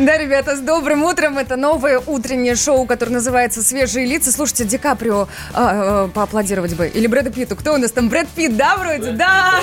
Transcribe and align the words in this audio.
Да, 0.00 0.16
ребята, 0.16 0.56
с 0.56 0.60
добрым 0.60 1.02
утром. 1.02 1.36
Это 1.36 1.56
новое 1.56 1.98
утреннее 1.98 2.56
шоу, 2.56 2.86
которое 2.86 3.12
называется 3.12 3.62
«Свежие 3.62 4.06
лица». 4.06 4.32
Слушайте, 4.32 4.64
Ди 4.64 4.78
Каприо 4.78 5.28
а, 5.52 6.04
а, 6.04 6.08
поаплодировать 6.08 6.74
бы. 6.74 6.86
Или 6.88 7.06
Брэда 7.06 7.30
Питту. 7.30 7.54
Кто 7.54 7.74
у 7.74 7.76
нас 7.76 7.92
там? 7.92 8.08
Брэд 8.08 8.28
Питт, 8.28 8.56
да, 8.56 8.78
вроде? 8.78 9.12
Да! 9.12 9.60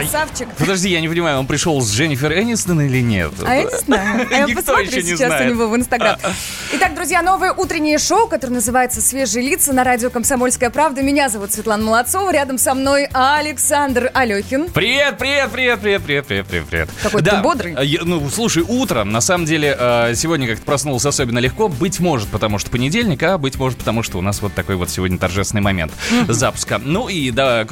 Красавчик. 0.00 0.48
Подожди, 0.58 0.88
я 0.90 1.00
не 1.00 1.08
понимаю, 1.08 1.38
он 1.38 1.46
пришел 1.46 1.80
с 1.80 1.90
Дженнифер 1.92 2.32
Энистон 2.32 2.80
или 2.80 3.00
нет? 3.00 3.32
А 3.46 3.54
я 3.54 3.64
не 3.64 3.78
знаю. 3.78 4.28
А 4.30 4.34
я 4.48 4.54
посмотрю 4.54 4.90
сейчас 4.90 5.40
у 5.40 5.44
него 5.44 5.68
в 5.68 5.76
Инстаграм. 5.76 6.16
Итак, 6.72 6.94
друзья, 6.94 7.22
новое 7.22 7.52
утреннее 7.52 7.98
шоу, 7.98 8.26
которое 8.28 8.54
называется 8.54 9.00
«Свежие 9.00 9.48
лица» 9.48 9.72
на 9.72 9.84
радио 9.84 10.10
«Комсомольская 10.10 10.70
правда». 10.70 11.02
Меня 11.02 11.28
зовут 11.28 11.52
Светлана 11.52 11.84
Молодцова. 11.84 12.32
Рядом 12.32 12.58
со 12.58 12.74
мной 12.74 13.08
Александр 13.12 14.10
Алехин. 14.14 14.70
Привет, 14.70 15.18
привет, 15.18 15.50
привет, 15.50 15.80
привет, 15.80 16.02
привет, 16.02 16.26
привет, 16.26 16.46
привет, 16.46 16.66
привет. 16.66 16.88
Какой 17.02 17.22
ты 17.22 17.36
бодрый. 17.36 17.74
э, 17.78 17.84
я- 17.84 18.00
ну, 18.04 18.28
слушай, 18.30 18.64
утром, 18.66 19.12
на 19.12 19.20
самом 19.20 19.44
деле, 19.46 19.76
э, 19.78 20.14
сегодня 20.16 20.48
как-то 20.48 20.64
проснулся 20.64 21.08
особенно 21.10 21.38
легко. 21.38 21.68
Быть 21.68 22.00
может, 22.00 22.28
потому 22.28 22.58
что 22.58 22.70
понедельник, 22.70 23.22
а 23.22 23.38
быть 23.38 23.56
может, 23.56 23.78
потому 23.78 24.02
что 24.02 24.18
у 24.18 24.22
нас 24.22 24.42
вот 24.42 24.54
такой 24.54 24.76
вот 24.76 24.90
сегодня 24.90 25.18
торжественный 25.18 25.62
момент 25.62 25.92
запуска. 26.28 26.80
Ну 26.82 27.08
и 27.08 27.30
да, 27.30 27.66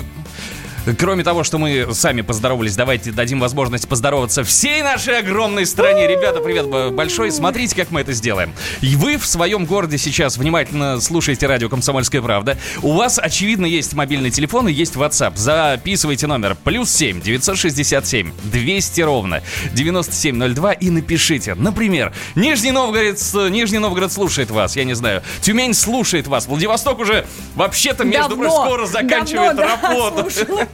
Кроме 0.99 1.23
того, 1.23 1.45
что 1.45 1.59
мы 1.59 1.89
сами 1.93 2.23
поздоровались, 2.23 2.75
давайте 2.75 3.13
дадим 3.13 3.39
возможность 3.39 3.89
поздороваться 3.89 4.43
всей 4.43 4.83
нашей 4.83 5.19
огромной 5.19 5.65
стране. 5.65 6.09
Ребята, 6.09 6.41
привет 6.41 6.67
большой. 6.93 7.31
Смотрите, 7.31 7.77
как 7.77 7.93
мы 7.93 8.01
это 8.01 8.13
сделаем. 8.13 8.53
И 8.81 8.97
вы 8.97 9.17
в 9.17 9.25
своем 9.25 9.65
городе 9.65 9.97
сейчас 9.97 10.37
внимательно 10.37 11.01
слушаете 11.01 11.47
радио 11.47 11.69
«Комсомольская 11.69 12.21
правда». 12.21 12.59
У 12.83 12.95
вас, 12.95 13.21
очевидно, 13.23 13.65
есть 13.65 13.93
мобильный 13.95 14.31
телефон 14.31 14.67
и 14.67 14.73
есть 14.73 14.97
WhatsApp. 14.97 15.37
Записывайте 15.37 16.27
номер 16.27 16.57
плюс 16.65 16.91
7 16.91 17.21
967 17.21 18.33
200 18.43 19.01
ровно 19.03 19.43
9702 19.75 20.73
и 20.73 20.91
напишите. 20.91 21.55
Например, 21.55 22.13
Нижний 22.35 22.73
Новгород, 22.73 23.19
Нижний 23.51 23.79
Новгород 23.79 24.13
слушает 24.13 24.51
вас, 24.51 24.75
я 24.75 24.83
не 24.83 24.95
знаю. 24.95 25.23
Тюмень 25.43 25.75
слушает 25.75 26.27
вас. 26.27 26.47
Владивосток 26.47 26.99
уже 26.99 27.25
вообще-то, 27.55 28.03
между 28.03 28.37
прочим, 28.37 28.51
скоро 28.51 28.87
заканчивает 28.87 29.57
давно, 29.57 29.77
да, 29.81 29.89
работу. 29.89 30.31
слушала. 30.31 30.69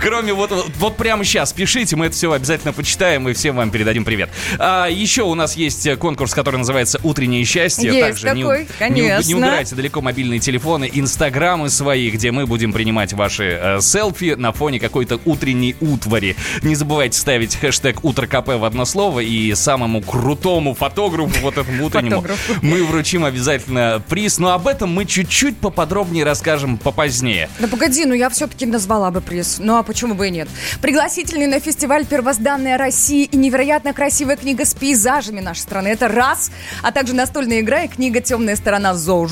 Кроме 0.00 0.32
вот, 0.32 0.50
вот 0.78 0.96
прямо 0.96 1.24
сейчас 1.24 1.52
пишите, 1.52 1.96
мы 1.96 2.06
это 2.06 2.14
все 2.14 2.32
обязательно 2.32 2.72
почитаем 2.72 3.28
и 3.28 3.32
всем 3.32 3.56
вам 3.56 3.70
передадим 3.70 4.04
привет. 4.04 4.30
А, 4.58 4.86
еще 4.86 5.22
у 5.22 5.34
нас 5.34 5.56
есть 5.56 5.88
конкурс, 5.98 6.34
который 6.34 6.56
называется 6.56 7.00
«Утреннее 7.02 7.44
счастье». 7.44 7.90
Есть 7.92 8.22
Также 8.22 8.36
не 8.36 8.42
такой, 8.42 8.60
не, 8.60 8.66
конечно. 8.78 9.28
не 9.28 9.34
убирайте 9.34 9.74
далеко 9.74 10.00
мобильные 10.00 10.40
телефоны, 10.40 10.88
инстаграмы 10.92 11.70
свои, 11.70 12.10
где 12.10 12.30
мы 12.30 12.46
будем 12.46 12.72
принимать 12.72 13.12
ваши 13.12 13.58
э, 13.60 13.80
селфи 13.80 14.34
на 14.36 14.52
фоне 14.52 14.80
какой-то 14.80 15.20
утренней 15.24 15.76
утвари. 15.80 16.36
Не 16.62 16.74
забывайте 16.74 17.18
ставить 17.18 17.56
хэштег 17.56 18.04
«Утро 18.04 18.26
КП» 18.26 18.48
в 18.48 18.64
одно 18.64 18.84
слово 18.84 19.20
и 19.20 19.54
самому 19.54 20.02
крутому 20.02 20.74
фотографу, 20.74 21.40
вот 21.40 21.58
этому 21.58 21.84
утреннему, 21.86 22.22
Фотографу. 22.22 22.54
мы 22.62 22.84
вручим 22.84 23.24
обязательно 23.24 24.02
приз. 24.08 24.38
Но 24.38 24.52
об 24.52 24.66
этом 24.66 24.90
мы 24.92 25.04
чуть-чуть 25.04 25.56
поподробнее 25.58 26.24
расскажем 26.24 26.78
попозднее. 26.78 27.48
Да 27.58 27.68
погоди, 27.68 28.04
ну 28.04 28.14
я 28.14 28.30
все-таки 28.30 28.66
назвала 28.66 29.10
бы 29.10 29.20
приз. 29.28 29.56
Ну 29.58 29.76
а 29.76 29.82
почему 29.82 30.14
бы 30.14 30.28
и 30.28 30.30
нет? 30.30 30.48
Пригласительный 30.80 31.46
на 31.46 31.60
фестиваль 31.60 32.06
«Первозданная 32.06 32.78
Россия» 32.78 33.26
и 33.26 33.36
невероятно 33.36 33.92
красивая 33.92 34.36
книга 34.36 34.64
с 34.64 34.74
пейзажами 34.74 35.40
нашей 35.40 35.60
страны. 35.60 35.88
Это 35.88 36.08
раз. 36.08 36.50
А 36.82 36.92
также 36.92 37.14
настольная 37.14 37.60
игра 37.60 37.82
и 37.82 37.88
книга 37.88 38.20
«Темная 38.20 38.56
сторона 38.56 38.94
ЗОЖ». 38.94 39.30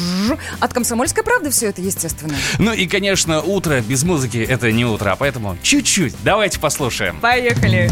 От 0.60 0.74
«Комсомольской 0.74 1.24
правды» 1.24 1.50
все 1.50 1.68
это, 1.68 1.80
естественно. 1.80 2.34
Ну 2.58 2.72
и, 2.72 2.86
конечно, 2.86 3.40
утро 3.40 3.80
без 3.80 4.02
музыки— 4.02 4.38
это 4.48 4.70
не 4.72 4.84
утро, 4.84 5.10
а 5.12 5.16
поэтому 5.16 5.56
чуть-чуть 5.62 6.14
давайте 6.22 6.60
послушаем. 6.60 7.18
Поехали. 7.20 7.90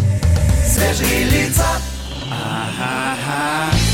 Свежие 0.67 1.25
лица. 1.25 1.67
Когда 2.29 3.94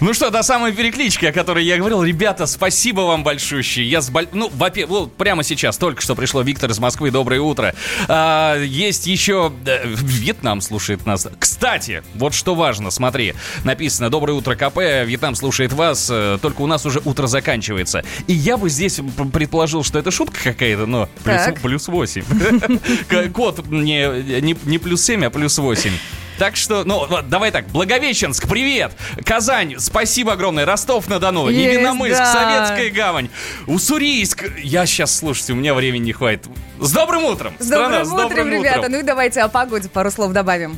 Ну 0.00 0.14
что, 0.14 0.30
та 0.30 0.44
самая 0.44 0.70
перекличка, 0.70 1.30
о 1.30 1.32
которой 1.32 1.64
я 1.64 1.76
говорил. 1.76 2.04
Ребята, 2.04 2.46
спасибо 2.46 3.00
вам 3.00 3.24
большущее. 3.24 3.84
Я 3.88 4.00
с 4.00 4.10
боль... 4.10 4.28
Ну, 4.32 4.48
во 4.54 4.70
вот 4.86 5.16
прямо 5.16 5.42
сейчас, 5.42 5.76
только 5.76 6.00
что 6.02 6.14
пришло 6.14 6.42
Виктор 6.42 6.70
из 6.70 6.78
Москвы. 6.78 7.10
Доброе 7.10 7.40
утро. 7.40 7.74
А, 8.06 8.56
есть 8.62 9.08
еще... 9.08 9.52
Вьетнам 9.84 10.60
слушает 10.60 11.04
нас. 11.04 11.26
Кстати, 11.40 12.04
вот 12.14 12.32
что 12.32 12.54
важно, 12.54 12.92
смотри. 12.92 13.34
Написано 13.64 14.08
«Доброе 14.08 14.34
утро, 14.34 14.54
КП». 14.54 14.78
Вьетнам 15.04 15.34
слушает 15.34 15.72
вас, 15.72 16.08
э, 16.08 16.38
только 16.40 16.62
у 16.62 16.66
нас 16.66 16.86
уже 16.86 17.00
утро 17.04 17.26
заканчивается. 17.26 18.04
И 18.28 18.32
я 18.32 18.56
бы 18.56 18.70
здесь 18.70 19.00
предположил, 19.32 19.82
что 19.82 19.98
это 19.98 20.12
шутка 20.12 20.38
какая-то, 20.44 20.86
но 20.86 21.08
плюс, 21.24 21.60
плюс 21.60 21.88
8. 21.88 22.24
К- 23.08 23.32
Код 23.32 23.66
не, 23.66 24.40
не, 24.42 24.56
не 24.64 24.78
плюс 24.78 25.02
7, 25.02 25.24
а 25.24 25.30
плюс 25.30 25.58
8. 25.58 25.90
Так 26.38 26.54
что, 26.54 26.84
ну, 26.84 27.04
давай 27.24 27.50
так, 27.50 27.66
Благовещенск, 27.66 28.46
привет! 28.48 28.92
Казань, 29.24 29.74
спасибо 29.78 30.34
огромное, 30.34 30.64
Ростов-на-Дону, 30.64 31.48
Есть, 31.48 31.74
Невиномыск, 31.74 32.16
да. 32.16 32.32
Советская 32.32 32.90
гавань, 32.90 33.28
Уссурийск. 33.66 34.44
Я 34.62 34.86
сейчас, 34.86 35.16
слушайте, 35.16 35.52
у 35.52 35.56
меня 35.56 35.74
времени 35.74 36.04
не 36.06 36.12
хватит. 36.12 36.46
С 36.78 36.92
добрым 36.92 37.24
утром! 37.24 37.54
С 37.58 37.66
страна, 37.66 38.04
добрым 38.04 38.26
утром, 38.26 38.52
ребята. 38.52 38.88
Ну 38.88 39.00
и 39.00 39.02
давайте 39.02 39.40
о 39.40 39.48
погоде 39.48 39.88
пару 39.88 40.12
слов 40.12 40.32
добавим. 40.32 40.76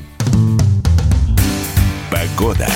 Погода. 2.10 2.66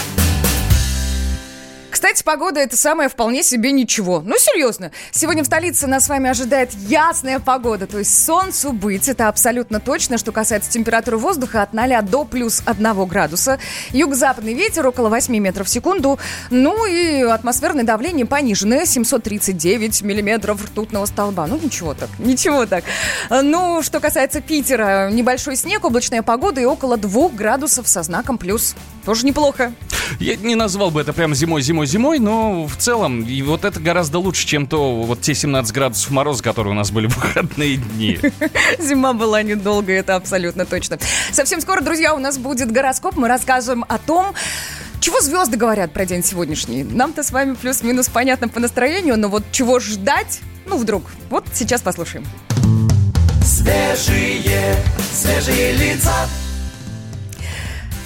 Кстати, 1.94 2.24
погода 2.24 2.58
это 2.58 2.76
самое 2.76 3.08
вполне 3.08 3.44
себе 3.44 3.70
ничего. 3.70 4.20
Ну, 4.20 4.36
серьезно. 4.36 4.90
Сегодня 5.12 5.44
в 5.44 5.46
столице 5.46 5.86
нас 5.86 6.06
с 6.06 6.08
вами 6.08 6.28
ожидает 6.28 6.72
ясная 6.88 7.38
погода. 7.38 7.86
То 7.86 8.00
есть 8.00 8.24
солнцу 8.24 8.72
быть. 8.72 9.08
Это 9.08 9.28
абсолютно 9.28 9.78
точно. 9.78 10.18
Что 10.18 10.32
касается 10.32 10.68
температуры 10.68 11.18
воздуха 11.18 11.62
от 11.62 11.72
0 11.72 12.02
до 12.02 12.24
плюс 12.24 12.62
1 12.66 13.06
градуса. 13.06 13.60
Юго-западный 13.92 14.54
ветер 14.54 14.84
около 14.88 15.08
8 15.08 15.38
метров 15.38 15.68
в 15.68 15.70
секунду. 15.70 16.18
Ну 16.50 16.84
и 16.84 17.22
атмосферное 17.22 17.84
давление 17.84 18.26
пониженное. 18.26 18.86
739 18.86 20.02
миллиметров 20.02 20.64
ртутного 20.64 21.06
столба. 21.06 21.46
Ну, 21.46 21.60
ничего 21.62 21.94
так. 21.94 22.10
Ничего 22.18 22.66
так. 22.66 22.82
Ну, 23.30 23.84
что 23.84 24.00
касается 24.00 24.40
Питера. 24.40 25.10
Небольшой 25.12 25.54
снег, 25.54 25.84
облачная 25.84 26.24
погода 26.24 26.60
и 26.60 26.64
около 26.64 26.96
2 26.96 27.28
градусов 27.28 27.86
со 27.86 28.02
знаком 28.02 28.36
плюс. 28.36 28.74
Тоже 29.04 29.26
неплохо. 29.26 29.72
Я 30.18 30.36
не 30.36 30.54
назвал 30.54 30.90
бы 30.90 31.00
это 31.00 31.12
прям 31.12 31.34
зимой-зимой-зимой, 31.34 32.18
но 32.18 32.66
в 32.66 32.76
целом 32.76 33.22
и 33.22 33.42
вот 33.42 33.64
это 33.64 33.80
гораздо 33.80 34.18
лучше, 34.18 34.46
чем 34.46 34.66
то 34.66 35.02
вот 35.02 35.20
те 35.20 35.34
17 35.34 35.74
градусов 35.74 36.10
мороза, 36.10 36.42
которые 36.42 36.72
у 36.72 36.76
нас 36.76 36.90
были 36.90 37.06
в 37.06 37.16
выходные 37.16 37.76
дни. 37.76 38.18
Зима 38.78 39.12
была 39.12 39.42
недолгая, 39.42 40.00
это 40.00 40.16
абсолютно 40.16 40.66
точно. 40.66 40.98
Совсем 41.32 41.60
скоро, 41.60 41.80
друзья, 41.80 42.14
у 42.14 42.18
нас 42.18 42.38
будет 42.38 42.70
гороскоп. 42.70 43.16
Мы 43.16 43.28
расскажем 43.28 43.84
о 43.88 43.98
том, 43.98 44.34
чего 45.00 45.20
звезды 45.20 45.56
говорят 45.56 45.92
про 45.92 46.06
день 46.06 46.22
сегодняшний. 46.22 46.82
Нам-то 46.82 47.22
с 47.22 47.30
вами 47.30 47.54
плюс-минус 47.54 48.08
понятно 48.08 48.48
по 48.48 48.60
настроению, 48.60 49.18
но 49.18 49.28
вот 49.28 49.44
чего 49.52 49.80
ждать, 49.80 50.40
ну 50.66 50.78
вдруг. 50.78 51.04
Вот 51.28 51.44
сейчас 51.52 51.82
послушаем. 51.82 52.24
Свежие, 53.44 54.76
свежие 55.12 55.72
лица. 55.72 56.26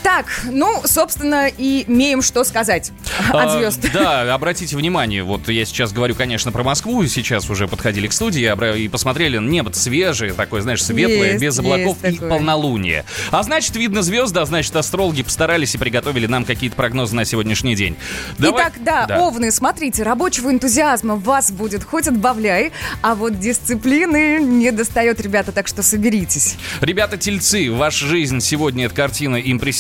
Так, 0.03 0.27
ну, 0.51 0.83
собственно, 0.85 1.49
и 1.49 1.85
имеем 1.87 2.23
что 2.23 2.45
сказать 2.45 2.93
от 3.31 3.35
А, 3.35 3.59
звезд. 3.59 3.81
Да, 3.93 4.33
обратите 4.35 4.77
внимание, 4.77 5.23
вот 5.23 5.49
я 5.49 5.65
сейчас 5.65 5.93
говорю, 5.93 6.15
конечно, 6.15 6.53
про 6.53 6.63
Москву, 6.63 7.03
и 7.03 7.09
сейчас 7.09 7.51
уже 7.51 7.69
подходили 7.69 8.07
к 8.07 8.13
студии 8.13 8.79
и 8.79 8.89
посмотрели, 8.89 9.39
небо 9.39 9.71
свежее, 9.73 10.33
такое, 10.33 10.63
знаешь, 10.63 10.83
светлое, 10.83 11.33
Есть, 11.33 11.41
без 11.43 11.59
облаков 11.59 11.99
и 12.05 12.13
такое. 12.13 12.29
полнолуние. 12.31 13.05
А 13.31 13.43
значит, 13.43 13.77
видно 13.77 14.03
звезды, 14.03 14.41
а 14.41 14.47
значит, 14.47 14.75
астрологи 14.77 15.23
постарались 15.23 15.75
и 15.75 15.79
приготовили 15.79 16.27
нам 16.27 16.45
какие-то 16.45 16.77
прогнозы 16.77 17.15
на 17.15 17.25
сегодняшний 17.25 17.75
день. 17.75 17.97
Давай- 18.39 18.65
Итак, 18.65 18.75
да, 18.83 19.19
овны, 19.21 19.51
смотрите, 19.51 20.03
рабочего 20.05 20.51
энтузиазма 20.51 21.17
в 21.17 21.23
вас 21.25 21.51
будет 21.51 21.85
хоть 21.85 22.07
отбавляй, 22.09 22.73
а 23.03 23.15
вот 23.15 23.39
дисциплины 23.39 24.39
не 24.41 24.71
достает, 24.71 25.21
ребята, 25.21 25.53
так 25.53 25.67
что 25.69 25.83
соберитесь. 25.83 26.57
Ребята, 26.81 27.17
тельцы, 27.19 27.71
ваша 27.71 28.07
жизнь 28.07 28.41
сегодня 28.41 28.87
это 28.87 28.95
картина 28.95 29.37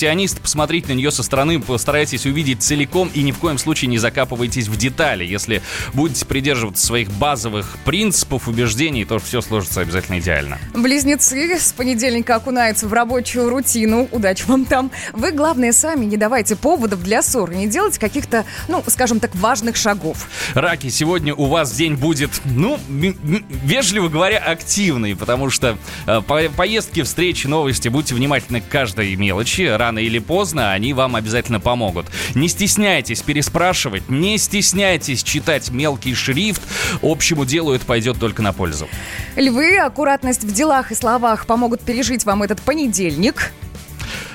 импрессионист. 0.08 0.40
Посмотрите 0.40 0.88
на 0.88 0.93
нее 0.93 1.10
со 1.10 1.22
стороны, 1.22 1.60
постарайтесь 1.60 2.26
увидеть 2.26 2.62
целиком 2.62 3.10
и 3.12 3.22
ни 3.22 3.32
в 3.32 3.38
коем 3.38 3.58
случае 3.58 3.88
не 3.88 3.99
закапывайтесь 3.99 4.69
в 4.69 4.76
детали. 4.76 5.25
Если 5.25 5.62
будете 5.93 6.25
придерживаться 6.25 6.87
своих 6.87 7.10
базовых 7.12 7.76
принципов, 7.84 8.49
убеждений, 8.49 9.05
то 9.05 9.19
все 9.19 9.40
сложится 9.40 9.81
обязательно 9.81 10.19
идеально. 10.19 10.58
Близнецы 10.75 11.58
с 11.58 11.72
понедельника 11.72 12.37
окунаются 12.37 12.88
в 12.88 12.93
рабочую 12.93 13.50
рутину. 13.50 14.08
Удачи 14.10 14.44
вам 14.46 14.64
там. 14.64 14.90
Вы, 15.12 15.32
главное, 15.32 15.72
сами 15.72 16.05
не 16.05 16.16
давайте 16.16 16.56
поводов 16.56 17.02
для 17.02 17.22
ссор. 17.22 17.52
Не 17.52 17.66
делайте 17.66 18.00
каких-то, 18.00 18.44
ну, 18.69 18.82
скажем 18.87 19.20
так, 19.20 19.34
важных 19.34 19.76
шагов. 19.76 20.28
Раки, 20.55 20.88
сегодня 20.88 21.34
у 21.34 21.46
вас 21.46 21.72
день 21.72 21.94
будет, 21.94 22.31
ну, 22.44 22.78
вежливо 22.88 24.08
говоря, 24.08 24.38
активный, 24.38 25.14
потому 25.16 25.50
что 25.50 25.76
э, 26.06 26.22
по- 26.22 26.49
поездки, 26.56 27.02
встречи, 27.02 27.46
новости, 27.46 27.88
будьте 27.88 28.14
внимательны 28.14 28.60
к 28.60 28.69
каждой 28.69 29.14
мелочи. 29.16 29.62
Рано 29.62 29.97
или 29.98 30.18
поздно 30.18 30.72
они 30.72 30.92
вам 30.92 31.16
обязательно 31.16 31.60
помогут. 31.60 32.06
Не 32.34 32.48
стесняйтесь 32.48 33.22
переспрашивать, 33.22 34.08
не 34.08 34.38
стесняйтесь 34.38 35.22
читать 35.22 35.70
мелкий 35.70 36.14
шрифт. 36.14 36.62
Общему 37.02 37.44
делу 37.44 37.72
это 37.72 37.84
пойдет 37.84 38.19
только 38.19 38.43
на 38.43 38.52
пользу. 38.52 38.88
Львы, 39.36 39.78
аккуратность 39.78 40.44
в 40.44 40.52
делах 40.52 40.93
и 40.93 40.94
словах 40.94 41.46
помогут 41.46 41.81
пережить 41.81 42.24
вам 42.24 42.43
этот 42.43 42.60
понедельник. 42.62 43.52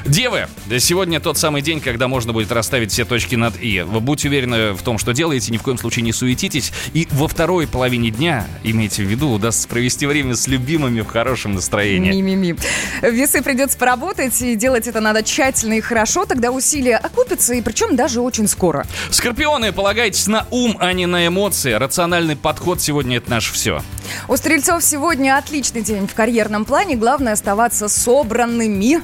Девы, 0.05 0.47
сегодня 0.79 1.21
тот 1.21 1.37
самый 1.37 1.61
день, 1.61 1.79
когда 1.79 2.09
можно 2.09 2.33
будет 2.33 2.51
расставить 2.51 2.91
все 2.91 3.05
точки 3.05 3.35
над 3.35 3.57
«и». 3.61 3.81
Вы 3.81 4.01
будьте 4.01 4.27
уверены 4.27 4.73
в 4.73 4.81
том, 4.81 4.97
что 4.97 5.13
делаете, 5.13 5.51
ни 5.53 5.57
в 5.57 5.63
коем 5.63 5.77
случае 5.77 6.03
не 6.03 6.11
суетитесь. 6.11 6.73
И 6.93 7.07
во 7.11 7.29
второй 7.29 7.67
половине 7.67 8.11
дня, 8.11 8.45
имейте 8.63 9.03
в 9.03 9.07
виду, 9.07 9.29
удастся 9.29 9.65
провести 9.65 10.05
время 10.05 10.35
с 10.35 10.47
любимыми 10.47 11.01
в 11.01 11.07
хорошем 11.07 11.55
настроении. 11.55 12.11
Ми-ми-ми. 12.11 12.55
Весы 13.01 13.41
придется 13.41 13.77
поработать, 13.77 14.41
и 14.41 14.55
делать 14.55 14.87
это 14.87 14.99
надо 14.99 15.23
тщательно 15.23 15.73
и 15.73 15.81
хорошо, 15.81 16.25
тогда 16.25 16.51
усилия 16.51 16.97
окупятся, 16.97 17.53
и 17.53 17.61
причем 17.61 17.95
даже 17.95 18.19
очень 18.19 18.49
скоро. 18.49 18.85
Скорпионы, 19.09 19.71
полагайтесь 19.71 20.27
на 20.27 20.45
ум, 20.51 20.75
а 20.81 20.91
не 20.91 21.05
на 21.05 21.25
эмоции. 21.27 21.71
Рациональный 21.71 22.35
подход 22.35 22.81
сегодня 22.81 23.17
это 23.17 23.31
наше 23.31 23.53
все. 23.53 23.81
У 24.27 24.35
стрельцов 24.35 24.83
сегодня 24.83 25.37
отличный 25.37 25.81
день 25.81 26.07
в 26.07 26.13
карьерном 26.13 26.65
плане, 26.65 26.97
главное 26.97 27.33
оставаться 27.33 27.87
собранными. 27.87 29.01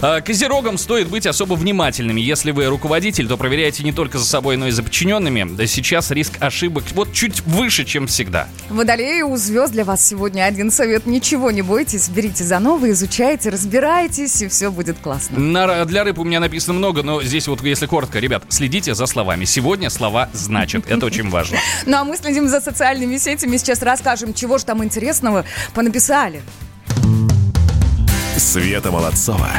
А, 0.00 0.20
Козерогам 0.20 0.78
стоит 0.78 1.08
быть 1.08 1.26
особо 1.26 1.54
внимательными. 1.54 2.20
Если 2.20 2.50
вы 2.50 2.66
руководитель, 2.66 3.26
то 3.28 3.36
проверяйте 3.36 3.82
не 3.82 3.92
только 3.92 4.18
за 4.18 4.24
собой, 4.26 4.56
но 4.56 4.68
и 4.68 4.70
за 4.70 4.82
подчиненными. 4.82 5.46
Да 5.56 5.66
сейчас 5.66 6.10
риск 6.10 6.34
ошибок 6.40 6.84
вот 6.94 7.12
чуть 7.12 7.40
выше, 7.46 7.84
чем 7.84 8.06
всегда. 8.06 8.48
Водолеи, 8.68 9.22
у 9.22 9.36
звезд 9.36 9.72
для 9.72 9.84
вас 9.84 10.06
сегодня 10.06 10.44
один 10.44 10.70
совет. 10.70 11.06
Ничего 11.06 11.50
не 11.50 11.62
бойтесь, 11.62 12.08
берите 12.08 12.44
за 12.44 12.58
новое, 12.58 12.90
изучайте, 12.92 13.50
разбирайтесь, 13.50 14.42
и 14.42 14.48
все 14.48 14.70
будет 14.70 14.98
классно. 14.98 15.38
На- 15.38 15.84
для 15.84 16.04
рыб 16.04 16.18
у 16.18 16.24
меня 16.24 16.40
написано 16.40 16.74
много, 16.74 17.02
но 17.02 17.22
здесь 17.22 17.48
вот 17.48 17.62
если 17.62 17.86
коротко, 17.86 18.18
ребят, 18.18 18.44
следите 18.48 18.94
за 18.94 19.06
словами. 19.06 19.44
Сегодня 19.44 19.90
слова 19.90 20.28
значат. 20.32 20.88
Это 20.90 21.06
очень 21.06 21.28
важно. 21.30 21.58
Ну 21.86 21.96
а 21.96 22.04
мы 22.04 22.16
следим 22.16 22.48
за 22.48 22.60
социальными 22.60 23.16
сетями, 23.16 23.56
сейчас 23.56 23.82
расскажем, 23.82 24.34
чего 24.34 24.58
же 24.58 24.64
там 24.64 24.84
интересного 24.84 25.44
понаписали. 25.74 26.42
Света 28.40 28.90
Молодцова. 28.90 29.50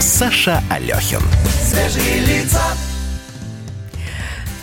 Саша 0.00 0.62
Алехин. 0.70 1.20
Свежие 1.60 2.20
лица. 2.20 2.62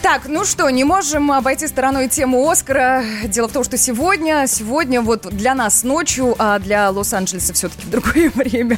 Так, 0.05 0.27
ну 0.27 0.45
что, 0.45 0.69
не 0.69 0.83
можем 0.83 1.31
обойти 1.31 1.65
стороной 1.65 2.07
тему 2.07 2.47
Оскара. 2.47 3.03
Дело 3.23 3.47
в 3.47 3.51
том, 3.51 3.63
что 3.63 3.75
сегодня, 3.75 4.45
сегодня 4.47 5.01
вот 5.01 5.25
для 5.31 5.55
нас 5.55 5.81
ночью, 5.81 6.35
а 6.37 6.59
для 6.59 6.91
Лос-Анджелеса 6.91 7.53
все-таки 7.53 7.87
в 7.87 7.89
другое 7.89 8.29
время, 8.35 8.77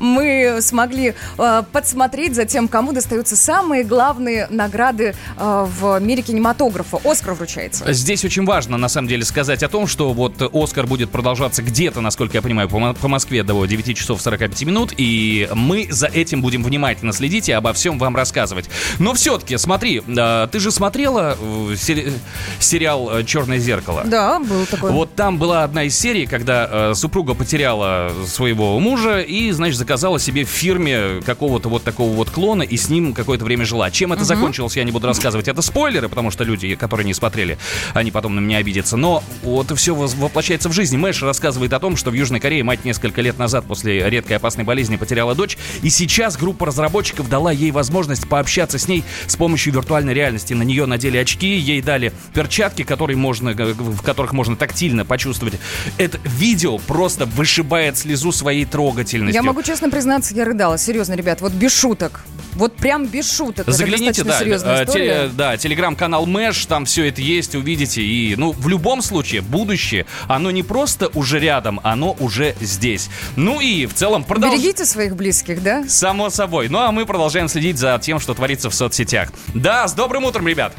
мы 0.00 0.58
смогли 0.60 1.14
э, 1.38 1.62
подсмотреть 1.70 2.34
за 2.34 2.44
тем, 2.44 2.66
кому 2.66 2.90
достаются 2.90 3.36
самые 3.36 3.84
главные 3.84 4.48
награды 4.50 5.14
э, 5.36 5.66
в 5.78 6.00
мире 6.00 6.22
кинематографа. 6.22 6.98
Оскар 7.04 7.34
вручается. 7.34 7.92
Здесь 7.92 8.24
очень 8.24 8.44
важно, 8.44 8.76
на 8.76 8.88
самом 8.88 9.06
деле, 9.06 9.24
сказать 9.24 9.62
о 9.62 9.68
том, 9.68 9.86
что 9.86 10.12
вот 10.12 10.42
Оскар 10.52 10.88
будет 10.88 11.10
продолжаться 11.10 11.62
где-то, 11.62 12.00
насколько 12.00 12.36
я 12.36 12.42
понимаю, 12.42 12.68
по 12.68 12.94
по 12.94 13.06
Москве 13.06 13.44
до 13.44 13.64
9 13.64 13.96
часов 13.96 14.20
45 14.20 14.64
минут, 14.64 14.92
и 14.96 15.48
мы 15.54 15.86
за 15.88 16.08
этим 16.08 16.42
будем 16.42 16.64
внимательно 16.64 17.12
следить 17.12 17.48
и 17.48 17.52
обо 17.52 17.72
всем 17.74 17.96
вам 17.96 18.16
рассказывать. 18.16 18.68
Но 18.98 19.14
все-таки, 19.14 19.56
смотри, 19.56 20.02
э, 20.04 20.48
ты 20.50 20.63
же 20.63 20.63
же 20.64 20.70
смотрела 20.72 21.36
э, 21.40 21.76
сери- 21.76 22.12
сериал 22.58 23.18
э, 23.18 23.24
«Черное 23.24 23.58
зеркало»? 23.58 24.02
Да, 24.04 24.40
был 24.40 24.66
такой. 24.66 24.90
Вот 24.90 25.14
там 25.14 25.38
была 25.38 25.62
одна 25.62 25.84
из 25.84 25.96
серий, 25.96 26.26
когда 26.26 26.68
э, 26.70 26.94
супруга 26.94 27.34
потеряла 27.34 28.10
своего 28.26 28.80
мужа 28.80 29.20
и, 29.20 29.50
значит, 29.52 29.78
заказала 29.78 30.18
себе 30.18 30.44
в 30.44 30.48
фирме 30.48 31.20
какого-то 31.24 31.68
вот 31.68 31.84
такого 31.84 32.12
вот 32.14 32.30
клона 32.30 32.62
и 32.62 32.76
с 32.76 32.88
ним 32.88 33.14
какое-то 33.14 33.44
время 33.44 33.64
жила. 33.64 33.90
Чем 33.90 34.12
это 34.12 34.24
закончилось, 34.24 34.76
я 34.76 34.84
не 34.84 34.92
буду 34.92 35.06
рассказывать. 35.06 35.46
Это 35.48 35.62
спойлеры, 35.62 36.08
потому 36.08 36.30
что 36.30 36.44
люди, 36.44 36.74
которые 36.74 37.06
не 37.06 37.14
смотрели, 37.14 37.58
они 37.92 38.10
потом 38.10 38.34
на 38.34 38.40
меня 38.40 38.58
обидятся. 38.58 38.96
Но 38.96 39.22
вот 39.42 39.70
все 39.78 39.94
воплощается 39.94 40.68
в 40.68 40.72
жизни. 40.72 40.96
Мэш 40.96 41.22
рассказывает 41.22 41.72
о 41.74 41.78
том, 41.78 41.96
что 41.96 42.10
в 42.10 42.14
Южной 42.14 42.40
Корее 42.40 42.64
мать 42.64 42.84
несколько 42.84 43.20
лет 43.20 43.38
назад 43.38 43.66
после 43.66 44.08
редкой 44.08 44.36
опасной 44.36 44.64
болезни 44.64 44.96
потеряла 44.96 45.34
дочь, 45.34 45.58
и 45.82 45.90
сейчас 45.90 46.36
группа 46.38 46.66
разработчиков 46.66 47.28
дала 47.28 47.52
ей 47.52 47.70
возможность 47.70 48.26
пообщаться 48.28 48.78
с 48.78 48.88
ней 48.88 49.04
с 49.26 49.36
помощью 49.36 49.74
виртуальной 49.74 50.14
реальности. 50.14 50.53
На 50.54 50.62
нее 50.62 50.86
надели 50.86 51.16
очки, 51.16 51.56
ей 51.56 51.82
дали 51.82 52.12
перчатки, 52.32 52.82
которые 52.84 53.16
можно, 53.16 53.50
э, 53.50 53.72
в 53.72 54.02
которых 54.02 54.32
можно 54.32 54.56
тактильно 54.56 55.04
почувствовать. 55.04 55.54
Это 55.98 56.18
видео 56.24 56.78
просто 56.78 57.26
вышибает 57.26 57.98
слезу 57.98 58.32
своей 58.32 58.64
трогательностью. 58.64 59.34
Я 59.34 59.42
могу 59.42 59.62
честно 59.62 59.90
признаться, 59.90 60.34
я 60.34 60.44
рыдала. 60.44 60.78
Серьезно, 60.78 61.14
ребят, 61.14 61.40
вот 61.40 61.52
без 61.52 61.74
шуток. 61.76 62.24
Вот 62.52 62.76
прям 62.76 63.06
без 63.06 63.30
шуток. 63.32 63.68
Загляните, 63.68 64.22
да, 64.22 64.38
серьезная 64.38 64.80
э, 64.80 64.84
история. 64.84 65.04
теле- 65.24 65.30
да, 65.36 65.56
телеграм-канал 65.56 66.24
Мэш, 66.26 66.66
там 66.66 66.84
все 66.84 67.08
это 67.08 67.20
есть, 67.20 67.54
увидите. 67.56 68.00
И, 68.02 68.36
ну, 68.36 68.52
в 68.52 68.68
любом 68.68 69.02
случае, 69.02 69.40
будущее, 69.42 70.06
оно 70.28 70.52
не 70.52 70.62
просто 70.62 71.08
уже 71.14 71.40
рядом, 71.40 71.80
оно 71.82 72.16
уже 72.20 72.54
здесь. 72.60 73.10
Ну 73.34 73.60
и 73.60 73.86
в 73.86 73.94
целом 73.94 74.22
продолжаем. 74.22 74.62
Берегите 74.62 74.84
своих 74.84 75.16
близких, 75.16 75.62
да? 75.62 75.84
Само 75.88 76.30
собой. 76.30 76.68
Ну 76.68 76.78
а 76.78 76.92
мы 76.92 77.06
продолжаем 77.06 77.48
следить 77.48 77.76
за 77.78 77.98
тем, 78.00 78.20
что 78.20 78.34
творится 78.34 78.70
в 78.70 78.74
соцсетях. 78.74 79.32
Да, 79.52 79.88
с 79.88 79.94
добрым 79.94 80.24
утром, 80.24 80.43
ребят! 80.48 80.72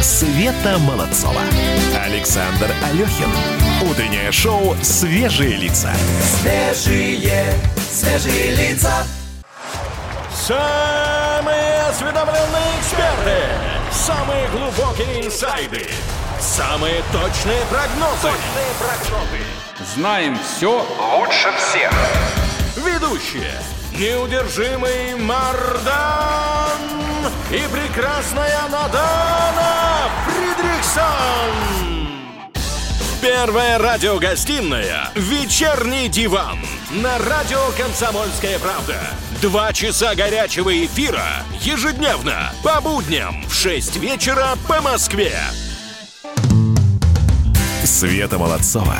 Света 0.00 0.78
Молодцова. 0.78 1.40
Александр 2.04 2.70
Алехин. 2.84 3.28
Утреннее 3.82 4.32
шоу 4.32 4.74
«Свежие 4.82 5.56
лица». 5.56 5.92
Свежие, 6.40 7.54
свежие 7.92 8.54
лица. 8.54 9.06
Самые 10.32 11.82
осведомленные 11.88 12.78
эксперты, 12.78 13.36
самые 13.90 14.48
глубокие 14.48 15.26
инсайды, 15.26 15.86
самые 16.40 17.02
точные 17.12 17.62
прогнозы. 17.70 18.30
Знаем 19.94 20.38
все 20.38 20.86
лучше 21.18 21.52
всех. 21.58 21.92
Ведущие. 22.76 23.75
Неудержимый 23.98 25.14
Мардан 25.14 25.88
и 27.50 27.62
прекрасная 27.72 28.68
Надана 28.70 30.10
Фридрихсон. 30.26 31.06
Первая 33.22 33.78
радиогостинная 33.78 35.08
«Вечерний 35.14 36.08
диван» 36.08 36.58
на 36.90 37.16
радио 37.16 37.58
«Комсомольская 37.78 38.58
правда». 38.58 38.98
Два 39.40 39.72
часа 39.72 40.14
горячего 40.14 40.84
эфира 40.84 41.24
ежедневно 41.62 42.52
по 42.62 42.82
будням 42.82 43.46
в 43.48 43.54
6 43.54 43.96
вечера 43.96 44.58
по 44.68 44.82
Москве. 44.82 45.32
Света 47.82 48.36
Молодцова. 48.36 48.96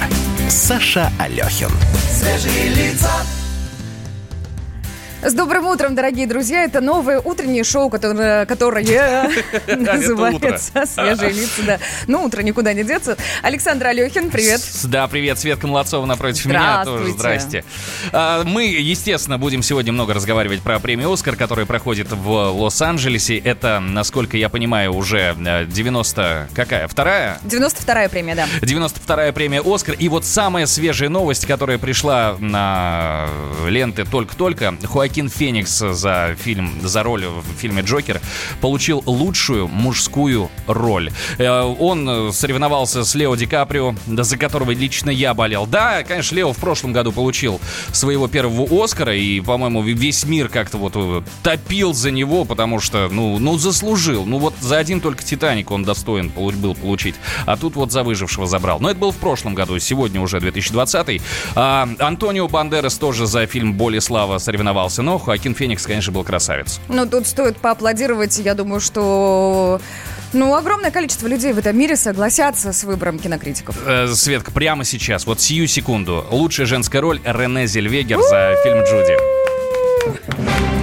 Саша 0.48 1.12
Алехин. 1.18 1.70
Свежие 2.10 2.68
лица. 2.68 3.10
С 5.26 5.34
добрым 5.34 5.66
утром, 5.66 5.96
дорогие 5.96 6.28
друзья. 6.28 6.62
Это 6.62 6.80
новое 6.80 7.18
утреннее 7.18 7.64
шоу, 7.64 7.90
которое, 7.90 8.46
которое 8.46 8.84
называется 9.66 10.86
«Свежие 10.86 11.32
лица». 11.32 11.62
Да. 11.66 11.78
Ну, 12.06 12.22
утро 12.22 12.42
никуда 12.42 12.72
не 12.72 12.84
деться. 12.84 13.16
Александр 13.42 13.88
Алехин, 13.88 14.30
привет. 14.30 14.60
Да, 14.84 15.08
привет, 15.08 15.36
Светка 15.40 15.66
Молодцова 15.66 16.06
напротив 16.06 16.46
меня 16.46 16.84
тоже. 16.84 17.10
Здрасте. 17.10 17.64
А, 18.12 18.44
Мы, 18.44 18.66
естественно, 18.66 19.36
будем 19.36 19.64
сегодня 19.64 19.92
много 19.92 20.14
разговаривать 20.14 20.62
про 20.62 20.78
премию 20.78 21.12
«Оскар», 21.12 21.34
которая 21.34 21.66
проходит 21.66 22.12
в 22.12 22.30
Лос-Анджелесе. 22.30 23.36
Это, 23.36 23.80
насколько 23.80 24.36
я 24.36 24.48
понимаю, 24.48 24.94
уже 24.94 25.34
э, 25.44 25.64
90... 25.66 26.50
Какая? 26.54 26.86
Вторая? 26.86 27.40
92-я 27.44 28.08
премия, 28.08 28.36
да. 28.36 28.46
92-я 28.60 29.32
премия 29.32 29.60
«Оскар». 29.64 29.96
И 29.98 30.08
вот 30.08 30.24
самая 30.24 30.66
свежая 30.66 31.08
новость, 31.08 31.46
которая 31.46 31.78
пришла 31.78 32.36
на 32.38 33.26
ленты 33.66 34.04
только-только. 34.04 34.76
Хоакин 35.16 35.30
Феникс 35.30 35.78
за 35.78 36.36
фильм, 36.38 36.70
за 36.82 37.02
роль 37.02 37.24
в 37.24 37.58
фильме 37.58 37.80
«Джокер» 37.80 38.20
получил 38.60 39.02
лучшую 39.06 39.66
мужскую 39.66 40.50
роль. 40.66 41.10
Э, 41.38 41.62
Он 41.62 42.06
э, 42.08 42.32
соревновался 42.32 43.02
с 43.02 43.14
Лео 43.14 43.34
Ди 43.34 43.46
Каприо, 43.46 43.94
за 44.06 44.36
которого 44.36 44.72
лично 44.72 45.08
я 45.08 45.32
болел. 45.32 45.66
Да, 45.66 46.02
конечно, 46.02 46.34
Лео 46.34 46.52
в 46.52 46.58
прошлом 46.58 46.92
году 46.92 47.12
получил 47.12 47.62
своего 47.92 48.28
первого 48.28 48.84
«Оскара», 48.84 49.16
и, 49.16 49.40
по-моему, 49.40 49.80
весь 49.82 50.24
мир 50.24 50.50
как-то 50.50 50.76
вот 50.76 50.92
э, 50.96 51.22
топил 51.42 51.94
за 51.94 52.10
него, 52.10 52.44
потому 52.44 52.78
что, 52.78 53.08
ну, 53.10 53.38
ну, 53.38 53.56
заслужил. 53.56 54.26
Ну, 54.26 54.36
вот 54.36 54.52
за 54.60 54.76
один 54.76 55.00
только 55.00 55.24
«Титаник» 55.24 55.70
он 55.70 55.82
достоин 55.82 56.28
был 56.28 56.74
получить. 56.74 57.14
А 57.46 57.56
тут 57.56 57.74
вот 57.76 57.90
за 57.90 58.02
«Выжившего» 58.02 58.46
забрал. 58.46 58.80
Но 58.80 58.90
это 58.90 59.00
был 59.00 59.12
в 59.12 59.16
прошлом 59.16 59.54
году, 59.54 59.78
сегодня 59.78 60.20
уже 60.20 60.40
2020. 60.40 61.22
А, 61.54 61.88
Антонио 62.00 62.48
Бандерас 62.48 62.98
тоже 62.98 63.26
за 63.26 63.46
фильм 63.46 63.72
«Боль 63.72 63.96
и 63.96 64.00
слава» 64.00 64.36
соревновался. 64.36 64.95
Но 65.02 65.18
Хоакин 65.18 65.54
Феникс, 65.54 65.86
конечно, 65.86 66.12
был 66.12 66.24
красавец. 66.24 66.80
Ну, 66.88 67.06
тут 67.06 67.26
стоит 67.26 67.56
поаплодировать. 67.56 68.38
Я 68.38 68.54
думаю, 68.54 68.80
что... 68.80 69.80
Ну, 70.32 70.54
огромное 70.54 70.90
количество 70.90 71.28
людей 71.28 71.52
в 71.52 71.58
этом 71.58 71.78
мире 71.78 71.96
согласятся 71.96 72.72
с 72.72 72.84
выбором 72.84 73.18
кинокритиков. 73.18 73.76
Э, 73.86 74.08
Светка, 74.08 74.50
прямо 74.50 74.84
сейчас, 74.84 75.26
вот 75.26 75.40
сию 75.40 75.66
секунду, 75.66 76.26
лучшая 76.30 76.66
женская 76.66 77.00
роль 77.00 77.20
Рене 77.24 77.66
Зельвегер 77.66 78.20
за 78.20 78.56
фильм 78.62 78.82
«Джуди». 78.82 80.75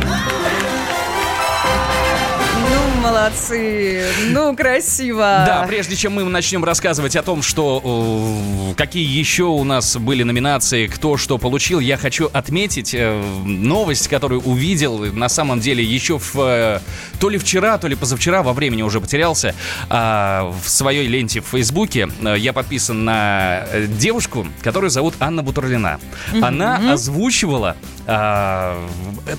Молодцы. 3.23 4.03
Ну, 4.29 4.55
красиво. 4.55 5.43
Да, 5.45 5.65
прежде 5.67 5.95
чем 5.95 6.13
мы 6.13 6.23
начнем 6.23 6.63
рассказывать 6.63 7.15
о 7.15 7.23
том, 7.23 7.41
что 7.41 8.71
э, 8.71 8.75
какие 8.75 9.05
еще 9.05 9.43
у 9.43 9.63
нас 9.63 9.95
были 9.97 10.23
номинации, 10.23 10.87
кто 10.87 11.17
что 11.17 11.37
получил, 11.37 11.79
я 11.79 11.97
хочу 11.97 12.29
отметить 12.33 12.93
э, 12.93 13.21
новость, 13.45 14.07
которую 14.07 14.41
увидел 14.41 14.99
на 15.13 15.29
самом 15.29 15.59
деле 15.59 15.83
еще 15.83 16.19
в 16.19 16.35
э, 16.35 16.79
то 17.19 17.29
ли 17.29 17.37
вчера, 17.37 17.77
то 17.77 17.87
ли 17.87 17.95
позавчера, 17.95 18.43
во 18.43 18.53
времени 18.53 18.81
уже 18.81 18.99
потерялся, 18.99 19.55
а, 19.89 20.53
в 20.63 20.69
своей 20.69 21.07
ленте 21.07 21.41
в 21.41 21.45
Фейсбуке. 21.47 22.09
Я 22.37 22.53
подписан 22.53 23.05
на 23.05 23.65
девушку, 23.99 24.45
которую 24.61 24.89
зовут 24.89 25.15
Анна 25.19 25.43
Бутурлина. 25.43 25.99
Она 26.41 26.93
озвучивала 26.93 27.77
а, 28.05 28.85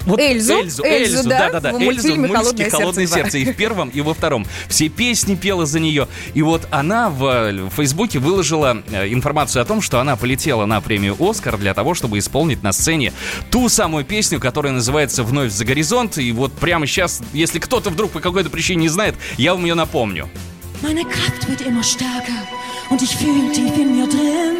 вот 0.07 0.19
Эльзу? 0.19 0.55
Эльзу, 0.55 0.85
Эльзу, 0.85 1.17
Эльзу, 1.17 1.29
да, 1.29 1.51
да-да-да, 1.51 1.73
в 1.73 1.77
Эльзу 1.77 1.85
в 1.85 1.85
мультфильме 1.85 2.29
«Холодное 2.29 2.71
«Холодное 2.71 3.07
сердце 3.07 3.25
сердце» 3.35 3.39
и 3.39 3.53
в 3.53 3.57
первом, 3.75 3.89
и 3.89 4.01
во 4.01 4.15
втором. 4.15 4.47
Все 4.69 4.89
песни 4.89 5.35
пела 5.35 5.67
за 5.67 5.81
нее. 5.81 6.07
И 6.35 6.43
вот 6.43 6.69
она 6.71 7.11
в 7.11 7.25
э, 7.25 7.69
Фейсбуке 7.77 8.21
выложила 8.21 8.83
э, 8.91 9.09
информацию 9.13 9.63
о 9.63 9.65
том, 9.65 9.83
что 9.83 9.99
она 9.99 10.15
полетела 10.15 10.65
на 10.65 10.81
премию 10.81 11.17
«Оскар» 11.19 11.59
для 11.59 11.75
того, 11.75 11.95
чтобы 11.95 12.19
исполнить 12.19 12.63
на 12.63 12.73
сцене 12.73 13.13
ту 13.51 13.69
самую 13.69 14.05
песню, 14.05 14.39
которая 14.39 14.73
называется 14.73 15.25
«Вновь 15.25 15.51
за 15.51 15.65
горизонт». 15.65 16.19
И 16.19 16.31
вот 16.31 16.53
прямо 16.53 16.87
сейчас, 16.87 17.21
если 17.33 17.59
кто-то 17.59 17.91
вдруг 17.91 18.13
по 18.13 18.21
какой-то 18.21 18.49
причине 18.49 18.83
не 18.83 18.89
знает, 18.89 19.17
я 19.39 19.55
вам 19.55 19.65
ее 19.65 19.75
напомню. 19.75 20.29
Meine 20.83 21.05
Kraft 21.05 21.49
wird 21.49 21.63
immer 21.63 21.83
stärker 21.83 22.41
und 22.91 23.01
ich 23.01 23.17
fühle 23.17 23.51
tief 23.53 23.75
in 23.79 23.97
mir 23.97 24.07
drin. 24.07 24.55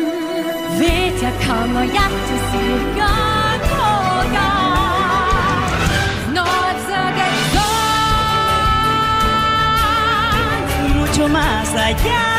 Kommer 1.47 1.85
hjärtat 1.85 2.41
suger 2.53 2.81
tågar 2.95 3.24
Mucho 11.17 11.29
más 11.29 11.73
allá. 11.77 12.35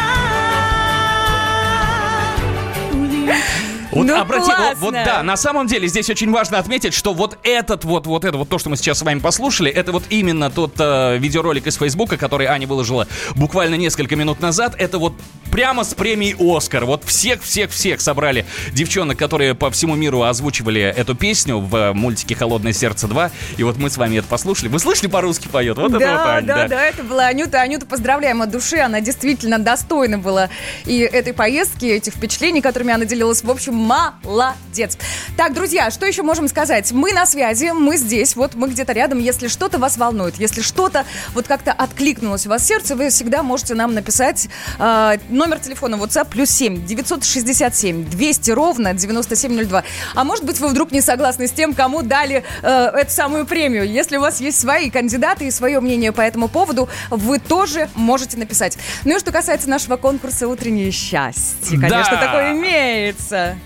Вот 3.95 4.07
Ну, 4.07 4.19
обрати, 4.19 4.47
вот, 4.47 4.55
классно. 4.55 4.79
вот 4.79 4.93
да, 4.93 5.23
на 5.23 5.37
самом 5.37 5.67
деле 5.67 5.87
здесь 5.87 6.09
очень 6.09 6.29
важно 6.29 6.59
отметить, 6.59 6.93
что 6.93 7.13
вот 7.13 7.37
этот 7.43 7.85
вот, 7.85 8.05
вот 8.07 8.25
это 8.25 8.37
вот 8.37 8.49
то, 8.49 8.59
что 8.59 8.69
мы 8.69 8.75
сейчас 8.75 8.99
с 8.99 9.01
вами 9.03 9.19
послушали, 9.19 9.71
это 9.71 9.93
вот 9.93 10.03
именно 10.09 10.51
тот 10.51 10.73
э, 10.77 11.17
видеоролик 11.17 11.65
из 11.65 11.77
Фейсбука, 11.77 12.17
который 12.17 12.47
Аня 12.47 12.67
выложила 12.67 13.07
буквально 13.35 13.75
несколько 13.75 14.17
минут 14.17 14.41
назад. 14.41 14.75
Это 14.77 14.99
вот 14.99 15.13
прямо 15.49 15.85
с 15.85 15.93
премией 15.93 16.35
Оскар. 16.37 16.83
Вот 16.83 17.05
всех-всех-всех 17.05 18.01
собрали 18.01 18.45
девчонок, 18.73 19.17
которые 19.17 19.55
по 19.55 19.71
всему 19.71 19.95
миру 19.95 20.23
озвучивали 20.23 20.81
эту 20.81 21.15
песню 21.15 21.59
в 21.59 21.93
мультике 21.93 22.35
«Холодное 22.35 22.73
сердце 22.73 23.07
2». 23.07 23.31
И 23.55 23.63
вот 23.63 23.77
мы 23.77 23.89
с 23.89 23.95
вами 23.95 24.17
это 24.17 24.27
послушали. 24.27 24.67
Вы 24.67 24.79
слышали, 24.79 25.07
по-русски 25.07 25.47
поет? 25.47 25.77
Вот 25.77 25.93
да, 25.93 25.97
это 25.97 26.11
вот 26.11 26.27
Ань, 26.27 26.45
да, 26.45 26.67
да, 26.67 26.83
это 26.83 27.03
была 27.03 27.27
Анюта. 27.27 27.61
Анюта, 27.61 27.85
поздравляем 27.85 28.41
от 28.41 28.51
души. 28.51 28.79
Она 28.79 28.99
действительно 28.99 29.57
достойна 29.57 30.17
была 30.17 30.49
и 30.85 30.99
этой 30.99 31.31
поездки, 31.31 31.85
этих 31.85 32.15
впечатлений, 32.15 32.59
которыми 32.59 32.93
она 32.93 33.05
делилась. 33.05 33.41
В 33.41 33.49
общем, 33.49 33.84
молодец. 33.85 34.97
Так, 35.37 35.53
друзья, 35.53 35.91
что 35.91 36.05
еще 36.05 36.23
можем 36.23 36.47
сказать? 36.47 36.91
Мы 36.91 37.13
на 37.13 37.25
связи, 37.25 37.71
мы 37.73 37.97
здесь, 37.97 38.35
вот 38.35 38.55
мы 38.55 38.69
где-то 38.69 38.93
рядом. 38.93 39.19
Если 39.19 39.47
что-то 39.47 39.77
вас 39.77 39.97
волнует, 39.97 40.35
если 40.37 40.61
что-то 40.61 41.05
вот 41.33 41.47
как-то 41.47 41.71
откликнулось 41.71 42.45
у 42.45 42.49
вас 42.49 42.63
в 42.63 42.65
сердце, 42.65 42.95
вы 42.95 43.09
всегда 43.09 43.43
можете 43.43 43.75
нам 43.75 43.93
написать 43.93 44.47
э, 44.79 45.17
номер 45.29 45.59
телефона 45.59 45.95
WhatsApp 45.95 46.29
плюс 46.29 46.49
7 46.49 46.85
967 46.85 48.09
200 48.09 48.51
ровно 48.51 48.93
9702. 48.93 49.83
А 50.15 50.23
может 50.23 50.45
быть, 50.45 50.59
вы 50.59 50.67
вдруг 50.69 50.91
не 50.91 51.01
согласны 51.01 51.47
с 51.47 51.51
тем, 51.51 51.73
кому 51.73 52.01
дали 52.01 52.43
э, 52.61 52.67
эту 52.67 53.11
самую 53.11 53.45
премию. 53.45 53.87
Если 53.89 54.17
у 54.17 54.21
вас 54.21 54.39
есть 54.41 54.59
свои 54.59 54.89
кандидаты 54.89 55.45
и 55.47 55.51
свое 55.51 55.79
мнение 55.79 56.11
по 56.11 56.21
этому 56.21 56.47
поводу, 56.47 56.89
вы 57.09 57.39
тоже 57.39 57.89
можете 57.93 58.37
написать. 58.37 58.77
Ну 59.03 59.15
и 59.15 59.19
что 59.19 59.31
касается 59.31 59.69
нашего 59.69 59.97
конкурса 59.97 60.47
«Утреннее 60.47 60.91
счастье», 60.91 61.77
конечно, 61.79 62.15
Да. 62.15 62.25
такое 62.25 62.51
имеется. 62.53 63.57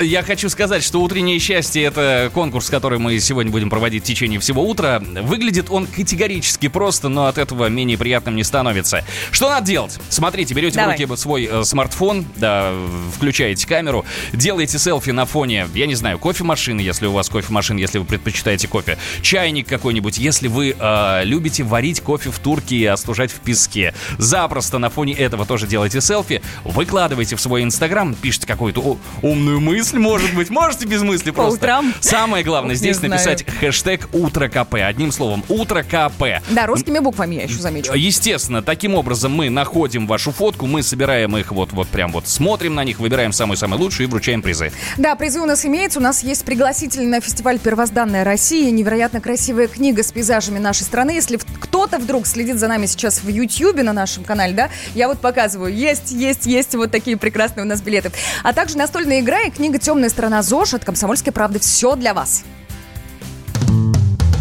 Я 0.00 0.22
хочу 0.22 0.48
сказать, 0.48 0.82
что 0.82 1.02
«Утреннее 1.02 1.38
счастье»— 1.38 1.82
это 1.84 2.30
конкурс, 2.32 2.70
который 2.70 2.98
мы 2.98 3.20
сегодня 3.20 3.52
будем 3.52 3.68
проводить 3.68 4.02
в 4.02 4.06
течение 4.06 4.40
всего 4.40 4.66
утра. 4.66 4.98
Выглядит 4.98 5.66
он 5.68 5.86
категорически 5.86 6.68
просто, 6.68 7.10
но 7.10 7.26
от 7.26 7.36
этого 7.36 7.68
менее 7.68 7.98
приятным 7.98 8.34
не 8.34 8.42
становится. 8.42 9.04
Что 9.30 9.50
надо 9.50 9.66
делать? 9.66 9.98
Смотрите, 10.08 10.54
берете 10.54 10.76
Давай. 10.76 10.96
в 10.96 11.00
руки 11.00 11.20
свой 11.20 11.48
э, 11.50 11.64
смартфон, 11.64 12.24
да, 12.36 12.72
включаете 13.14 13.66
камеру, 13.66 14.06
делаете 14.32 14.78
селфи 14.78 15.10
на 15.10 15.26
фоне, 15.26 15.68
я 15.74 15.86
не 15.86 15.94
знаю, 15.94 16.18
кофемашины, 16.18 16.80
если 16.80 17.06
у 17.06 17.12
вас 17.12 17.28
кофемашина, 17.28 17.78
если 17.78 17.98
вы 17.98 18.06
предпочитаете 18.06 18.68
кофе, 18.68 18.96
чайник 19.20 19.68
какой-нибудь, 19.68 20.16
если 20.16 20.48
вы 20.48 20.74
э, 20.78 21.24
любите 21.24 21.62
варить 21.62 22.00
кофе 22.00 22.30
в 22.30 22.38
турке 22.38 22.76
и 22.76 22.86
остужать 22.86 23.30
в 23.30 23.40
песке. 23.40 23.92
Запросто 24.16 24.78
на 24.78 24.88
фоне 24.88 25.12
этого 25.12 25.44
тоже 25.44 25.66
делайте 25.66 26.00
селфи, 26.00 26.40
выкладывайте 26.64 27.36
в 27.36 27.40
свой 27.40 27.64
инстаграм, 27.64 28.14
пишите 28.14 28.46
какую-то 28.46 28.98
умную 29.20 29.60
мысль, 29.60 29.89
может 29.98 30.34
быть, 30.34 30.50
можете 30.50 30.86
без 30.86 31.02
мысли 31.02 31.30
просто. 31.30 31.56
утрам? 31.56 31.94
Самое 32.00 32.44
главное 32.44 32.74
здесь 32.76 33.00
написать 33.02 33.44
хэштег 33.44 34.08
«Утро 34.12 34.48
КП». 34.48 34.74
Одним 34.74 35.12
словом, 35.12 35.44
«Утро 35.48 35.82
КП». 35.82 36.42
Да, 36.50 36.66
русскими 36.66 36.98
буквами 36.98 37.36
я 37.36 37.42
еще 37.44 37.54
замечу. 37.54 37.92
Естественно, 37.94 38.62
таким 38.62 38.94
образом 38.94 39.32
мы 39.32 39.50
находим 39.50 40.06
вашу 40.06 40.32
фотку, 40.32 40.66
мы 40.66 40.82
собираем 40.82 41.36
их 41.36 41.52
вот, 41.52 41.72
вот 41.72 41.88
прям 41.88 42.12
вот, 42.12 42.28
смотрим 42.28 42.74
на 42.74 42.84
них, 42.84 43.00
выбираем 43.00 43.32
самую-самую 43.32 43.80
лучшую 43.80 44.08
и 44.08 44.10
вручаем 44.10 44.42
призы. 44.42 44.72
Да, 44.96 45.14
призы 45.16 45.40
у 45.40 45.46
нас 45.46 45.64
имеются. 45.64 45.98
У 45.98 46.02
нас 46.02 46.22
есть 46.22 46.44
пригласительный 46.44 47.06
на 47.06 47.20
фестиваль 47.20 47.58
«Первозданная 47.58 48.24
Россия». 48.24 48.70
Невероятно 48.70 49.20
красивая 49.20 49.66
книга 49.66 50.02
с 50.02 50.12
пейзажами 50.12 50.58
нашей 50.58 50.82
страны. 50.82 51.10
Если 51.10 51.38
кто-то 51.60 51.98
вдруг 51.98 52.26
следит 52.26 52.58
за 52.58 52.68
нами 52.68 52.86
сейчас 52.86 53.22
в 53.22 53.28
Ютьюбе 53.28 53.82
на 53.82 53.92
нашем 53.92 54.24
канале, 54.24 54.54
да, 54.54 54.70
я 54.94 55.08
вот 55.08 55.20
показываю. 55.20 55.74
Есть, 55.74 56.12
есть, 56.12 56.46
есть 56.46 56.74
вот 56.74 56.90
такие 56.90 57.16
прекрасные 57.16 57.64
у 57.64 57.68
нас 57.68 57.80
билеты. 57.80 58.12
А 58.42 58.52
также 58.52 58.76
настольная 58.76 59.20
игра 59.20 59.42
и 59.42 59.50
книга 59.50 59.78
«Темная 59.80 60.10
сторона 60.10 60.42
ЗОЖ» 60.42 60.74
от 60.74 60.84
«Комсомольской 60.84 61.32
правды». 61.32 61.58
Все 61.58 61.96
для 61.96 62.14
вас. 62.14 62.42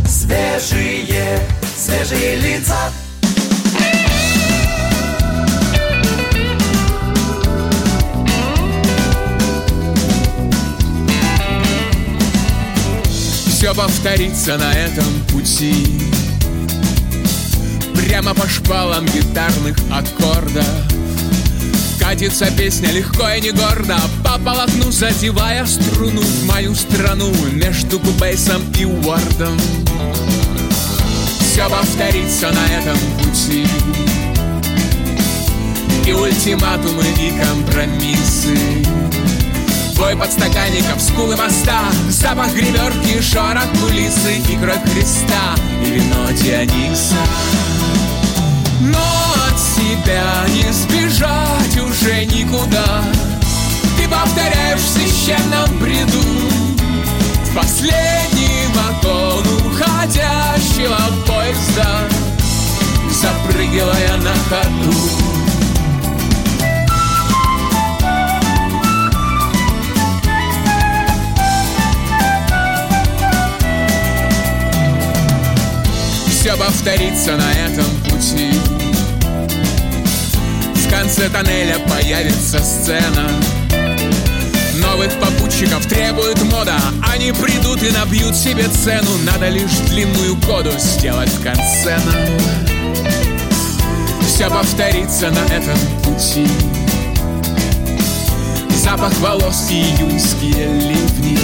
Свежие, 0.05 1.39
свежие 1.77 2.35
лица. 2.37 2.75
Все 13.59 13.75
повторится 13.75 14.57
на 14.57 14.73
этом 14.73 15.03
пути 15.27 16.01
Прямо 17.93 18.33
по 18.33 18.47
шпалам 18.47 19.05
гитарных 19.05 19.77
аккордов 19.91 20.65
Катится 21.99 22.49
песня 22.57 22.89
легко 22.91 23.27
и 23.29 23.41
не 23.41 23.51
гордо 23.51 23.97
По 24.18 24.18
полотну 24.43 24.91
задевая 24.91 25.65
струну 25.65 26.21
В 26.21 26.45
мою 26.45 26.75
страну 26.75 27.31
между 27.53 27.99
кубейсом 27.99 28.61
и 28.77 28.85
уордом. 28.85 29.57
Все 31.39 31.69
повторится 31.69 32.51
на 32.51 32.65
этом 32.73 32.97
пути. 33.17 33.65
И 36.05 36.13
ультиматумы, 36.13 37.03
и 37.19 37.31
компромиссы. 37.39 38.57
Бой 39.97 40.15
подстаканников, 40.15 41.01
скулы 41.01 41.35
моста 41.35 41.81
Запах 42.09 42.53
гримерки, 42.53 43.21
шорох 43.21 43.67
кулисы 43.81 44.37
И 44.49 44.55
кровь 44.55 44.81
Христа, 44.93 45.55
и 45.85 45.89
вино 45.91 46.31
Диониса. 46.31 47.17
Но 48.79 48.97
от 49.49 49.59
себя 49.59 50.45
не 50.47 50.71
сбежать 50.71 51.77
уже 51.77 52.23
никуда 52.25 53.03
Ты 53.99 54.07
повторяешь 54.07 54.79
в 54.79 54.89
священном 54.89 55.77
бреду 55.77 56.21
В 57.43 57.53
последний 57.53 58.65
вагон 58.73 59.45
уходящего 59.67 60.97
поезда 61.27 62.07
Запрыгивая 63.11 64.15
на 64.17 64.33
ходу. 64.47 64.93
Все 76.29 76.55
повторится 76.55 77.35
на 77.35 77.51
этом 77.51 77.85
пути. 78.05 78.51
В 80.75 80.89
конце 80.89 81.27
тоннеля 81.29 81.79
появится 81.79 82.63
сцена 82.63 83.29
Новых 84.91 85.13
попутчиков 85.19 85.85
требует 85.85 86.41
мода. 86.45 86.75
Они 87.07 87.31
придут 87.31 87.83
и 87.83 87.91
набьют 87.91 88.35
себе 88.35 88.67
цену. 88.67 89.11
Надо 89.23 89.47
лишь 89.47 89.77
длинную 89.87 90.35
коду 90.41 90.71
сделать 90.79 91.29
в 91.29 91.43
конце. 91.43 91.99
Нам 92.05 92.15
Все 94.27 94.49
повторится 94.49 95.29
на 95.29 95.53
этом 95.53 95.77
пути. 96.03 96.47
Запах 98.83 99.15
волос 99.19 99.67
и 99.69 99.75
июньские 99.75 100.67
ливни. 100.79 101.39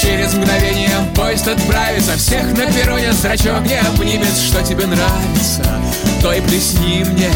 Через 0.00 0.32
мгновение 0.32 0.96
поезд 1.14 1.46
отправится. 1.48 2.16
Всех 2.16 2.44
на 2.56 2.64
перроне 2.72 3.12
зрачок 3.12 3.60
не 3.66 3.78
обнимет. 3.78 4.34
Что 4.38 4.62
тебе 4.62 4.86
нравится, 4.86 5.62
то 6.22 6.32
и 6.32 6.40
плесни 6.40 7.04
мне. 7.04 7.30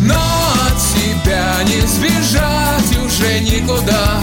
Но 0.00 0.37
от 0.78 0.82
себя 0.82 1.62
не 1.64 1.80
сбежать 1.86 2.96
уже 3.04 3.40
никуда. 3.40 4.20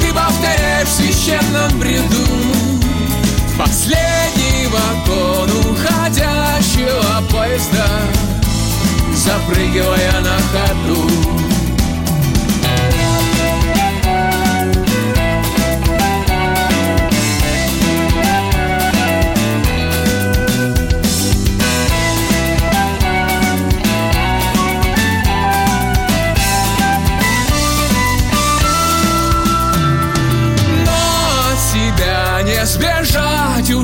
Ты 0.00 0.12
повторяешь 0.12 0.88
в 0.88 0.92
священном 0.92 1.78
бреду 1.78 2.26
последний 3.56 4.66
вагон 4.66 5.50
уходящего 5.70 7.22
поезда 7.30 7.86
Запрыгивая 9.14 10.20
на 10.20 10.36
ходу 10.50 11.41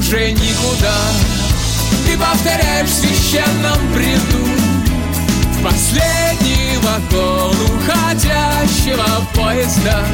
уже 0.08 0.32
никуда. 0.32 0.94
Ты 2.06 2.16
повторяешь 2.16 2.88
в 2.88 2.94
священном 2.94 3.92
бреду 3.92 4.48
В 5.52 5.62
последний 5.62 6.78
вагон 6.78 7.54
уходящего 7.66 9.04
поезда 9.34 10.06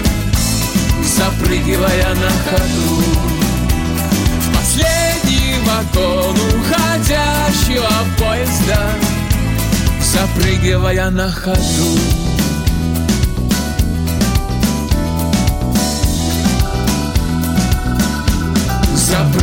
Запрыгивая 1.04 2.08
на 2.14 2.30
ходу. 2.44 3.04
В 4.40 4.56
последний 4.56 5.54
вагон 5.64 6.36
уходящего 6.58 7.92
поезда 8.18 8.90
Запрыгивая 10.00 11.10
на 11.10 11.30
ходу 11.30 12.23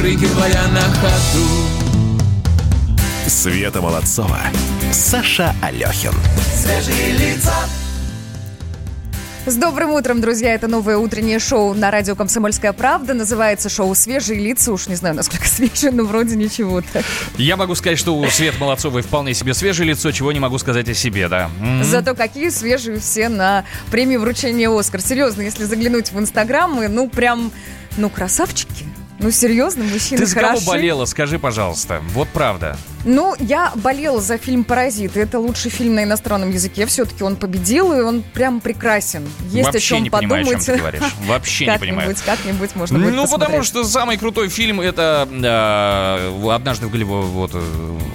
запрыгивая 0.01 0.67
на 0.69 0.81
ходу 0.81 1.47
Света 3.27 3.81
Молодцова, 3.83 4.39
Саша 4.91 5.53
Алехин. 5.61 6.13
Свежие 6.55 7.11
лица. 7.11 7.53
С 9.45 9.55
добрым 9.55 9.91
утром, 9.91 10.19
друзья! 10.19 10.55
Это 10.55 10.67
новое 10.67 10.97
утреннее 10.97 11.37
шоу 11.37 11.75
на 11.75 11.91
радио 11.91 12.15
«Комсомольская 12.15 12.73
правда». 12.73 13.13
Называется 13.13 13.69
шоу 13.69 13.93
«Свежие 13.93 14.39
лица». 14.39 14.71
Уж 14.73 14.87
не 14.87 14.95
знаю, 14.95 15.13
насколько 15.13 15.45
свежие, 15.47 15.91
но 15.91 16.03
вроде 16.03 16.35
ничего 16.35 16.81
так. 16.81 17.05
Я 17.37 17.55
могу 17.55 17.75
сказать, 17.75 17.99
что 17.99 18.15
у 18.17 18.27
Свет 18.27 18.59
Молодцовой 18.59 19.03
вполне 19.03 19.35
себе 19.35 19.53
свежее 19.53 19.89
лицо, 19.89 20.11
чего 20.11 20.31
не 20.31 20.39
могу 20.39 20.57
сказать 20.57 20.89
о 20.89 20.95
себе, 20.95 21.27
да. 21.27 21.51
М. 21.59 21.83
Зато 21.83 22.15
какие 22.15 22.49
свежие 22.49 22.99
все 22.99 23.29
на 23.29 23.65
премии 23.91 24.17
вручения 24.17 24.67
«Оскар». 24.67 24.99
Серьезно, 24.99 25.43
если 25.43 25.65
заглянуть 25.65 26.11
в 26.11 26.17
Инстаграм, 26.19 26.71
мы, 26.73 26.87
ну, 26.87 27.07
прям, 27.07 27.51
ну, 27.97 28.09
красавчики. 28.09 28.90
Ну, 29.21 29.29
серьезно, 29.29 29.83
мужчины 29.83 30.17
Ты 30.19 30.25
за 30.25 30.35
кого 30.35 30.47
хороши. 30.47 30.65
болела, 30.67 31.05
скажи, 31.05 31.37
пожалуйста. 31.37 32.01
Вот 32.13 32.27
правда. 32.29 32.75
Ну, 33.05 33.35
я 33.39 33.71
болела 33.75 34.21
за 34.21 34.37
фильм 34.37 34.63
«Паразиты». 34.63 35.21
Это 35.21 35.39
лучший 35.39 35.71
фильм 35.71 35.95
на 35.95 36.03
иностранном 36.03 36.51
языке. 36.51 36.85
Все-таки 36.85 37.23
он 37.23 37.35
победил, 37.35 37.93
и 37.93 38.01
он 38.01 38.21
прям 38.21 38.59
прекрасен. 38.61 39.27
Есть 39.49 39.65
Вообще 39.65 39.77
о 39.77 39.81
чем 39.81 40.03
не 40.03 40.09
понимаю, 40.09 40.43
о 40.43 40.45
подумать. 40.45 40.65
чем 40.65 40.75
ты 40.75 40.79
говоришь. 40.79 41.01
Вообще 41.25 41.65
не 41.65 41.79
понимаю. 41.79 42.15
Как-нибудь, 42.25 42.75
можно 42.75 42.99
будет 42.99 43.13
Ну, 43.13 43.27
потому 43.27 43.63
что 43.63 43.83
самый 43.83 44.17
крутой 44.17 44.49
фильм 44.49 44.81
это 44.81 45.23
однажды 46.53 46.87
в 46.87 46.91
Голливуде, 46.91 47.27
вот 47.27 47.51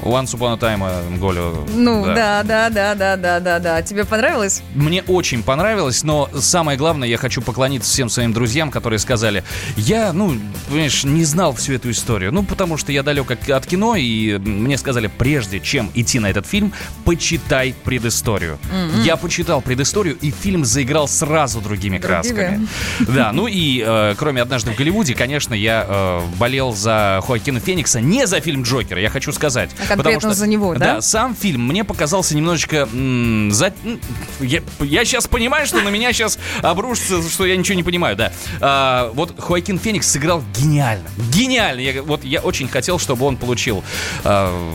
Once 0.03 0.35
Upon 0.35 0.55
a 0.55 0.57
Time 0.57 1.19
Hollywood. 1.21 1.71
Ну, 1.75 2.05
да, 2.05 2.43
да, 2.43 2.71
да, 2.71 2.95
да, 2.95 3.17
да, 3.17 3.41
да, 3.41 3.59
да. 3.59 3.83
Тебе 3.83 4.05
понравилось? 4.05 4.63
Мне 4.75 5.03
очень 5.03 5.43
понравилось, 5.43 6.05
но 6.05 6.29
самое 6.39 6.79
главное, 6.79 7.09
я 7.09 7.17
хочу 7.17 7.43
поклониться 7.43 7.91
всем 7.91 8.09
своим 8.09 8.33
друзьям, 8.33 8.71
которые 8.71 8.99
сказали, 8.99 9.43
я, 9.77 10.13
ну, 10.13 10.37
понимаешь, 10.69 11.05
не 11.05 11.25
знал 11.25 11.55
всю 11.55 11.73
эту 11.75 11.91
историю. 11.91 12.33
Ну, 12.33 12.43
потому 12.45 12.77
что 12.77 12.93
я 12.93 13.03
далек 13.03 13.31
от 13.31 13.67
кино, 13.67 13.97
и 13.97 14.39
мне 14.39 14.76
сказали, 14.79 15.07
прежде 15.09 15.61
чем 15.61 15.91
идти 15.95 16.19
на 16.19 16.29
этот 16.31 16.47
фильм, 16.47 16.73
почитай 17.05 17.75
предысторию. 17.85 18.59
Мгм. 18.73 19.03
Я 19.03 19.17
почитал 19.17 19.61
предысторию, 19.61 20.17
и 20.21 20.31
фильм 20.31 20.65
заиграл 20.65 21.09
сразу 21.09 21.61
другими 21.61 21.99
красками. 21.99 22.67
Да, 23.17 23.33
ну 23.33 23.47
и 23.47 23.83
э, 23.87 24.15
кроме 24.19 24.43
«Однажды 24.43 24.71
в 24.73 24.77
Голливуде», 24.77 25.15
конечно, 25.15 25.55
я 25.55 25.85
э, 25.89 26.21
болел 26.39 26.75
за 26.75 27.21
Хоакина 27.27 27.61
Феникса, 27.61 28.01
не 28.01 28.27
за 28.27 28.41
фильм 28.41 28.63
«Джокер», 28.63 28.99
я 28.99 29.09
хочу 29.11 29.33
сказать. 29.33 29.71
А 29.85 29.87
конкретно 29.87 30.35
за 30.35 30.47
него, 30.47 30.75
да? 30.75 31.01
сам 31.01 31.35
фильм 31.35 31.67
мне 31.69 31.85
показался 31.85 32.37
немножечко... 32.37 32.89
м, 32.93 33.51
за- 33.53 33.73
м, 33.85 34.01
Я, 34.41 35.05
сейчас 35.05 35.27
понимаю, 35.29 35.67
что 35.67 35.81
на 35.83 35.89
меня 35.89 36.13
сейчас 36.13 36.39
обрушится, 36.63 37.23
что 37.29 37.47
я 37.47 37.57
ничего 37.57 37.77
не 37.77 37.83
понимаю, 37.83 38.17
да. 38.17 38.33
А, 38.61 39.11
вот 39.15 39.35
Хоакин 39.39 39.79
Феникс 39.79 40.09
сыграл 40.11 40.43
гениально. 40.57 41.09
Гениально. 41.33 41.81
Я, 41.81 42.03
вот 42.03 42.25
я 42.25 42.41
очень 42.41 42.69
хотел, 42.69 42.99
чтобы 42.99 43.25
он 43.27 43.37
получил... 43.37 43.83
а, 44.25 44.66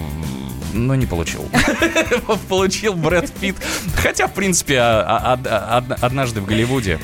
но 0.73 0.95
не 0.95 1.05
получил. 1.05 1.49
Получил 2.49 2.93
Брэд 2.93 3.31
Питт. 3.33 3.57
Хотя, 3.95 4.27
в 4.27 4.33
принципе, 4.33 4.79
а- 4.79 5.01
а- 5.33 5.39
а- 5.49 5.77
од- 5.79 6.03
однажды 6.03 6.41
в 6.41 6.45
Голливуде. 6.45 6.99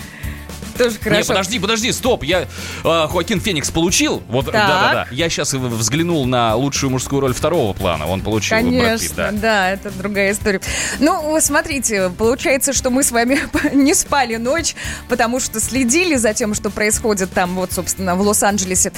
Тоже 0.77 0.97
Не, 0.97 1.03
хорошо. 1.03 1.27
подожди, 1.27 1.59
подожди, 1.59 1.91
стоп. 1.91 2.23
Я 2.23 2.41
э, 2.41 2.47
Хоакин 2.83 3.39
Феникс 3.39 3.71
получил. 3.71 4.21
Вот, 4.27 4.45
да-да-да. 4.45 5.07
Я 5.11 5.29
сейчас 5.29 5.53
взглянул 5.53 6.25
на 6.25 6.55
лучшую 6.55 6.91
мужскую 6.91 7.21
роль 7.21 7.33
второго 7.33 7.73
плана. 7.73 8.07
Он 8.07 8.21
получил 8.21 8.57
Брэд 8.57 8.99
Питт, 8.99 9.15
Конечно, 9.15 9.15
да. 9.15 9.31
да. 9.31 9.69
это 9.71 9.91
другая 9.91 10.31
история. 10.31 10.61
Ну, 10.99 11.37
смотрите, 11.41 12.09
получается, 12.17 12.73
что 12.73 12.89
мы 12.89 13.03
с 13.03 13.11
вами 13.11 13.39
не 13.73 13.93
спали 13.93 14.35
ночь, 14.35 14.75
потому 15.09 15.39
что 15.39 15.59
следили 15.59 16.15
за 16.15 16.33
тем, 16.33 16.53
что 16.53 16.69
происходит 16.69 17.31
там, 17.33 17.55
вот, 17.55 17.71
собственно, 17.71 18.15
в 18.15 18.21
Лос-Анджелесе. 18.21 18.91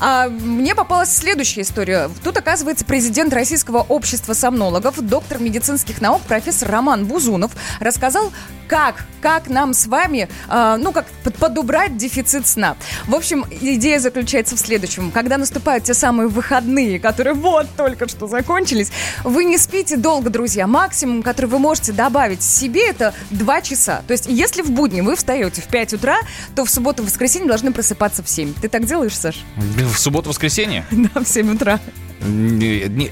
А 0.00 0.28
мне 0.28 0.74
попалась 0.74 1.14
следующая 1.14 1.62
история. 1.62 2.10
Тут, 2.22 2.36
оказывается, 2.36 2.84
президент 2.84 3.32
Российского 3.32 3.78
общества 3.80 4.32
сомнологов, 4.32 5.00
доктор 5.00 5.38
медицинских 5.38 6.00
наук, 6.00 6.22
профессор 6.22 6.70
Роман 6.70 7.06
Бузунов 7.06 7.52
рассказал, 7.80 8.32
как, 8.68 9.04
как 9.20 9.48
нам 9.48 9.74
с 9.74 9.86
вами, 9.86 10.28
а, 10.48 10.76
ну, 10.76 10.92
как 10.92 11.06
под- 11.26 11.36
подубрать 11.36 11.96
дефицит 11.96 12.46
сна. 12.46 12.76
В 13.06 13.14
общем, 13.14 13.44
идея 13.50 13.98
заключается 13.98 14.56
в 14.56 14.58
следующем. 14.60 15.10
Когда 15.10 15.38
наступают 15.38 15.84
те 15.84 15.94
самые 15.94 16.28
выходные, 16.28 16.98
которые 17.00 17.34
вот 17.34 17.66
только 17.76 18.08
что 18.08 18.26
закончились, 18.28 18.90
вы 19.24 19.44
не 19.44 19.58
спите 19.58 19.96
долго, 19.96 20.30
друзья. 20.30 20.66
Максимум, 20.66 21.22
который 21.22 21.46
вы 21.46 21.58
можете 21.58 21.92
добавить 21.92 22.42
себе, 22.42 22.88
это 22.90 23.12
2 23.30 23.60
часа. 23.62 24.02
То 24.06 24.12
есть, 24.12 24.26
если 24.28 24.62
в 24.62 24.70
будни 24.70 25.00
вы 25.00 25.16
встаете 25.16 25.60
в 25.62 25.66
5 25.66 25.94
утра, 25.94 26.18
то 26.54 26.64
в 26.64 26.70
субботу 26.70 27.02
и 27.02 27.06
воскресенье 27.06 27.48
должны 27.48 27.72
просыпаться 27.72 28.22
в 28.22 28.28
7. 28.28 28.54
Ты 28.60 28.68
так 28.68 28.86
делаешь, 28.86 29.16
Саш? 29.18 29.44
В 29.56 29.96
субботу-воскресенье? 29.98 30.84
Да, 30.90 31.20
в 31.20 31.28
7 31.28 31.54
утра. 31.54 31.78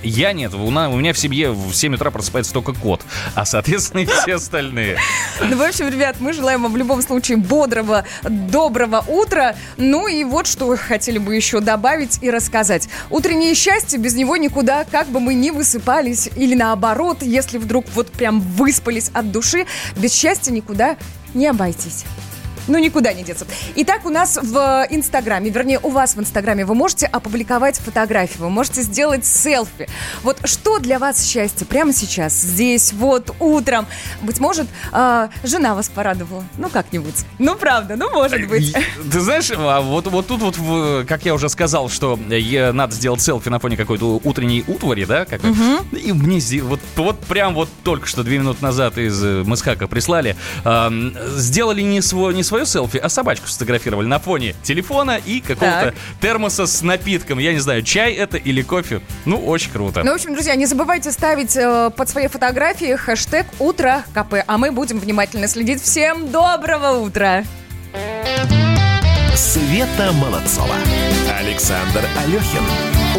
Я 0.02 0.32
нет. 0.32 0.54
У 0.54 0.70
на- 0.70 0.88
у 0.90 0.96
меня 0.96 1.12
в 1.12 1.18
семье 1.18 1.52
в 1.52 1.72
7 1.74 1.94
утра 1.94 2.10
просыпается 2.10 2.52
только 2.52 2.72
кот. 2.72 3.02
А, 3.34 3.44
соответственно, 3.44 4.00
и 4.00 4.06
все 4.06 4.36
остальные. 4.36 4.98
Ну, 5.46 5.56
в 5.56 5.62
общем, 5.62 5.88
ребят, 5.88 6.16
мы 6.20 6.32
желаем 6.32 6.62
вам 6.62 6.72
в 6.72 6.76
любом 6.76 7.02
случае 7.02 7.36
бодрого, 7.36 8.03
доброго 8.22 9.04
утра. 9.06 9.56
Ну 9.76 10.08
и 10.08 10.24
вот 10.24 10.46
что 10.46 10.74
хотели 10.76 11.18
бы 11.18 11.34
еще 11.34 11.60
добавить 11.60 12.18
и 12.22 12.30
рассказать. 12.30 12.88
Утреннее 13.10 13.54
счастье, 13.54 13.98
без 13.98 14.14
него 14.14 14.36
никуда, 14.36 14.84
как 14.84 15.08
бы 15.08 15.20
мы 15.20 15.34
ни 15.34 15.50
высыпались, 15.50 16.28
или 16.36 16.54
наоборот, 16.54 17.22
если 17.22 17.58
вдруг 17.58 17.86
вот 17.94 18.10
прям 18.10 18.40
выспались 18.40 19.10
от 19.12 19.32
души, 19.32 19.66
без 19.96 20.12
счастья 20.12 20.52
никуда 20.52 20.96
не 21.34 21.46
обойтись. 21.46 22.04
Ну, 22.68 22.78
никуда 22.78 23.12
не 23.12 23.22
деться. 23.22 23.46
Итак, 23.76 24.06
у 24.06 24.10
нас 24.10 24.38
в 24.40 24.86
Инстаграме, 24.90 25.50
вернее, 25.50 25.78
у 25.82 25.90
вас 25.90 26.16
в 26.16 26.20
Инстаграме 26.20 26.64
вы 26.64 26.74
можете 26.74 27.06
опубликовать 27.06 27.78
фотографии, 27.78 28.38
вы 28.38 28.50
можете 28.50 28.82
сделать 28.82 29.26
селфи. 29.26 29.88
Вот 30.22 30.38
что 30.44 30.78
для 30.78 30.98
вас 30.98 31.24
счастье 31.24 31.66
прямо 31.66 31.92
сейчас, 31.92 32.32
здесь, 32.34 32.92
вот, 32.92 33.34
утром? 33.40 33.86
Быть 34.22 34.40
может, 34.40 34.66
а, 34.92 35.30
жена 35.42 35.74
вас 35.74 35.88
порадовала. 35.88 36.44
Ну, 36.58 36.68
как-нибудь. 36.68 37.24
Ну, 37.38 37.54
правда, 37.56 37.96
ну, 37.96 38.10
может 38.10 38.48
быть. 38.48 38.74
Ты 39.12 39.20
знаешь, 39.20 39.50
а 39.50 39.80
вот, 39.80 40.06
вот 40.06 40.26
тут 40.26 40.40
вот, 40.40 41.06
как 41.06 41.24
я 41.24 41.34
уже 41.34 41.48
сказал, 41.48 41.88
что 41.88 42.18
э, 42.30 42.72
надо 42.72 42.94
сделать 42.94 43.20
селфи 43.20 43.48
на 43.48 43.58
фоне 43.58 43.76
какой-то 43.76 44.20
утренней 44.24 44.64
утвари, 44.66 45.04
да? 45.04 45.24
Как 45.24 45.42
И 45.44 46.12
мне 46.12 46.40
вот, 46.62 46.80
вот 46.96 47.18
прям 47.20 47.54
вот 47.54 47.68
только 47.82 48.06
что 48.06 48.22
две 48.22 48.38
минуты 48.38 48.62
назад 48.62 48.98
из 48.98 49.22
э, 49.22 49.42
Мысхака 49.44 49.86
прислали. 49.86 50.36
ам, 50.64 51.14
сделали 51.36 51.82
не, 51.82 52.00
свой, 52.00 52.34
не 52.34 52.42
свое 52.54 52.66
селфи, 52.66 52.98
а 52.98 53.08
собачку 53.08 53.48
сфотографировали 53.48 54.06
на 54.06 54.20
фоне 54.20 54.54
телефона 54.62 55.20
и 55.24 55.40
какого-то 55.40 55.92
термоса 56.20 56.66
с 56.66 56.82
напитком. 56.82 57.40
Я 57.40 57.52
не 57.52 57.58
знаю, 57.58 57.82
чай 57.82 58.12
это 58.12 58.36
или 58.36 58.62
кофе. 58.62 59.00
Ну, 59.24 59.44
очень 59.44 59.72
круто. 59.72 60.04
Ну, 60.04 60.12
в 60.12 60.14
общем, 60.14 60.34
друзья, 60.34 60.54
не 60.54 60.66
забывайте 60.66 61.10
ставить 61.10 61.56
э, 61.56 61.90
под 61.90 62.08
своей 62.08 62.28
фотографией 62.28 62.96
хэштег 62.96 63.46
«Утро 63.58 64.04
КП», 64.14 64.34
а 64.46 64.58
мы 64.58 64.70
будем 64.70 65.00
внимательно 65.00 65.48
следить. 65.48 65.82
Всем 65.82 66.30
доброго 66.30 67.00
утра! 67.00 67.44
Света 69.34 70.12
Молодцова. 70.12 70.76
Александр 71.40 72.04
Алехин. 72.24 72.62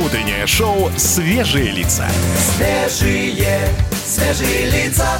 Утреннее 0.06 0.48
шоу 0.48 0.90
«Свежие 0.96 1.72
лица». 1.72 2.08
Свежие, 2.38 3.68
свежие 4.06 4.70
лица. 4.70 5.20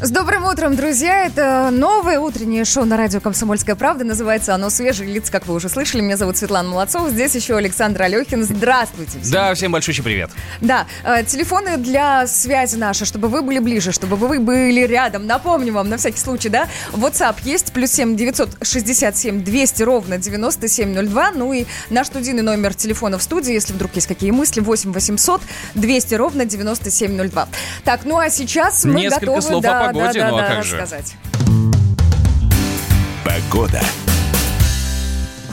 С 0.00 0.12
добрым 0.12 0.44
утром, 0.44 0.76
друзья! 0.76 1.26
Это 1.26 1.70
новое 1.72 2.20
утреннее 2.20 2.64
шоу 2.64 2.84
на 2.84 2.96
радио 2.96 3.18
«Комсомольская 3.18 3.74
правда». 3.74 4.04
Называется 4.04 4.54
оно 4.54 4.70
«Свежие 4.70 5.12
лица», 5.12 5.32
как 5.32 5.48
вы 5.48 5.54
уже 5.54 5.68
слышали. 5.68 6.00
Меня 6.02 6.16
зовут 6.16 6.36
Светлана 6.36 6.68
Молодцова. 6.68 7.10
Здесь 7.10 7.34
еще 7.34 7.56
Александр 7.56 8.02
Алехин. 8.02 8.44
Здравствуйте. 8.44 9.18
всем. 9.18 9.32
Да, 9.32 9.52
всем 9.54 9.72
большущий 9.72 10.04
привет. 10.04 10.30
Да, 10.60 10.86
э, 11.02 11.24
телефоны 11.24 11.78
для 11.78 12.28
связи 12.28 12.76
наши, 12.76 13.06
чтобы 13.06 13.26
вы 13.26 13.42
были 13.42 13.58
ближе, 13.58 13.90
чтобы 13.90 14.14
вы 14.14 14.38
были 14.38 14.82
рядом. 14.82 15.26
Напомню 15.26 15.72
вам, 15.72 15.88
на 15.88 15.96
всякий 15.96 16.20
случай, 16.20 16.48
да, 16.48 16.68
WhatsApp 16.92 17.38
есть, 17.42 17.72
плюс 17.72 17.90
7 17.90 18.14
967 18.14 19.42
200 19.42 19.82
ровно 19.82 20.16
9702. 20.16 21.32
Ну 21.32 21.52
и 21.52 21.64
наш 21.90 22.06
студийный 22.06 22.42
номер 22.42 22.72
телефона 22.72 23.18
в 23.18 23.22
студии, 23.24 23.52
если 23.52 23.72
вдруг 23.72 23.96
есть 23.96 24.06
какие 24.06 24.30
мысли, 24.30 24.60
8 24.60 24.92
800 24.92 25.42
200 25.74 26.14
ровно 26.14 26.44
9702. 26.44 27.48
Так, 27.82 28.04
ну 28.04 28.18
а 28.18 28.30
сейчас 28.30 28.84
мы 28.84 29.00
Несколько 29.00 29.26
готовы 29.26 29.42
слов 29.42 29.62
да, 29.64 29.87
погоде, 29.92 30.18
да, 30.20 30.24
да, 30.24 30.30
ну 30.30 30.36
а 30.38 30.40
да, 30.42 30.48
как 30.48 30.64
же? 30.64 30.76
рассказать. 30.76 31.16
Погода. 33.24 33.80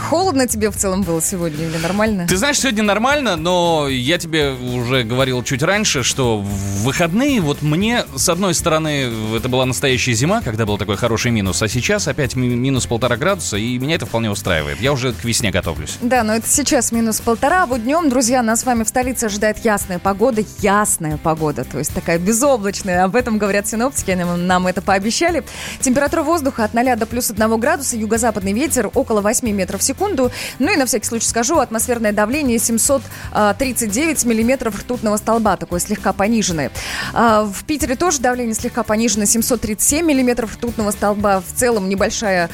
Холодно 0.10 0.48
тебе 0.48 0.70
в 0.70 0.76
целом 0.78 1.02
было 1.02 1.20
сегодня 1.22 1.66
или 1.66 1.78
нормально? 1.78 2.28
Ты 2.28 2.38
знаешь, 2.38 2.60
сегодня 2.60 2.84
нормально, 2.84 3.36
но 3.36 3.88
я 3.90 4.18
тебе 4.20 4.52
уже 4.52 5.04
говорил 5.04 5.44
чуть 5.44 5.64
раньше, 5.64 6.04
что 6.04 6.38
в 6.40 6.84
выходные 6.84 7.42
вот 7.42 7.64
мне, 7.64 8.04
с 8.16 8.30
одной 8.30 8.54
стороны, 8.54 9.10
это 9.36 9.50
была 9.50 9.66
настоящая 9.66 10.14
зима, 10.14 10.42
когда 10.42 10.68
был 10.68 10.78
такой 10.78 10.96
хороший 10.96 11.32
минус, 11.32 11.60
а 11.64 11.68
сейчас 11.68 12.08
опять 12.08 12.36
ми- 12.36 12.48
минус 12.56 12.86
полтора 12.86 13.18
градуса, 13.18 13.58
и 13.58 13.80
меня 13.80 13.96
это 13.96 14.06
вполне 14.06 14.30
устраивает. 14.30 14.80
Я 14.80 14.94
уже 14.94 15.12
к 15.14 15.24
весне 15.24 15.50
готовлюсь. 15.50 15.98
Да, 16.02 16.24
но 16.24 16.36
это 16.36 16.48
сейчас 16.48 16.92
минус 16.92 17.20
полтора, 17.20 17.64
а 17.64 17.66
вот 17.66 17.84
днем, 17.84 18.08
друзья, 18.10 18.44
нас 18.44 18.62
с 18.62 18.64
вами 18.66 18.84
в 18.84 18.88
столице 18.90 19.26
ожидает 19.26 19.66
ясная 19.66 19.98
погода, 19.98 20.44
ясная 20.60 21.18
погода, 21.18 21.64
то 21.64 21.80
есть 21.80 21.94
такая 21.96 22.20
безоблачная, 22.20 23.04
об 23.06 23.16
этом 23.16 23.40
говорят 23.40 23.68
синоптики, 23.68 24.12
нам, 24.12 24.46
нам 24.46 24.68
это 24.68 24.84
пообещали. 24.84 25.44
Температура 25.82 26.22
воздуха 26.22 26.64
от 26.64 26.76
0 26.76 26.96
до 26.96 27.08
плюс 27.08 27.32
1 27.32 27.60
градуса, 27.60 27.98
юго-западный 27.98 28.54
ветер 28.54 28.92
около 28.94 29.22
8 29.22 29.50
метров 29.50 29.82
в 29.82 29.84
секунду, 29.84 29.95
ну 30.00 30.74
и 30.74 30.78
на 30.78 30.86
всякий 30.86 31.06
случай 31.08 31.28
скажу, 31.28 31.60
атмосферное 31.60 32.12
давление 32.12 32.60
739 32.60 34.26
миллиметров 34.26 34.80
ртутного 34.80 35.18
столба, 35.18 35.58
такое 35.58 35.80
слегка 35.80 36.14
пониженное. 36.14 36.72
А, 37.14 37.44
В 37.46 37.64
Питере 37.66 37.96
тоже 37.96 38.20
давление 38.20 38.56
слегка 38.56 38.84
понижено, 38.84 39.26
737 39.26 40.06
миллиметров 40.06 40.54
ртутного 40.56 40.92
столба, 40.92 41.42
в 41.42 41.54
целом 41.58 41.90
небольшая 41.90 42.50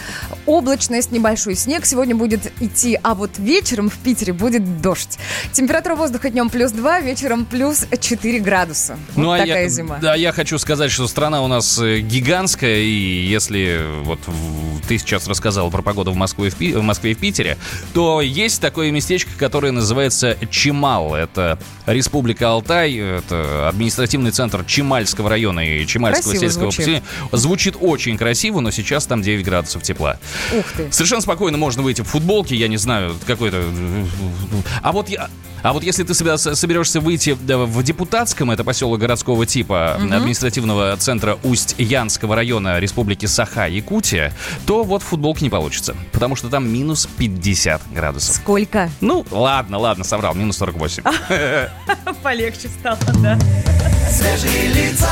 облачность, 0.45 1.11
небольшой 1.11 1.55
снег 1.55 1.85
сегодня 1.85 2.15
будет 2.15 2.51
идти, 2.61 2.99
а 3.01 3.15
вот 3.15 3.31
вечером 3.37 3.89
в 3.89 3.97
Питере 3.97 4.33
будет 4.33 4.81
дождь. 4.81 5.17
Температура 5.51 5.95
воздуха 5.95 6.29
днем 6.29 6.49
плюс 6.49 6.71
2, 6.71 7.01
вечером 7.01 7.45
плюс 7.45 7.85
4 7.99 8.39
градуса. 8.39 8.97
Вот 9.15 9.21
Ну, 9.23 9.31
а 9.31 9.37
такая 9.39 9.63
я, 9.63 9.69
зима. 9.69 9.97
Да, 10.01 10.15
я 10.15 10.31
хочу 10.31 10.57
сказать, 10.57 10.91
что 10.91 11.07
страна 11.07 11.41
у 11.41 11.47
нас 11.47 11.79
э, 11.79 11.99
гигантская, 11.99 12.77
и 12.77 13.25
если 13.25 13.81
вот 14.03 14.19
ты 14.87 14.97
сейчас 14.97 15.27
рассказал 15.27 15.69
про 15.71 15.81
погоду 15.81 16.11
в 16.11 16.15
Москве, 16.15 16.47
и 16.47 16.49
в, 16.49 16.55
Пи- 16.55 16.73
в 16.73 16.81
Москве 16.81 17.11
и 17.11 17.13
в 17.13 17.17
Питере, 17.19 17.30
то 17.93 18.21
есть 18.21 18.61
такое 18.61 18.91
местечко, 18.91 19.31
которое 19.37 19.71
называется 19.71 20.37
Чемал. 20.49 21.15
Это 21.15 21.59
Республика 21.85 22.49
Алтай, 22.49 22.95
это 22.95 23.67
административный 23.69 24.31
центр 24.31 24.63
Чемальского 24.65 25.29
района 25.29 25.59
и 25.59 25.85
Чемальского 25.85 26.31
Красиво 26.31 26.41
сельского 26.41 26.71
звучит. 26.71 26.77
поселения. 26.77 27.03
Звучит 27.31 27.75
очень 27.79 28.17
красиво, 28.17 28.59
но 28.59 28.71
сейчас 28.71 29.05
там 29.05 29.21
9 29.21 29.43
градусов 29.45 29.83
тепла. 29.83 30.17
Ух 30.57 30.65
ты. 30.75 30.91
Совершенно 30.91 31.21
спокойно 31.21 31.57
можно 31.57 31.81
выйти 31.81 32.01
в 32.01 32.07
футболке, 32.07 32.55
я 32.55 32.67
не 32.67 32.77
знаю, 32.77 33.15
какой-то... 33.25 33.63
А 34.81 34.91
вот 34.91 35.09
я... 35.09 35.29
А 35.63 35.73
вот 35.73 35.83
если 35.83 36.03
ты 36.03 36.13
соберешься 36.13 36.99
выйти 36.99 37.31
в 37.31 37.83
депутатском, 37.83 38.51
это 38.51 38.63
поселок 38.63 38.99
городского 38.99 39.45
типа 39.45 39.97
Мгм. 39.99 40.13
административного 40.13 40.95
центра 40.97 41.37
Усть-Янского 41.43 42.35
района 42.35 42.79
Республики 42.79 43.25
Саха, 43.25 43.67
Якутия, 43.67 44.33
то 44.65 44.83
вот 44.83 45.03
в 45.03 45.05
футболке 45.05 45.43
не 45.45 45.49
получится, 45.49 45.95
потому 46.11 46.35
что 46.35 46.49
там 46.49 46.67
минус 46.71 47.07
50 47.17 47.81
градусов. 47.93 48.35
Сколько? 48.35 48.89
Ну, 49.01 49.25
ладно, 49.31 49.77
ладно, 49.77 50.03
соврал, 50.03 50.33
минус 50.35 50.57
48. 50.57 51.03
Полегче 52.23 52.67
стало, 52.67 52.97
да. 53.21 53.37
Свежие 54.09 54.67
лица. 54.73 55.09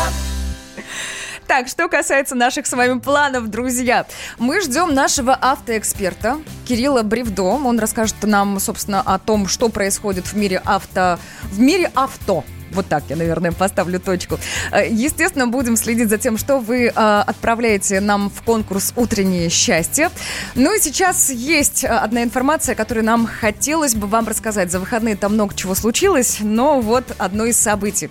Так, 1.50 1.68
что 1.68 1.90
касается 1.90 2.36
наших 2.36 2.68
с 2.68 2.74
вами 2.74 3.00
планов, 3.00 3.48
друзья, 3.48 4.06
мы 4.38 4.62
ждем 4.62 4.94
нашего 4.94 5.34
автоэксперта 5.34 6.38
Кирилла 6.68 7.02
Бревдо. 7.02 7.42
Он 7.42 7.80
расскажет 7.80 8.18
нам, 8.22 8.60
собственно, 8.60 9.02
о 9.02 9.18
том, 9.18 9.48
что 9.48 9.70
происходит 9.70 10.28
в 10.28 10.38
мире 10.38 10.62
авто, 10.64 11.18
в 11.46 11.60
мире 11.60 11.92
авто. 11.96 12.44
Вот 12.72 12.88
так 12.88 13.04
я, 13.10 13.16
наверное, 13.16 13.52
поставлю 13.52 14.00
точку. 14.00 14.40
Э, 14.72 14.88
Естественно, 14.90 15.48
будем 15.48 15.76
следить 15.76 16.10
за 16.10 16.18
тем, 16.18 16.38
что 16.38 16.60
вы 16.60 16.86
э, 16.86 16.92
отправляете 16.92 18.00
нам 18.00 18.30
в 18.30 18.42
конкурс 18.44 18.94
«Утреннее 18.96 19.50
счастье». 19.50 20.10
Ну 20.56 20.76
и 20.76 20.80
сейчас 20.80 21.30
есть 21.30 21.84
э, 21.84 21.88
одна 21.88 22.24
информация, 22.24 22.76
которую 22.76 23.06
нам 23.06 23.28
хотелось 23.28 23.96
бы 23.96 24.08
вам 24.08 24.28
рассказать. 24.28 24.72
За 24.72 24.80
выходные 24.80 25.16
там 25.16 25.34
много 25.34 25.56
чего 25.56 25.76
случилось, 25.76 26.38
но 26.42 26.82
вот 26.82 27.16
одно 27.18 27.46
из 27.46 27.58
событий. 27.58 28.10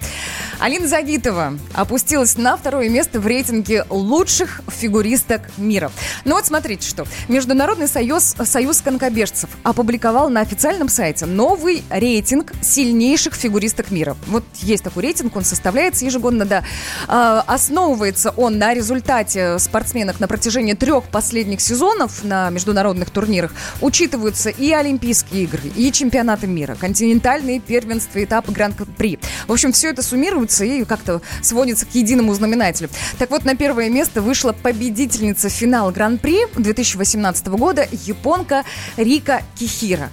Алина 0.59 0.89
Загитова 0.89 1.55
опустилась 1.75 2.37
на 2.37 2.57
второе 2.57 2.89
место 2.89 3.21
в 3.21 3.27
рейтинге 3.27 3.85
лучших 3.91 4.63
фигуристок 4.69 5.43
мира. 5.57 5.91
Ну 6.25 6.35
вот 6.35 6.47
смотрите 6.47 6.89
что. 6.89 7.07
Международный 7.29 7.89
союз, 7.89 8.35
союз 8.45 8.81
конкобежцев 8.81 9.51
опубликовал 9.63 10.31
на 10.31 10.41
официальном 10.41 10.89
сайте 10.89 11.27
новый 11.27 11.85
рейтинг 11.91 12.53
сильнейших 12.61 13.35
фигуристок 13.35 13.91
мира. 13.91 14.17
Вот 14.27 14.45
есть 14.55 14.85
такой 14.85 15.05
рейтинг, 15.05 15.37
он 15.37 15.45
составляется 15.45 16.05
ежегодно, 16.05 16.45
да. 16.45 16.65
А, 17.07 17.45
основывается 17.47 18.31
он 18.31 18.59
на 18.59 18.75
результате 18.75 19.59
спортсменок 19.59 20.21
на 20.21 20.29
протяжении 20.29 20.75
трех 20.75 21.05
последних 21.05 21.61
сезонов 21.61 22.25
на 22.25 22.51
международных 22.51 23.11
турнирах. 23.11 23.53
Учитываются 23.81 24.51
и 24.51 24.73
Олимпийские 24.73 25.45
игры, 25.45 25.71
и 25.77 25.93
чемпионаты 25.93 26.47
мира, 26.47 26.77
континентальные 26.79 27.61
первенства, 27.61 28.23
этапы 28.23 28.53
Гран-при. 28.53 29.19
В 29.47 29.53
общем, 29.53 29.73
все 29.73 29.91
это 29.91 30.03
суммируется 30.03 30.65
и 30.65 30.85
как-то 30.85 31.21
сводится 31.43 31.87
к 31.87 31.95
единому 31.95 32.35
знаменателю. 32.35 32.91
Так 33.19 33.31
вот, 33.31 33.45
на 33.45 33.57
первое 33.57 33.89
место 33.89 34.21
вышла 34.23 34.53
победительница 34.53 35.49
финала 35.49 35.91
Гран-при 35.91 36.47
2018 36.57 37.47
года, 37.49 37.87
японка 37.91 38.65
Рика 38.97 39.43
Кихира. 39.59 40.11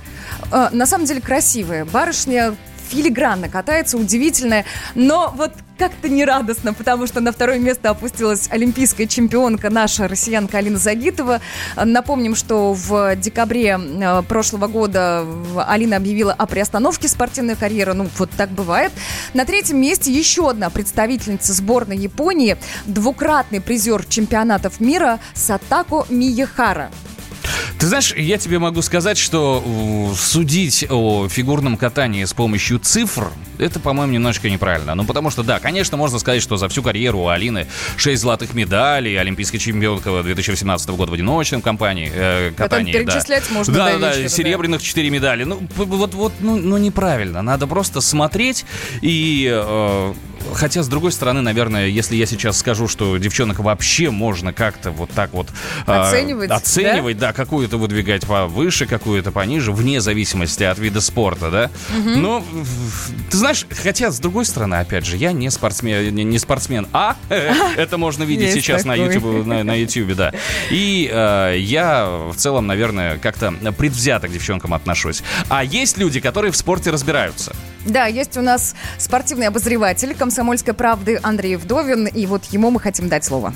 Э, 0.51 0.69
На 0.71 0.85
самом 0.85 1.05
деле 1.05 1.21
красивая 1.21 1.85
барышня, 1.85 2.55
филигранно 2.89 3.49
катается, 3.49 3.97
удивительная, 3.97 4.65
но 4.93 5.33
вот 5.35 5.51
как-то 5.77 6.07
нерадостно, 6.09 6.73
потому 6.73 7.05
что 7.07 7.19
на 7.19 7.31
второе 7.31 7.59
место 7.59 7.89
опустилась 7.89 8.47
олимпийская 8.49 9.07
чемпионка 9.07 9.69
наша 9.69 10.07
россиянка 10.07 10.57
Алина 10.57 10.77
Загитова. 10.77 11.41
Напомним, 11.75 12.35
что 12.35 12.73
в 12.73 13.15
декабре 13.17 13.77
э, 13.77 14.21
прошлого 14.23 14.67
года 14.67 15.25
Алина 15.67 15.97
объявила 15.97 16.33
о 16.33 16.45
приостановке 16.45 17.07
спортивной 17.07 17.55
карьеры. 17.55 17.93
Ну, 17.93 18.07
вот 18.17 18.29
так 18.31 18.49
бывает. 18.49 18.91
На 19.33 19.45
третьем 19.45 19.81
месте 19.81 20.11
еще 20.11 20.49
одна 20.49 20.69
представительница 20.69 21.53
сборной 21.53 21.97
Японии, 21.97 22.57
двукратный 22.85 23.61
призер 23.61 24.05
чемпионатов 24.05 24.79
мира 24.79 25.19
Сатако 25.33 26.05
Миехара. 26.09 26.89
Ты 27.79 27.87
знаешь, 27.87 28.13
я 28.15 28.37
тебе 28.37 28.57
могу 28.59 28.81
сказать, 28.81 29.17
что 29.17 30.13
судить 30.17 30.85
о 30.89 31.27
фигурном 31.27 31.77
катании 31.77 32.23
с 32.23 32.33
помощью 32.33 32.79
цифр, 32.79 33.29
это, 33.57 33.79
по-моему, 33.79 34.13
немножко 34.13 34.49
неправильно. 34.49 34.95
Ну, 34.95 35.03
потому 35.03 35.29
что, 35.29 35.43
да, 35.43 35.59
конечно, 35.59 35.97
можно 35.97 36.19
сказать, 36.19 36.41
что 36.41 36.57
за 36.57 36.69
всю 36.69 36.81
карьеру 36.81 37.19
у 37.19 37.27
Алины 37.27 37.67
6 37.97 38.21
золотых 38.21 38.53
медалей, 38.53 39.19
олимпийская 39.19 39.59
чемпионка 39.59 40.23
2018 40.23 40.89
года 40.89 41.11
в 41.11 41.13
одиночном 41.13 41.61
компании, 41.61 42.11
э, 42.13 42.51
катании. 42.55 42.93
да. 42.93 42.99
перечислять 42.99 43.49
можно 43.51 43.73
да, 43.73 43.85
да, 43.85 43.91
вечера, 43.91 44.11
да, 44.13 44.21
да. 44.21 44.29
серебряных 44.29 44.81
4 44.81 45.09
медали. 45.09 45.43
Ну, 45.43 45.61
вот, 45.75 46.13
вот, 46.13 46.33
ну, 46.39 46.55
ну, 46.55 46.77
неправильно. 46.77 47.41
Надо 47.41 47.67
просто 47.67 48.01
смотреть 48.01 48.65
и... 49.01 49.49
э, 49.53 50.13
Хотя, 50.53 50.83
с 50.83 50.87
другой 50.87 51.11
стороны, 51.11 51.41
наверное, 51.41 51.87
если 51.87 52.15
я 52.15 52.25
сейчас 52.25 52.57
скажу, 52.57 52.87
что 52.87 53.17
девчонок 53.17 53.59
вообще 53.59 54.09
можно 54.09 54.53
как-то 54.53 54.91
вот 54.91 55.09
так 55.11 55.33
вот... 55.33 55.47
э, 55.87 55.91
Оценивать, 55.91 56.49
Оценивать, 56.51 57.17
да, 57.17 57.33
какую-то 57.33 57.77
выдвигать 57.77 58.25
повыше, 58.25 58.85
какую-то 58.85 59.31
пониже, 59.31 59.71
вне 59.71 60.01
зависимости 60.01 60.63
от 60.63 60.79
вида 60.79 61.01
спорта, 61.01 61.51
да. 61.51 61.71
Мгм. 61.95 62.21
Но, 62.21 62.43
ты 63.29 63.37
знаешь, 63.37 63.65
хотя, 63.69 64.11
с 64.11 64.19
другой 64.19 64.45
стороны, 64.45 64.75
опять 64.75 65.05
же, 65.05 65.17
я 65.17 65.31
не 65.31 65.49
спортсмен, 65.49 66.13
не, 66.13 66.23
не 66.23 66.39
спортсмен, 66.39 66.87
а 66.93 67.15
это 67.77 67.97
можно 67.97 68.23
видеть 68.23 68.53
сейчас 68.53 68.85
на 68.85 68.95
такой. 68.95 69.13
YouTube, 69.15 69.45
на, 69.45 69.63
на 69.63 69.75
YouTube, 69.75 70.15
да. 70.15 70.33
И 70.69 71.09
э, 71.11 71.55
я 71.59 72.07
в 72.31 72.35
целом, 72.35 72.67
наверное, 72.67 73.17
как-то 73.17 73.53
предвзято 73.77 74.27
к 74.27 74.31
девчонкам 74.31 74.73
отношусь. 74.73 75.23
А 75.49 75.63
есть 75.63 75.97
люди, 75.97 76.19
которые 76.19 76.51
в 76.51 76.57
спорте 76.57 76.91
разбираются. 76.91 77.55
Да, 77.85 78.07
есть 78.07 78.35
у 78.35 78.41
нас 78.41 78.75
спортивный 78.97 79.47
обозреватель 79.47 80.15
комсомольской 80.15 80.73
правды 80.73 81.19
Андрей 81.21 81.55
Вдовин, 81.55 82.07
и 82.07 82.25
вот 82.25 82.45
ему 82.45 82.71
мы 82.71 82.79
хотим 82.79 83.09
дать 83.09 83.23
слово. 83.23 83.53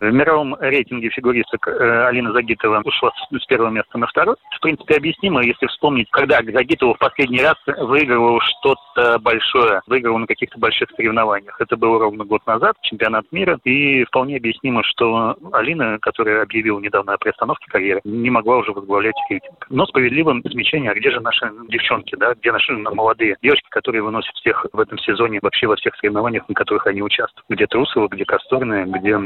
В 0.00 0.12
мировом 0.12 0.54
рейтинге 0.60 1.10
фигуристок 1.10 1.66
э, 1.66 2.06
Алина 2.06 2.32
Загитова 2.32 2.82
ушла 2.84 3.10
с, 3.10 3.46
первого 3.46 3.70
места 3.70 3.98
на 3.98 4.06
второе. 4.06 4.36
В 4.56 4.60
принципе, 4.60 4.96
объяснимо, 4.96 5.42
если 5.42 5.66
вспомнить, 5.66 6.08
когда 6.10 6.40
Загитова 6.40 6.94
в 6.94 6.98
последний 6.98 7.42
раз 7.42 7.56
выигрывала 7.66 8.40
что-то 8.40 9.18
большое, 9.18 9.80
выигрывала 9.88 10.18
на 10.18 10.26
каких-то 10.26 10.58
больших 10.58 10.90
соревнованиях. 10.92 11.60
Это 11.60 11.76
было 11.76 11.98
ровно 11.98 12.24
год 12.24 12.46
назад, 12.46 12.76
чемпионат 12.82 13.24
мира. 13.32 13.58
И 13.64 14.04
вполне 14.04 14.36
объяснимо, 14.36 14.84
что 14.84 15.36
Алина, 15.52 15.98
которая 15.98 16.42
объявила 16.42 16.78
недавно 16.78 17.14
о 17.14 17.18
приостановке 17.18 17.66
карьеры, 17.68 18.00
не 18.04 18.30
могла 18.30 18.58
уже 18.58 18.72
возглавлять 18.72 19.16
рейтинг. 19.28 19.66
Но 19.68 19.84
справедливо 19.86 20.40
замечание, 20.44 20.92
а 20.92 20.94
где 20.94 21.10
же 21.10 21.20
наши 21.20 21.50
девчонки, 21.68 22.14
да, 22.16 22.34
где 22.34 22.52
наши 22.52 22.72
молодые 22.72 23.36
девочки, 23.42 23.66
которые 23.70 24.02
выносят 24.02 24.34
всех 24.36 24.64
в 24.72 24.78
этом 24.78 24.98
сезоне 24.98 25.40
вообще 25.42 25.66
во 25.66 25.76
всех 25.76 25.96
соревнованиях, 25.96 26.48
на 26.48 26.54
которых 26.54 26.86
они 26.86 27.02
участвуют. 27.02 27.46
Где 27.48 27.66
Трусова, 27.66 28.06
где 28.08 28.24
Косторная, 28.24 28.84
где 28.84 29.18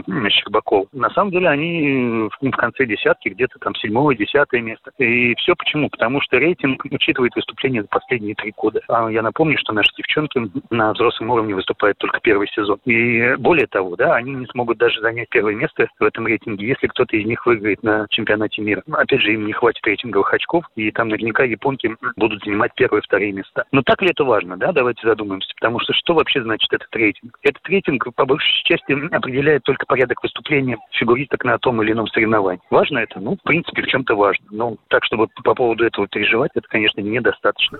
Щербаков. 0.63 0.89
На 0.93 1.11
самом 1.11 1.31
деле 1.31 1.49
они 1.49 2.29
в 2.41 2.51
конце 2.57 2.87
десятки, 2.87 3.29
где-то 3.29 3.59
там 3.59 3.75
седьмое, 3.75 4.17
десятое 4.17 4.61
место. 4.61 4.91
И 4.99 5.35
все 5.37 5.55
почему? 5.55 5.89
Потому 5.91 6.21
что 6.21 6.39
рейтинг 6.39 6.85
учитывает 6.85 7.35
выступления 7.35 7.83
за 7.83 7.89
последние 7.89 8.35
три 8.35 8.53
года. 8.57 8.81
А 8.89 9.11
я 9.11 9.23
напомню, 9.23 9.59
что 9.59 9.73
наши 9.73 9.91
девчонки 9.97 10.41
на 10.71 10.93
взрослом 10.93 11.31
уровне 11.31 11.55
выступают 11.55 11.99
только 11.99 12.21
первый 12.21 12.49
сезон. 12.49 12.79
И 12.85 13.35
более 13.37 13.67
того, 13.67 13.97
да, 13.97 14.15
они 14.15 14.33
не 14.33 14.47
смогут 14.47 14.79
даже 14.79 15.01
занять 15.01 15.29
первое 15.31 15.55
место 15.55 15.89
в 15.99 16.05
этом 16.05 16.27
рейтинге, 16.27 16.67
если 16.67 16.87
кто-то 16.87 17.17
из 17.17 17.27
них 17.27 17.45
выиграет 17.47 17.83
на 17.83 18.07
чемпионате 18.11 18.63
мира. 18.63 18.83
Опять 18.93 19.21
же, 19.23 19.33
им 19.33 19.47
не 19.47 19.53
хватит 19.53 19.85
рейтинговых 19.87 20.33
очков, 20.33 20.65
и 20.77 20.91
там 20.91 21.09
наверняка 21.09 21.45
японки 21.45 21.95
будут 22.17 22.43
занимать 22.45 22.73
первые 22.75 23.01
и 23.01 23.05
вторые 23.05 23.33
места. 23.33 23.65
Но 23.73 23.83
так 23.83 24.03
ли 24.03 24.11
это 24.11 24.25
важно, 24.25 24.57
да? 24.57 24.73
Давайте 24.73 25.07
задумаемся. 25.07 25.53
Потому 25.61 25.81
что 25.81 25.93
что 25.93 26.15
вообще 26.15 26.43
значит 26.43 26.73
этот 26.73 26.95
рейтинг? 26.95 27.39
Этот 27.43 27.67
рейтинг, 27.67 28.07
по 28.15 28.25
большей 28.25 28.63
части, 28.65 28.93
определяет 29.15 29.63
только 29.63 29.87
порядок 29.87 30.23
выступления 30.53 30.77
фигуристок 30.93 31.45
на 31.45 31.59
том 31.59 31.83
или 31.83 31.93
ином 31.93 32.07
соревновании. 32.09 32.61
Важно 32.71 32.99
это? 32.99 33.21
Ну, 33.21 33.37
в 33.37 33.43
принципе, 33.43 33.83
в 33.83 33.87
чем-то 33.87 34.15
важно. 34.15 34.45
Но 34.51 34.77
так, 34.89 35.05
чтобы 35.05 35.29
по 35.45 35.55
поводу 35.55 35.85
этого 35.85 36.07
переживать, 36.09 36.51
это, 36.55 36.67
конечно, 36.69 37.01
недостаточно. 37.01 37.79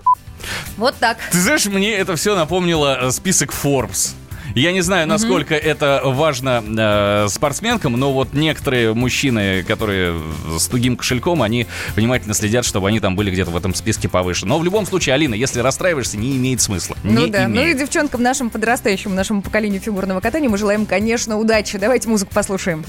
Вот 0.77 0.95
так. 0.99 1.17
Ты 1.31 1.37
знаешь, 1.37 1.65
мне 1.67 1.93
это 1.93 2.15
все 2.15 2.35
напомнило 2.35 2.97
э, 3.01 3.11
список 3.11 3.51
Forbes. 3.51 4.15
Я 4.55 4.71
не 4.71 4.81
знаю, 4.81 5.07
насколько 5.07 5.55
mm-hmm. 5.55 5.59
это 5.59 6.01
важно 6.05 6.63
э, 6.65 7.27
спортсменкам, 7.29 7.93
но 7.93 8.13
вот 8.13 8.33
некоторые 8.33 8.93
мужчины, 8.93 9.63
которые 9.63 10.19
с 10.57 10.67
тугим 10.67 10.95
кошельком, 10.95 11.41
они 11.41 11.65
внимательно 11.95 12.35
следят, 12.35 12.63
чтобы 12.63 12.87
они 12.87 12.99
там 12.99 13.15
были 13.15 13.31
где-то 13.31 13.49
в 13.49 13.57
этом 13.57 13.73
списке 13.73 14.07
повыше. 14.07 14.45
Но 14.45 14.59
в 14.59 14.63
любом 14.63 14.85
случае, 14.85 15.15
Алина, 15.15 15.33
если 15.33 15.59
расстраиваешься, 15.59 16.17
не 16.17 16.37
имеет 16.37 16.61
смысла. 16.61 16.95
Ну 17.03 17.25
не 17.25 17.31
да, 17.31 17.45
имеет. 17.45 17.55
ну 17.55 17.71
и 17.71 17.73
девчонкам 17.79 18.21
нашим 18.21 18.51
подрастающему, 18.51 19.15
нашему 19.15 19.41
поколению 19.41 19.81
фигурного 19.81 20.19
катания 20.19 20.49
мы 20.49 20.57
желаем, 20.57 20.85
конечно, 20.85 21.37
удачи. 21.39 21.79
Давайте 21.79 22.07
музыку 22.07 22.31
послушаем. 22.33 22.85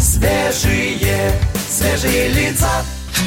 Свежие, 0.00 1.32
свежие 1.68 2.28
лица. 2.28 2.70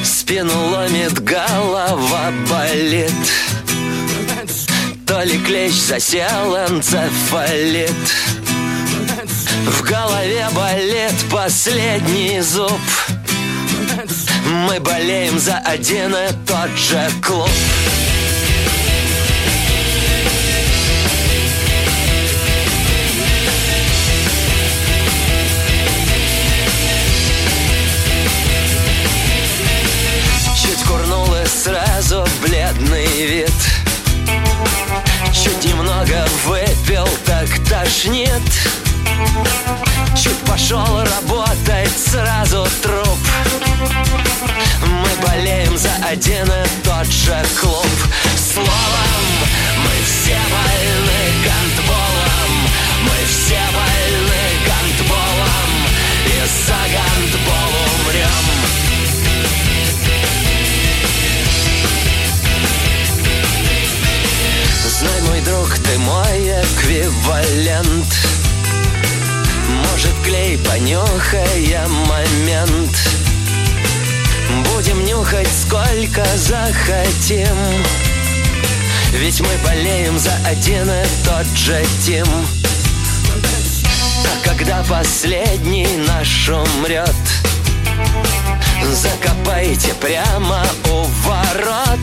Спину 0.03 0.53
ломит, 0.71 1.19
голова 1.21 2.31
болит 2.49 3.12
ли 5.23 5.38
клещ 5.39 5.73
засел, 5.73 6.55
энцефалит. 6.67 7.91
В 9.67 9.81
голове 9.84 10.47
болит 10.53 11.13
последний 11.31 12.39
зуб. 12.41 12.71
Мы 14.45 14.79
болеем 14.79 15.39
за 15.39 15.57
один 15.57 16.13
и 16.15 16.31
тот 16.45 16.69
же 16.77 17.10
клуб 17.21 17.49
тошнит 37.84 38.41
Чуть 40.15 40.38
пошел 40.46 41.04
работать, 41.04 41.91
сразу 41.98 42.67
труп. 42.82 43.20
Мы 44.82 45.28
болеем 45.28 45.78
за 45.78 45.89
один 46.08 46.46
и 46.46 46.84
тот 46.84 47.08
же 47.08 47.44
клуб. 47.60 47.86
Словом, 48.54 49.26
мы 49.78 50.06
все 50.06 50.38
больны 50.52 51.22
гандболом. 51.46 52.54
Мы 53.04 53.17
все 53.28 53.62
больны 53.74 54.44
гандболом. 54.67 55.72
И 56.26 56.65
за 56.65 56.78
гандбол 56.94 57.72
умрем 58.06 58.90
друг, 65.52 65.78
ты 65.80 65.98
мой 66.00 66.64
эквивалент. 66.64 68.16
Может, 69.68 70.14
клей, 70.24 70.58
понюхая 70.58 71.88
момент. 71.88 72.98
Будем 74.74 75.04
нюхать 75.06 75.50
сколько 75.64 76.26
захотим. 76.38 77.58
Ведь 79.14 79.42
мы 79.42 79.50
болеем 79.66 80.18
за 80.18 80.34
один 80.46 80.90
и 80.90 81.04
тот 81.26 81.46
же 81.58 81.84
тим. 82.06 82.28
А 84.24 84.48
когда 84.48 84.84
последний 84.88 85.98
наш 86.08 86.50
умрет 86.50 87.16
Закопайте 88.94 89.94
прямо 89.96 90.66
у 90.86 91.04
ворот 91.26 92.00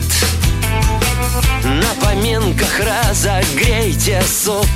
на 1.63 1.93
поминках 2.01 2.79
разогрейте 2.79 4.21
суп. 4.21 4.67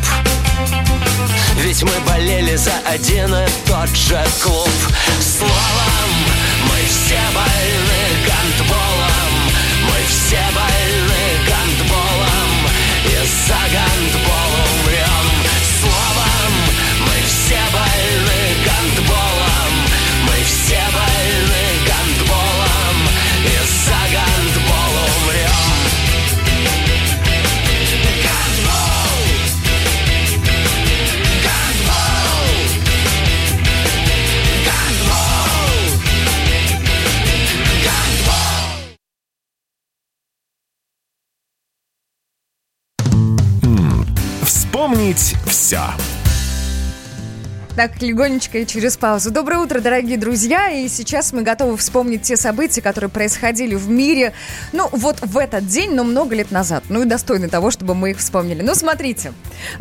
Ведь 1.57 1.83
мы 1.83 1.91
болели 2.07 2.55
за 2.55 2.73
один 2.85 3.33
и 3.33 3.45
тот 3.65 3.89
же 3.95 4.21
клуб. 4.41 4.69
Словом, 5.21 6.11
мы 6.63 6.87
все 6.87 7.19
больны 7.33 8.03
гандболом. 8.27 9.33
Мы 9.83 9.97
все 10.07 10.41
больны 10.53 11.23
гандболом. 11.47 12.69
И 13.05 13.47
за 13.47 13.59
гандбол 13.71 14.42
Вспомнить 45.13 45.35
все. 45.45 46.12
Так, 47.75 48.03
легонечко 48.03 48.59
и 48.59 48.67
через 48.67 48.97
паузу. 48.97 49.31
Доброе 49.31 49.57
утро, 49.57 49.79
дорогие 49.79 50.15
друзья. 50.15 50.69
И 50.69 50.87
сейчас 50.87 51.33
мы 51.33 51.41
готовы 51.41 51.75
вспомнить 51.75 52.21
те 52.21 52.37
события, 52.37 52.83
которые 52.83 53.09
происходили 53.09 53.73
в 53.73 53.89
мире, 53.89 54.33
ну, 54.73 54.87
вот 54.91 55.19
в 55.21 55.39
этот 55.39 55.65
день, 55.65 55.95
но 55.95 56.03
много 56.03 56.35
лет 56.35 56.51
назад. 56.51 56.83
Ну 56.89 57.01
и 57.01 57.05
достойны 57.05 57.49
того, 57.49 57.71
чтобы 57.71 57.95
мы 57.95 58.11
их 58.11 58.19
вспомнили. 58.19 58.61
Ну, 58.61 58.75
смотрите. 58.75 59.33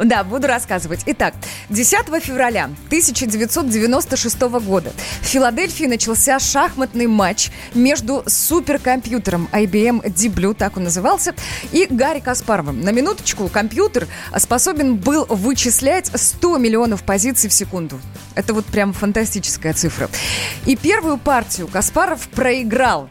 Да, 0.03 0.25
буду 0.25 0.47
рассказывать. 0.47 1.01
Итак, 1.05 1.35
10 1.69 2.07
февраля 2.23 2.71
1996 2.87 4.41
года 4.41 4.91
в 5.21 5.27
Филадельфии 5.27 5.85
начался 5.85 6.39
шахматный 6.39 7.09
матч 7.09 7.51
между 7.75 8.23
суперкомпьютером 8.27 9.51
IBM 9.53 10.03
Deep 10.03 10.35
Blue, 10.35 10.55
так 10.55 10.79
он 10.79 10.85
назывался, 10.85 11.35
и 11.73 11.87
Гарри 11.91 12.21
Каспаровым. 12.21 12.81
На 12.81 12.91
минуточку 12.91 13.49
компьютер 13.49 14.09
способен 14.39 14.97
был 14.97 15.27
вычислять 15.27 16.11
100 16.15 16.57
миллионов 16.57 17.03
позиций 17.03 17.51
в 17.51 17.53
секунду. 17.53 17.82
Это 18.35 18.55
вот 18.55 18.64
прям 18.66 18.92
фантастическая 18.92 19.73
цифра. 19.73 20.09
И 20.66 20.77
первую 20.77 21.18
партию 21.18 21.68
Каспаров 21.68 22.29
проиграл. 22.29 23.09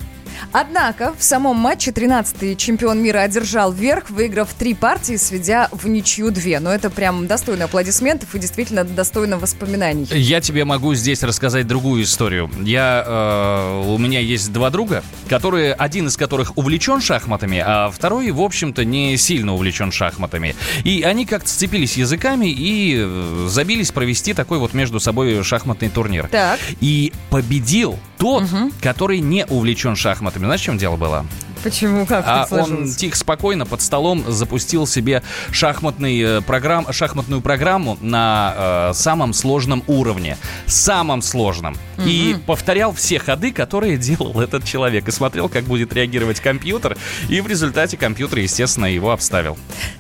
Однако 0.52 1.14
в 1.18 1.24
самом 1.24 1.58
матче 1.58 1.92
13-й 1.92 2.56
чемпион 2.56 3.02
мира 3.02 3.20
одержал 3.20 3.72
верх, 3.72 4.10
выиграв 4.10 4.54
три 4.54 4.74
партии, 4.74 5.16
сведя 5.16 5.70
в 5.72 5.88
ничью 5.88 6.32
две. 6.32 6.60
Но 6.60 6.74
это 6.74 6.90
прям 6.90 7.28
достойно 7.28 7.66
аплодисментов 7.66 8.34
и 8.36 8.40
действительно 8.40 8.84
достойно 8.84 9.38
воспоминаний. 9.38 10.08
Я 10.12 10.42
тебе 10.42 10.66
могу 10.66 10.94
здесь 10.96 11.24
рассказать 11.24 11.68
другую 11.68 12.04
историю. 12.04 12.50
Я, 12.64 13.04
э, 13.06 13.84
у 13.88 13.98
меня 13.98 14.20
есть 14.20 14.52
два 14.52 14.70
друга, 14.70 15.04
которые, 15.30 15.74
один 15.74 16.08
из 16.08 16.18
которых 16.18 16.58
увлечен 16.58 17.02
шахматами, 17.02 17.64
а 17.66 17.90
второй, 17.92 18.32
в 18.32 18.42
общем-то, 18.42 18.84
не 18.84 19.18
сильно 19.18 19.54
увлечен 19.54 19.92
шахматами. 19.92 20.56
И 20.84 21.04
они 21.04 21.26
как-то 21.26 21.50
сцепились 21.50 21.98
языками 21.98 22.48
и 22.48 22.96
э, 22.98 23.48
забились 23.50 23.92
провести 23.92 24.34
такой 24.34 24.60
вот 24.60 24.74
между 24.74 25.00
собой 25.00 25.44
шахматный 25.44 25.90
турнир. 25.90 26.28
Так. 26.28 26.60
И 26.80 27.14
победил 27.30 28.00
тот, 28.18 28.44
который 28.82 29.20
не 29.20 29.46
увлечен 29.46 29.96
шахматами. 29.96 30.31
Знаешь, 30.36 30.62
в 30.62 30.64
чем 30.64 30.78
дело 30.78 30.96
было? 30.96 31.26
Почему? 31.64 32.06
Как 32.06 32.26
А 32.28 32.48
он 32.52 32.92
тихо, 32.92 33.18
спокойно 33.18 33.66
под 33.66 33.82
столом 33.82 34.24
запустил 34.28 34.88
себе 34.88 35.24
шахматный, 35.52 36.20
э, 36.20 36.42
программ, 36.42 36.92
шахматную 36.92 37.42
программу 37.42 37.98
на 38.02 38.54
э, 38.56 38.94
самом 38.94 39.34
сложном 39.34 39.84
уровне. 39.88 40.38
Самом 40.66 41.22
сложном. 41.22 41.78
И 42.06 42.36
повторял 42.48 42.94
все 42.94 43.20
ходы, 43.20 43.52
которые 43.52 43.98
делал 43.98 44.42
этот 44.42 44.64
человек. 44.64 45.08
И 45.08 45.12
смотрел, 45.12 45.50
как 45.50 45.66
будет 45.66 45.94
реагировать 45.94 46.40
компьютер. 46.40 46.98
И 47.30 47.42
в 47.42 47.48
результате 47.48 47.98
компьютер, 47.98 48.40
естественно, 48.40 48.88
его 48.88 49.12
обставил. 49.12 49.58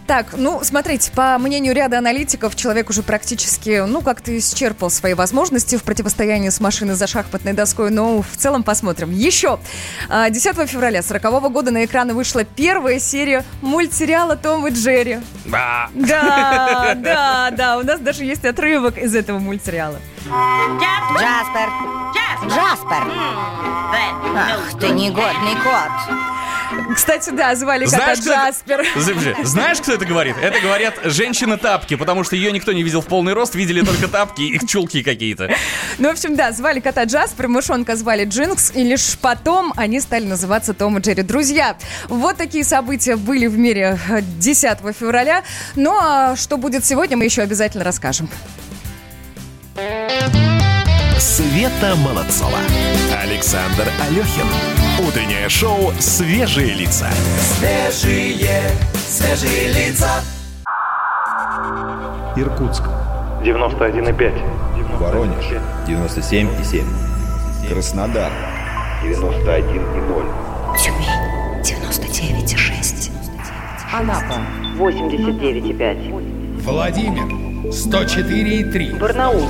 Так, 0.07 0.27
ну, 0.35 0.61
смотрите, 0.63 1.11
по 1.11 1.37
мнению 1.37 1.75
ряда 1.75 1.99
аналитиков, 1.99 2.55
человек 2.55 2.89
уже 2.89 3.03
практически, 3.03 3.85
ну, 3.85 4.01
как-то 4.01 4.35
исчерпал 4.37 4.89
свои 4.89 5.13
возможности 5.13 5.77
в 5.77 5.83
противостоянии 5.83 6.49
с 6.49 6.59
машиной 6.59 6.95
за 6.95 7.07
шахматной 7.07 7.53
доской, 7.53 7.91
но 7.91 8.21
в 8.21 8.37
целом 8.37 8.63
посмотрим. 8.63 9.11
Еще. 9.11 9.59
А, 10.09 10.29
10 10.29 10.67
февраля 10.67 11.03
40 11.03 11.41
года 11.51 11.71
на 11.71 11.85
экраны 11.85 12.13
вышла 12.13 12.43
первая 12.43 12.99
серия 12.99 13.43
мультсериала 13.61 14.35
«Том 14.35 14.67
и 14.67 14.71
Джерри». 14.71 15.19
Да. 15.45 15.89
Да, 15.93 16.93
да, 16.97 17.51
да, 17.51 17.77
у 17.77 17.83
нас 17.83 17.99
даже 17.99 18.23
есть 18.25 18.45
отрывок 18.45 18.97
из 18.97 19.15
этого 19.15 19.39
мультсериала. 19.39 19.99
Джаспер! 20.25 21.69
Джаспер! 22.47 23.03
Ах, 24.35 24.79
ты 24.79 24.89
негодный 24.89 25.55
кот! 25.63 26.95
Кстати, 26.95 27.31
да, 27.31 27.53
звали 27.55 27.85
кота 27.85 28.13
это- 28.13 28.21
Джаспер. 28.21 28.85
Слушай, 28.93 29.35
Знаешь, 29.43 29.79
кто 29.81 29.93
это 29.93 30.05
говорит? 30.05 30.35
Это 30.41 30.59
говорят 30.61 30.93
женщины-тапки, 31.03 31.95
потому 31.95 32.23
что 32.23 32.35
ее 32.35 32.51
никто 32.51 32.71
не 32.71 32.83
видел 32.83 33.01
в 33.01 33.07
полный 33.07 33.33
рост, 33.33 33.55
видели 33.55 33.81
только 33.81 34.07
тапки 34.07 34.41
и 34.41 34.65
чулки 34.65 35.03
какие-то. 35.03 35.49
Ну, 35.97 36.09
в 36.09 36.11
общем, 36.11 36.35
да, 36.35 36.51
звали 36.51 36.79
кота 36.79 37.03
Джаспер, 37.03 37.47
мышонка 37.47 37.95
звали 37.95 38.25
Джинкс, 38.25 38.71
и 38.75 38.83
лишь 38.83 39.17
потом 39.19 39.73
они 39.75 39.99
стали 39.99 40.25
называться 40.25 40.73
Том 40.73 40.97
и 40.97 41.01
Джерри. 41.01 41.23
Друзья, 41.23 41.75
вот 42.07 42.37
такие 42.37 42.63
события 42.63 43.15
были 43.15 43.47
в 43.47 43.57
мире 43.57 43.99
э, 44.09 44.21
10 44.21 44.77
февраля. 44.97 45.43
Ну, 45.75 45.97
а 45.99 46.35
что 46.35 46.57
будет 46.57 46.85
сегодня, 46.85 47.17
мы 47.17 47.25
еще 47.25 47.41
обязательно 47.41 47.83
расскажем. 47.83 48.29
Света 51.17 51.95
Молодцова. 51.97 52.59
Александр 53.23 53.87
Алехин. 54.05 54.45
Утреннее 55.07 55.47
шоу 55.47 55.93
«Свежие 55.99 56.73
лица». 56.73 57.07
Свежие, 57.39 58.71
свежие 59.07 59.71
лица. 59.71 60.09
Иркутск. 62.35 62.83
91,5. 63.43 64.97
Воронеж. 64.97 65.45
97,7. 65.87 66.83
Краснодар. 67.69 68.31
91,0. 69.03 70.25
Тюмень 70.77 71.61
99,6. 71.63 73.09
Анапа 73.93 74.41
89,5. 74.77 76.61
Владимир 76.61 77.50
104,3. 77.71 78.99
Барнаул 78.99 79.47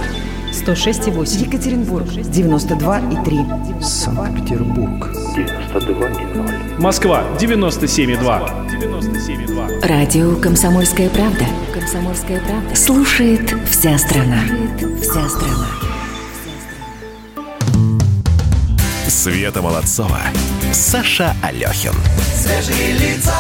106,8. 0.52 1.42
Екатеринбург 1.46 2.06
92,3. 2.08 3.82
Санкт-Петербург. 3.82 5.10
92,0. 5.36 6.80
Москва 6.80 7.24
97,2. 7.40 8.70
97,2. 8.70 9.88
Радио 9.88 10.36
«Комсомольская 10.36 11.10
правда». 11.10 11.46
«Комсомольская 11.74 12.40
правда». 12.42 12.76
Слушает 12.76 13.54
вся 13.70 13.98
страна. 13.98 14.44
Вся 15.02 15.28
страна. 15.28 15.68
Света 19.08 19.62
Молодцова. 19.62 20.20
Саша 20.72 21.36
Алехин. 21.42 21.94
Свежие 22.36 22.94
лица. 22.94 23.34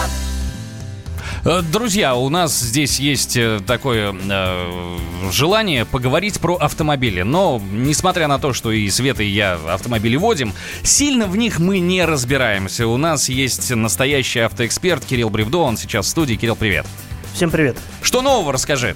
Э, 1.44 1.62
Друзья, 1.62 2.16
у 2.16 2.30
нас 2.30 2.60
здесь 2.60 3.00
есть 3.00 3.36
э, 3.36 3.60
такое 3.66 4.14
э, 4.14 4.98
желание 5.32 5.86
поговорить 5.86 6.39
про 6.39 6.56
автомобили. 6.56 7.22
Но, 7.24 7.62
несмотря 7.72 8.28
на 8.28 8.38
то, 8.39 8.54
что 8.54 8.72
и 8.72 8.89
Света, 8.89 9.24
и 9.24 9.28
я 9.28 9.56
автомобили 9.70 10.16
водим, 10.18 10.54
сильно 10.84 11.26
в 11.26 11.36
них 11.36 11.60
мы 11.60 11.80
не 11.80 12.06
разбираемся. 12.06 12.88
У 12.88 12.98
нас 12.98 13.30
есть 13.30 13.74
настоящий 13.74 14.39
автоэксперт 14.39 15.04
Кирилл 15.06 15.30
Бревдо, 15.30 15.60
он 15.60 15.78
сейчас 15.78 16.06
в 16.06 16.10
студии. 16.10 16.36
Кирилл, 16.36 16.56
привет. 16.56 16.86
Всем 17.34 17.50
привет. 17.50 17.78
Что 18.02 18.22
нового 18.22 18.54
расскажи? 18.54 18.96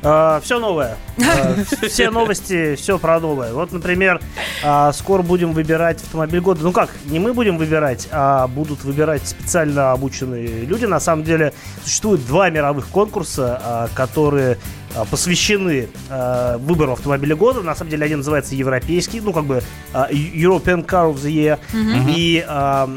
Все 0.00 0.58
новое. 0.58 0.96
А, 1.18 1.56
все 1.88 2.10
новости, 2.10 2.74
все 2.76 2.98
про 2.98 3.18
новое. 3.20 3.52
Вот, 3.52 3.72
например, 3.72 4.20
а, 4.62 4.92
скоро 4.92 5.22
будем 5.22 5.52
выбирать 5.52 6.02
автомобиль 6.02 6.40
года. 6.40 6.62
Ну 6.62 6.72
как, 6.72 6.90
не 7.06 7.18
мы 7.18 7.32
будем 7.32 7.58
выбирать, 7.58 8.08
а 8.10 8.46
будут 8.48 8.84
выбирать 8.84 9.26
специально 9.26 9.92
обученные 9.92 10.64
люди. 10.64 10.84
На 10.84 11.00
самом 11.00 11.24
деле 11.24 11.52
существует 11.84 12.26
два 12.26 12.50
мировых 12.50 12.88
конкурса, 12.88 13.60
а, 13.62 13.88
которые 13.94 14.58
а, 14.94 15.04
посвящены 15.04 15.88
а, 16.08 16.58
выбору 16.58 16.92
автомобиля 16.92 17.36
года. 17.36 17.62
На 17.62 17.74
самом 17.74 17.90
деле 17.90 18.04
один 18.04 18.18
называется 18.18 18.54
европейский, 18.54 19.20
ну 19.20 19.32
как 19.32 19.44
бы 19.44 19.62
а, 19.92 20.08
European 20.10 20.84
Car 20.86 21.12
of 21.12 21.16
the 21.16 21.30
Year. 21.30 21.58
Мгм. 21.72 22.06
И 22.08 22.44
а, 22.46 22.90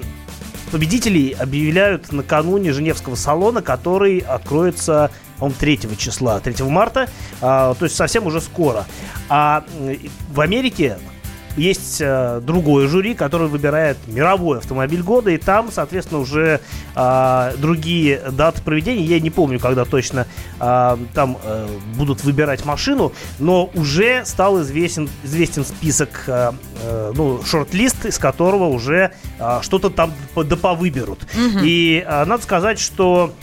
победителей 0.72 1.36
объявляют 1.38 2.12
накануне 2.12 2.72
Женевского 2.72 3.16
салона, 3.16 3.62
который 3.62 4.20
откроется, 4.20 5.12
по-моему, 5.40 5.56
3 5.60 5.98
числа, 5.98 6.40
3 6.40 6.64
марта, 6.66 7.10
а, 7.42 7.74
то 7.74 7.86
есть 7.86 7.96
совсем 7.96 8.26
уже 8.28 8.42
скоро. 8.42 8.86
А 9.30 9.64
в 10.32 10.42
Америке 10.42 10.98
есть 11.58 11.98
э, 12.00 12.42
другое 12.42 12.88
жюри, 12.88 13.14
которое 13.14 13.48
выбирает 13.48 13.98
мировой 14.08 14.60
автомобиль 14.60 15.02
года, 15.02 15.32
и 15.32 15.38
там, 15.38 15.72
соответственно, 15.72 16.22
уже 16.22 16.62
а, 16.96 17.54
другие 17.58 18.22
даты 18.32 18.62
проведения. 18.62 19.04
Я 19.04 19.20
не 19.20 19.30
помню, 19.30 19.60
когда 19.60 19.84
точно 19.86 20.28
а, 20.60 20.98
там 21.14 21.38
э, 21.44 21.68
будут 21.96 22.24
выбирать 22.24 22.66
машину, 22.66 23.12
но 23.40 23.70
уже 23.74 24.24
стал 24.26 24.62
известен, 24.62 25.10
известен 25.24 25.66
список, 25.66 26.24
э, 26.28 26.52
э, 26.84 27.14
ну, 27.16 27.42
шорт-лист, 27.44 28.06
из 28.06 28.18
которого 28.20 28.66
уже 28.66 29.12
а, 29.40 29.62
что-то 29.62 29.90
там 29.90 30.14
по- 30.34 30.44
да 30.44 30.56
повыберут. 30.56 31.20
Мгм. 31.34 31.62
И 31.64 32.04
а, 32.08 32.26
надо 32.26 32.44
сказать, 32.44 32.80
что 32.80 33.34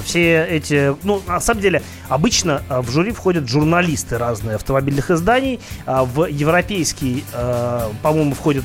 все 0.00 0.44
эти, 0.46 0.96
ну, 1.02 1.20
на 1.26 1.40
самом 1.40 1.60
деле, 1.60 1.82
обычно 2.08 2.62
а, 2.68 2.82
в 2.82 2.90
жюри 2.90 3.12
входят 3.12 3.48
журналисты 3.48 4.18
разных 4.18 4.56
автомобильных 4.56 5.10
изданий. 5.10 5.60
А 5.86 6.04
в 6.04 6.26
европейский, 6.26 7.24
а, 7.32 7.92
по-моему, 8.02 8.34
входит 8.34 8.64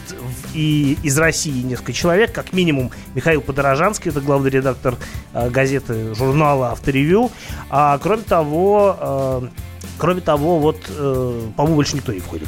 и 0.54 0.98
из 1.04 1.18
России 1.18 1.62
несколько 1.62 1.94
человек, 1.94 2.34
как 2.34 2.54
минимум 2.54 2.92
Михаил 3.16 3.42
Подорожанский, 3.42 4.12
это 4.12 4.22
главный 4.22 4.50
редактор 4.50 4.96
а, 5.34 5.50
газеты, 5.50 6.14
журнала 6.16 6.72
«Авторевью». 6.72 7.32
А 7.70 7.98
кроме 7.98 8.24
того, 8.24 8.96
а, 9.00 9.50
Кроме 9.98 10.22
того, 10.22 10.60
вот, 10.60 10.78
э, 10.90 11.42
по-моему, 11.56 11.76
больше 11.76 11.96
никто 11.96 12.14
не 12.14 12.20
входит 12.20 12.48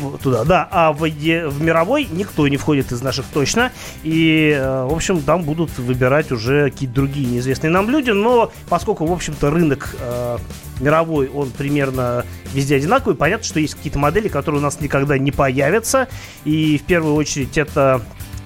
в- 0.00 0.18
туда. 0.18 0.44
Да, 0.44 0.68
а 0.70 0.92
в, 0.92 1.00
в 1.00 1.62
мировой 1.62 2.06
никто 2.10 2.46
не 2.48 2.56
входит 2.56 2.92
из 2.92 3.02
наших 3.02 3.24
точно. 3.32 3.72
И, 4.02 4.54
э, 4.56 4.86
в 4.88 4.92
общем, 4.92 5.20
там 5.20 5.42
будут 5.42 5.76
выбирать 5.78 6.30
уже 6.32 6.70
какие-то 6.70 6.94
другие 6.94 7.26
неизвестные 7.26 7.70
нам 7.70 7.90
люди. 7.90 8.10
Но 8.10 8.52
поскольку, 8.68 9.06
в 9.06 9.12
общем-то, 9.12 9.50
рынок 9.50 9.96
э, 10.00 10.38
мировой, 10.80 11.28
он 11.28 11.50
примерно 11.50 12.24
везде 12.52 12.76
одинаковый, 12.76 13.16
понятно, 13.16 13.44
что 13.44 13.60
есть 13.60 13.74
какие-то 13.74 13.98
модели, 13.98 14.28
которые 14.28 14.60
у 14.60 14.62
нас 14.62 14.80
никогда 14.80 15.18
не 15.18 15.32
появятся. 15.32 16.08
И 16.44 16.78
в 16.78 16.82
первую 16.82 17.14
очередь 17.14 17.58
это 17.58 18.02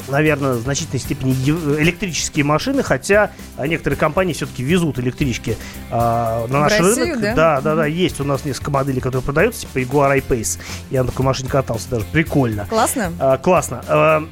наверное, 0.08 0.54
в 0.54 0.60
значительной 0.60 1.00
степени 1.00 1.32
электрические 1.32 2.44
машины, 2.44 2.82
хотя 2.82 3.30
некоторые 3.58 3.98
компании 3.98 4.32
все-таки 4.32 4.62
везут 4.62 4.98
электрички 4.98 5.56
а, 5.90 6.46
на 6.48 6.58
В 6.58 6.62
наш 6.62 6.78
Россию, 6.78 6.96
рынок. 6.96 7.20
да? 7.20 7.34
Да, 7.34 7.60
да, 7.60 7.74
да, 7.76 7.86
есть 7.86 8.20
у 8.20 8.24
нас 8.24 8.44
несколько 8.44 8.70
моделей, 8.70 9.00
которые 9.00 9.22
продаются, 9.22 9.62
типа 9.62 9.78
Jaguar 9.78 10.10
I-Pace. 10.12 10.58
Я 10.90 11.02
на 11.02 11.10
такой 11.10 11.24
машине 11.24 11.48
катался, 11.48 11.88
даже 11.90 12.04
прикольно. 12.06 12.66
Классно? 12.66 13.12
А, 13.18 13.38
классно. 13.38 13.82
А, 13.88 14.28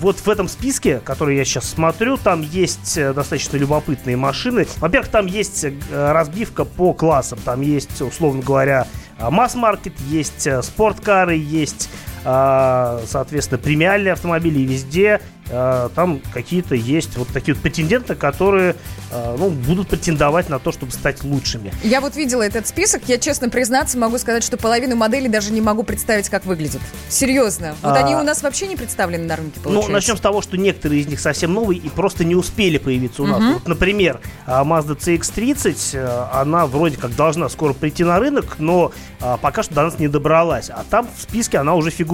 вот 0.00 0.16
в 0.18 0.28
этом 0.28 0.48
списке, 0.48 1.00
который 1.04 1.36
я 1.36 1.44
сейчас 1.44 1.68
смотрю, 1.70 2.16
там 2.16 2.42
есть 2.42 2.96
э, 2.96 3.12
достаточно 3.12 3.56
любопытные 3.56 4.16
машины. 4.16 4.66
Во-первых, 4.76 5.10
там 5.10 5.26
есть 5.26 5.64
э, 5.64 5.72
разбивка 5.90 6.64
по 6.64 6.92
классам. 6.94 7.40
Там 7.44 7.62
есть, 7.62 8.00
условно 8.00 8.40
говоря, 8.42 8.86
а, 9.18 9.32
масс-маркет, 9.32 9.94
есть 10.08 10.46
э, 10.46 10.62
спорткары, 10.62 11.36
есть, 11.36 11.90
соответственно, 12.24 13.58
премиальные 13.58 14.12
автомобили. 14.12 14.60
И 14.60 14.64
везде 14.64 15.20
э, 15.50 15.88
там 15.94 16.20
какие-то 16.32 16.74
есть 16.74 17.16
вот 17.16 17.28
такие 17.28 17.54
вот 17.54 17.62
претенденты, 17.62 18.14
которые 18.14 18.76
э, 19.10 19.36
ну, 19.38 19.50
будут 19.50 19.88
претендовать 19.88 20.48
на 20.48 20.58
то, 20.58 20.72
чтобы 20.72 20.92
стать 20.92 21.22
лучшими. 21.24 21.72
Я 21.82 22.00
вот 22.00 22.16
видела 22.16 22.42
этот 22.42 22.66
список, 22.66 23.02
я 23.06 23.18
честно 23.18 23.48
признаться 23.48 23.98
могу 23.98 24.18
сказать, 24.18 24.44
что 24.44 24.56
половину 24.56 24.96
моделей 24.96 25.28
даже 25.28 25.52
не 25.52 25.60
могу 25.60 25.82
представить, 25.82 26.28
как 26.28 26.44
выглядит. 26.44 26.80
Серьезно. 27.08 27.74
Вот 27.82 27.96
А, 27.96 28.04
они 28.04 28.14
у 28.14 28.22
нас 28.22 28.42
вообще 28.42 28.66
не 28.66 28.76
представлены 28.76 29.24
на 29.24 29.36
рынке, 29.36 29.60
получается. 29.60 29.88
Ну, 29.88 29.94
начнем 29.94 30.16
с 30.16 30.20
того, 30.20 30.42
что 30.42 30.56
некоторые 30.56 31.02
из 31.02 31.06
них 31.06 31.20
совсем 31.20 31.52
новые 31.52 31.80
и 31.80 31.88
просто 31.88 32.24
не 32.24 32.34
успели 32.34 32.78
появиться 32.78 33.22
у 33.22 33.26
нас. 33.26 33.40
Мгм. 33.40 33.54
Вот, 33.54 33.68
например, 33.68 34.20
а, 34.46 34.64
Mazda 34.64 34.98
CX-30, 34.98 35.94
э, 35.94 36.26
она 36.32 36.66
вроде 36.66 36.96
как 36.96 37.14
должна 37.16 37.48
скоро 37.48 37.72
прийти 37.72 38.04
на 38.04 38.18
рынок, 38.18 38.56
но 38.58 38.92
а, 39.20 39.36
пока 39.36 39.62
что 39.62 39.74
до 39.74 39.84
нас 39.84 39.98
не 39.98 40.08
добралась. 40.08 40.70
А 40.70 40.84
там 40.88 41.08
в 41.16 41.22
списке 41.22 41.58
она 41.58 41.74
уже 41.74 41.90
фигурирует. 41.90 42.07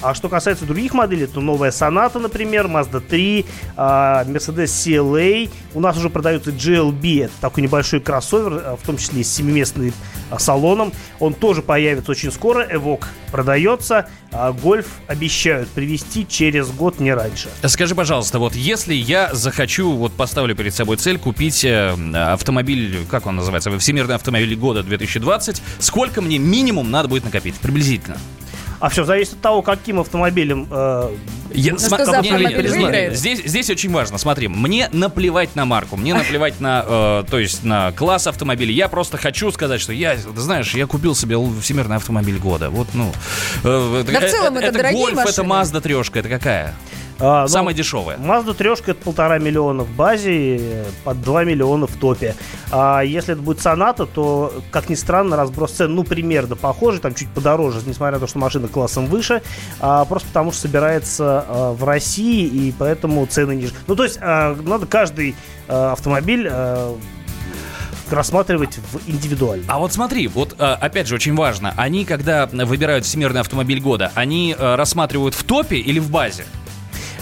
А 0.00 0.14
что 0.14 0.28
касается 0.28 0.64
других 0.64 0.94
моделей, 0.94 1.26
то 1.26 1.40
новая 1.40 1.70
Sonata, 1.70 2.18
например, 2.18 2.66
Mazda 2.66 3.00
3, 3.00 3.46
а, 3.76 4.24
Mercedes 4.24 4.64
CLA. 4.66 5.50
У 5.74 5.80
нас 5.80 5.96
уже 5.96 6.10
продается 6.10 6.50
GLB, 6.50 7.24
это 7.24 7.32
такой 7.40 7.62
небольшой 7.62 8.00
кроссовер, 8.00 8.62
а, 8.64 8.76
в 8.76 8.86
том 8.86 8.96
числе 8.96 9.22
с 9.22 9.32
семиместным 9.32 9.92
а, 10.30 10.38
салоном. 10.38 10.92
Он 11.18 11.34
тоже 11.34 11.62
появится 11.62 12.10
очень 12.10 12.32
скоро. 12.32 12.66
Evoque 12.66 13.04
продается. 13.30 14.08
А 14.32 14.52
Гольф 14.52 14.86
обещают 15.08 15.68
привезти 15.70 16.26
через 16.26 16.68
год, 16.68 17.00
не 17.00 17.12
раньше. 17.12 17.48
Скажи, 17.66 17.94
пожалуйста, 17.96 18.38
вот 18.38 18.54
если 18.54 18.94
я 18.94 19.34
захочу, 19.34 19.92
вот 19.92 20.12
поставлю 20.12 20.54
перед 20.54 20.72
собой 20.72 20.98
цель 20.98 21.18
купить 21.18 21.64
э, 21.64 21.90
автомобиль, 22.14 22.98
как 23.10 23.26
он 23.26 23.36
называется, 23.36 23.76
Всемирный 23.78 24.14
автомобиль 24.14 24.54
года 24.54 24.82
2020, 24.84 25.60
сколько 25.80 26.20
мне 26.20 26.38
минимум 26.38 26.90
надо 26.90 27.08
будет 27.08 27.24
накопить, 27.24 27.56
приблизительно? 27.56 28.18
А 28.80 28.88
все 28.88 29.04
зависит 29.04 29.34
от 29.34 29.40
того, 29.42 29.62
каким 29.62 30.00
автомобилем. 30.00 30.66
э, 30.70 31.14
Я- 31.52 31.72
ну, 31.72 31.78
что 31.78 32.04
за 32.06 32.20
не, 32.22 32.30
не, 32.30 32.36
не, 32.38 32.44
автомобиль 32.46 32.68
смотри, 32.68 32.82
выиграет. 32.84 33.16
здесь, 33.18 33.42
здесь 33.44 33.68
очень 33.68 33.90
важно, 33.92 34.16
смотри, 34.16 34.48
мне 34.48 34.88
наплевать 34.92 35.54
на 35.54 35.66
марку, 35.66 35.96
мне 35.96 36.14
наплевать 36.14 36.60
на, 36.60 36.84
э, 36.86 37.24
то 37.30 37.38
есть 37.38 37.62
на 37.62 37.92
класс 37.92 38.26
автомобиля. 38.26 38.72
Я 38.72 38.88
просто 38.88 39.18
хочу 39.18 39.52
сказать, 39.52 39.80
что 39.82 39.92
я, 39.92 40.16
знаешь, 40.16 40.74
я 40.74 40.86
купил 40.86 41.14
себе 41.14 41.36
всемирный 41.60 41.96
автомобиль 41.96 42.38
года. 42.38 42.70
Вот, 42.70 42.88
ну. 42.94 43.12
э, 43.64 44.04
Да 44.10 44.20
в 44.20 44.30
целом 44.30 44.56
это 44.56 44.72
дорогие 44.72 44.98
Гольф, 45.00 45.18
это 45.18 45.26
машины. 45.26 45.46
Мазда 45.48 45.80
трешка, 45.82 46.18
это 46.20 46.28
какая? 46.30 46.74
А, 47.20 47.42
ну, 47.42 47.48
Самая 47.48 47.74
дешевая. 47.74 48.16
Mazda 48.16 48.54
трешка 48.54 48.92
это 48.92 49.02
полтора 49.02 49.38
миллиона 49.38 49.84
в 49.84 49.90
базе, 49.90 50.84
под 51.04 51.20
2 51.20 51.44
миллиона 51.44 51.86
в 51.86 51.94
топе. 51.96 52.34
А 52.70 53.02
если 53.02 53.34
это 53.34 53.42
будет 53.42 53.60
Соната, 53.60 54.06
то, 54.06 54.52
как 54.70 54.88
ни 54.88 54.94
странно, 54.94 55.36
разброс 55.36 55.72
цен, 55.72 55.94
ну, 55.94 56.04
примерно 56.04 56.56
похожий, 56.56 57.00
там 57.00 57.14
чуть 57.14 57.28
подороже, 57.28 57.80
несмотря 57.84 58.14
на 58.14 58.20
то, 58.20 58.26
что 58.26 58.38
машина 58.38 58.68
классом 58.68 59.06
выше, 59.06 59.42
а, 59.80 60.04
просто 60.06 60.28
потому 60.28 60.52
что 60.52 60.62
собирается 60.62 61.44
а, 61.46 61.72
в 61.74 61.84
России, 61.84 62.46
и 62.46 62.74
поэтому 62.76 63.26
цены 63.26 63.54
ниже. 63.54 63.72
Ну, 63.86 63.96
то 63.96 64.04
есть, 64.04 64.18
а, 64.20 64.56
надо 64.62 64.86
каждый 64.86 65.34
а, 65.68 65.92
автомобиль 65.92 66.48
а, 66.50 66.96
рассматривать 68.10 68.78
в 68.78 69.08
индивидуально. 69.08 69.64
А 69.68 69.78
вот 69.78 69.92
смотри, 69.92 70.26
вот 70.26 70.56
э, 70.58 70.64
опять 70.64 71.06
же 71.06 71.14
очень 71.14 71.34
важно, 71.34 71.74
они 71.76 72.04
когда 72.04 72.46
выбирают 72.46 73.04
всемирный 73.04 73.40
автомобиль 73.40 73.80
года, 73.80 74.10
они 74.14 74.54
э, 74.58 74.74
рассматривают 74.74 75.34
в 75.34 75.44
топе 75.44 75.76
или 75.76 75.98
в 75.98 76.10
базе? 76.10 76.44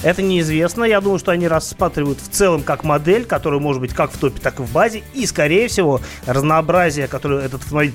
Это 0.03 0.23
неизвестно. 0.23 0.85
Я 0.85 1.01
думаю, 1.01 1.19
что 1.19 1.33
они 1.33 1.49
рассматривают 1.49 2.21
в 2.21 2.29
целом 2.29 2.63
как 2.63 2.85
модель, 2.85 3.25
которая 3.25 3.61
может 3.61 3.81
быть 3.81 3.93
как 3.93 4.13
в 4.13 4.19
топе, 4.19 4.41
так 4.41 4.61
и 4.61 4.63
в 4.63 4.71
базе. 4.71 5.03
И, 5.15 5.27
скорее 5.27 5.69
всего, 5.69 6.01
разнообразие, 6.27 7.09
которое 7.09 7.45
этот 7.45 7.63
автомобиль 7.63 7.93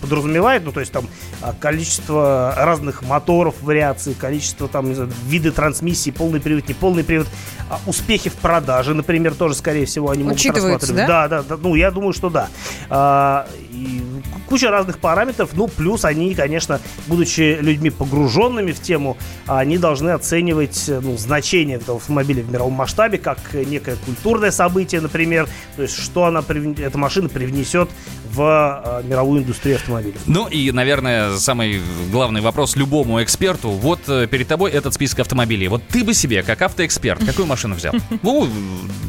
подразумевает, 0.00 0.64
ну, 0.64 0.72
то 0.72 0.80
есть 0.80 0.92
там 0.92 1.06
а, 1.40 1.54
количество 1.58 2.54
разных 2.56 3.02
моторов, 3.02 3.54
вариаций, 3.62 4.14
количество 4.14 4.68
там, 4.68 4.94
знаю, 4.94 5.10
виды 5.26 5.50
трансмиссии, 5.50 6.10
полный 6.10 6.40
привод, 6.40 6.68
неполный 6.68 7.04
привод, 7.04 7.26
а, 7.70 7.80
успехи 7.86 8.28
в 8.28 8.34
продаже, 8.34 8.94
например, 8.94 9.34
тоже, 9.34 9.54
скорее 9.54 9.86
всего, 9.86 10.10
они 10.10 10.24
могут 10.24 10.44
рассматривать. 10.44 11.06
Да, 11.06 11.28
да, 11.28 11.42
да. 11.42 11.56
Ну, 11.56 11.74
я 11.74 11.90
думаю, 11.90 12.12
что 12.12 12.28
да. 12.28 12.48
А, 12.90 13.48
и 13.70 14.02
куча 14.46 14.70
разных 14.70 14.98
параметров. 14.98 15.50
Ну, 15.54 15.68
плюс 15.68 16.04
они, 16.04 16.34
конечно, 16.34 16.80
будучи 17.06 17.58
людьми 17.60 17.90
погруженными 17.90 18.72
в 18.72 18.80
тему, 18.80 19.16
они 19.46 19.78
должны 19.78 20.10
оценивать 20.10 20.84
ну, 20.88 21.16
значение 21.16 21.45
этого 21.54 21.98
автомобиля 21.98 22.42
в 22.42 22.50
мировом 22.50 22.74
масштабе, 22.74 23.18
как 23.18 23.38
некое 23.54 23.96
культурное 23.96 24.50
событие, 24.50 25.00
например. 25.00 25.48
То 25.76 25.82
есть, 25.82 25.98
что 25.98 26.24
она, 26.24 26.42
эта 26.78 26.98
машина 26.98 27.28
привнесет 27.28 27.88
в 28.32 29.02
э, 29.02 29.06
мировую 29.06 29.42
индустрию 29.42 29.76
автомобилей. 29.76 30.16
Ну 30.26 30.46
и, 30.48 30.70
наверное, 30.72 31.36
самый 31.36 31.80
главный 32.10 32.40
вопрос 32.40 32.76
любому 32.76 33.22
эксперту. 33.22 33.70
Вот 33.70 34.00
э, 34.08 34.26
перед 34.26 34.48
тобой 34.48 34.70
этот 34.70 34.94
список 34.94 35.20
автомобилей. 35.20 35.68
Вот 35.68 35.82
ты 35.88 36.04
бы 36.04 36.14
себе, 36.14 36.42
как 36.42 36.62
автоэксперт, 36.62 37.24
какую 37.24 37.46
машину 37.46 37.74
взял? 37.74 37.94
Ну, 38.22 38.48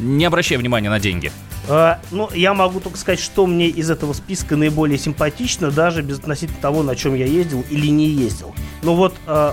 не 0.00 0.24
обращая 0.24 0.58
внимания 0.58 0.90
на 0.90 1.00
деньги. 1.00 1.32
Э, 1.68 1.96
ну, 2.10 2.30
я 2.34 2.54
могу 2.54 2.80
только 2.80 2.98
сказать, 2.98 3.20
что 3.20 3.46
мне 3.46 3.68
из 3.68 3.90
этого 3.90 4.12
списка 4.12 4.56
наиболее 4.56 4.98
симпатично, 4.98 5.70
даже 5.70 6.02
без 6.02 6.18
относительно 6.18 6.60
того, 6.60 6.82
на 6.82 6.94
чем 6.96 7.14
я 7.14 7.26
ездил 7.26 7.64
или 7.70 7.88
не 7.88 8.06
ездил. 8.06 8.54
Но 8.82 8.94
вот 8.94 9.14
э, 9.26 9.52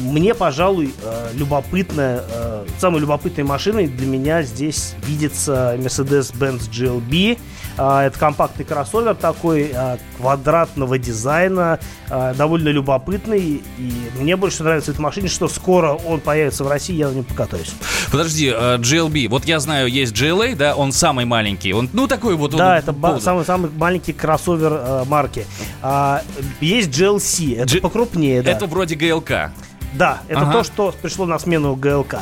мне, 0.00 0.34
пожалуй, 0.34 0.94
э, 1.02 1.30
любопытная, 1.34 2.22
э, 2.28 2.66
самой 2.78 3.00
любопытной 3.00 3.44
машиной 3.44 3.86
для 3.86 4.06
меня 4.06 4.42
здесь 4.42 4.94
видится 5.06 5.76
Mercedes-Benz 5.78 6.70
GLB. 6.70 7.38
Э, 7.78 8.00
это 8.06 8.18
компактный 8.18 8.64
кроссовер 8.64 9.14
такой, 9.14 9.72
квадратного 10.18 10.98
дизайна, 10.98 11.78
довольно 12.08 12.68
любопытный. 12.68 13.62
И 13.78 13.92
мне 14.18 14.36
больше 14.36 14.62
нравится 14.62 14.92
в 14.92 14.94
этой 14.94 15.00
машине, 15.00 15.28
что 15.28 15.48
скоро 15.48 15.92
он 15.92 16.20
появится 16.20 16.64
в 16.64 16.68
России, 16.68 16.94
я 16.94 17.08
на 17.08 17.14
нем 17.14 17.24
покатаюсь. 17.24 17.72
Подожди, 18.10 18.48
GLB. 18.50 19.28
Вот 19.28 19.44
я 19.44 19.58
знаю, 19.60 19.88
есть 19.88 20.12
GLA, 20.12 20.54
да, 20.54 20.74
он 20.74 20.92
самый 20.92 21.24
маленький. 21.24 21.72
Он, 21.72 21.88
ну, 21.92 22.06
такой 22.06 22.34
вот. 22.34 22.54
Да, 22.54 22.72
он, 22.72 22.76
это 22.78 22.92
ба- 22.92 23.20
самый, 23.20 23.44
самый 23.44 23.70
маленький 23.70 24.12
кроссовер 24.12 25.04
марки. 25.06 25.46
А, 25.80 26.22
есть 26.60 26.90
GLC, 26.90 27.56
это 27.58 27.78
покрупнее, 27.78 28.42
да. 28.42 28.50
Это 28.50 28.66
вроде 28.66 28.94
ГЛК. 28.94 29.52
Да, 29.94 30.20
это 30.28 30.40
Ага. 30.42 30.52
то, 30.52 30.64
что 30.64 30.94
пришло 31.02 31.26
на 31.26 31.38
смену 31.38 31.76
ГЛК. 31.76 32.16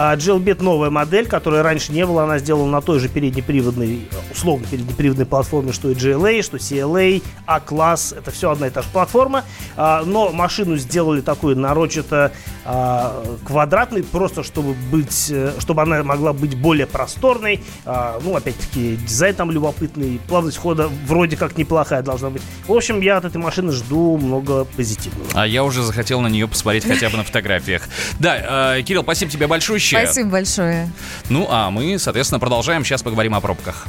А 0.00 0.16
новая 0.60 0.90
модель, 0.90 1.26
которая 1.26 1.64
раньше 1.64 1.90
не 1.90 2.06
была. 2.06 2.22
Она 2.22 2.38
сделана 2.38 2.70
на 2.70 2.80
той 2.80 3.00
же 3.00 3.08
переднеприводной, 3.08 4.08
условно 4.32 4.64
переднеприводной 4.70 5.26
платформе, 5.26 5.72
что 5.72 5.90
и 5.90 5.94
GLA, 5.94 6.40
что 6.42 6.56
CLA, 6.56 7.20
А-класс. 7.46 8.14
Это 8.16 8.30
все 8.30 8.52
одна 8.52 8.68
и 8.68 8.70
та 8.70 8.82
же 8.82 8.88
платформа. 8.92 9.44
А, 9.76 10.04
но 10.04 10.30
машину 10.30 10.76
сделали 10.76 11.20
такую 11.20 11.56
нарочито 11.56 12.30
а, 12.64 13.24
квадратной, 13.44 14.04
просто 14.04 14.44
чтобы 14.44 14.74
быть, 14.74 15.30
э, 15.30 15.54
чтобы 15.58 15.82
она 15.82 16.04
могла 16.04 16.32
быть 16.32 16.56
более 16.56 16.86
просторной. 16.86 17.60
А, 17.84 18.20
ну, 18.22 18.36
опять-таки, 18.36 18.94
дизайн 19.04 19.34
там 19.34 19.50
любопытный, 19.50 20.20
плавность 20.28 20.58
хода 20.58 20.88
вроде 21.08 21.36
как 21.36 21.58
неплохая 21.58 22.02
должна 22.02 22.30
быть. 22.30 22.42
В 22.68 22.72
общем, 22.72 23.00
я 23.00 23.16
от 23.16 23.24
этой 23.24 23.38
машины 23.38 23.72
жду 23.72 24.16
много 24.16 24.64
позитивного. 24.64 25.28
А 25.34 25.44
я 25.44 25.64
уже 25.64 25.82
захотел 25.82 26.20
на 26.20 26.28
нее 26.28 26.46
посмотреть 26.46 26.84
хотя 26.84 27.10
бы 27.10 27.16
на 27.16 27.24
фотографиях. 27.24 27.88
Да, 28.20 28.76
э, 28.76 28.82
Кирилл, 28.82 29.02
спасибо 29.02 29.32
тебе 29.32 29.48
большое. 29.48 29.87
Спасибо 29.88 30.30
большое. 30.30 30.90
Ну, 31.28 31.46
а 31.50 31.70
мы, 31.70 31.98
соответственно, 31.98 32.38
продолжаем. 32.38 32.84
Сейчас 32.84 33.02
поговорим 33.02 33.34
о 33.34 33.40
пробках. 33.40 33.86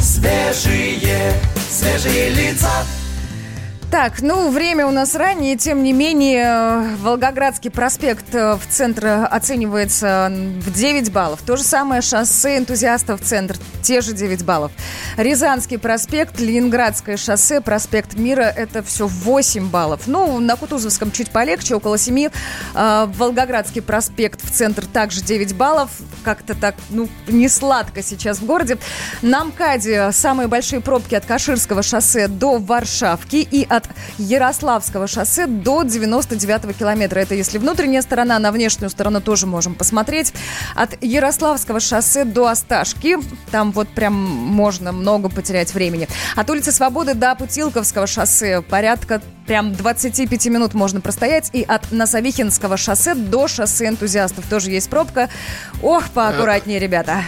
Свежие, 0.00 1.34
свежие 1.70 2.30
лица. 2.30 2.70
Так, 3.94 4.22
ну, 4.22 4.50
время 4.50 4.88
у 4.88 4.90
нас 4.90 5.14
раннее, 5.14 5.56
тем 5.56 5.84
не 5.84 5.92
менее, 5.92 6.42
э, 6.44 6.96
Волгоградский 6.96 7.70
проспект 7.70 8.34
э, 8.34 8.56
в 8.56 8.66
центр 8.68 9.06
оценивается 9.30 10.32
в 10.32 10.72
9 10.72 11.12
баллов. 11.12 11.42
То 11.46 11.54
же 11.54 11.62
самое 11.62 12.02
шоссе 12.02 12.58
энтузиастов 12.58 13.20
в 13.20 13.24
центр, 13.24 13.56
те 13.82 14.00
же 14.00 14.12
9 14.12 14.44
баллов. 14.44 14.72
Рязанский 15.16 15.78
проспект, 15.78 16.40
Ленинградское 16.40 17.16
шоссе, 17.16 17.60
проспект 17.60 18.14
Мира, 18.14 18.42
это 18.42 18.82
все 18.82 19.06
8 19.06 19.70
баллов. 19.70 20.08
Ну, 20.08 20.40
на 20.40 20.56
Кутузовском 20.56 21.12
чуть 21.12 21.30
полегче, 21.30 21.76
около 21.76 21.96
7. 21.96 22.30
Э, 22.74 23.06
Волгоградский 23.16 23.80
проспект 23.80 24.44
в 24.44 24.50
центр 24.50 24.86
также 24.86 25.20
9 25.22 25.54
баллов. 25.54 25.90
Как-то 26.24 26.56
так, 26.56 26.74
ну, 26.90 27.08
не 27.28 27.48
сладко 27.48 28.02
сейчас 28.02 28.40
в 28.40 28.44
городе. 28.44 28.76
На 29.22 29.44
МКАДе 29.44 30.10
самые 30.10 30.48
большие 30.48 30.80
пробки 30.80 31.14
от 31.14 31.26
Каширского 31.26 31.84
шоссе 31.84 32.26
до 32.26 32.58
Варшавки 32.58 33.36
и 33.36 33.64
от 33.64 33.83
Ярославского 34.18 35.06
шоссе 35.06 35.46
до 35.46 35.82
99-го 35.82 36.72
километра. 36.72 37.20
Это 37.20 37.34
если 37.34 37.58
внутренняя 37.58 38.02
сторона, 38.02 38.38
на 38.38 38.52
внешнюю 38.52 38.90
сторону 38.90 39.20
тоже 39.20 39.46
можем 39.46 39.74
посмотреть. 39.74 40.32
От 40.74 41.02
Ярославского 41.02 41.80
шоссе 41.80 42.24
до 42.24 42.48
Осташки, 42.48 43.18
там 43.50 43.72
вот 43.72 43.88
прям 43.88 44.14
можно 44.14 44.92
много 44.92 45.28
потерять 45.28 45.74
времени. 45.74 46.08
От 46.36 46.50
улицы 46.50 46.72
Свободы 46.72 47.14
до 47.14 47.34
Путилковского 47.34 48.06
шоссе 48.06 48.62
порядка 48.62 49.20
прям 49.46 49.74
25 49.74 50.46
минут 50.46 50.74
можно 50.74 51.00
простоять. 51.00 51.50
И 51.52 51.62
от 51.62 51.90
Носовихинского 51.92 52.76
шоссе 52.76 53.14
до 53.14 53.48
шоссе 53.48 53.88
энтузиастов 53.88 54.46
тоже 54.46 54.70
есть 54.70 54.88
пробка. 54.90 55.28
Ох, 55.82 56.04
поаккуратнее, 56.10 56.78
ребята. 56.78 57.22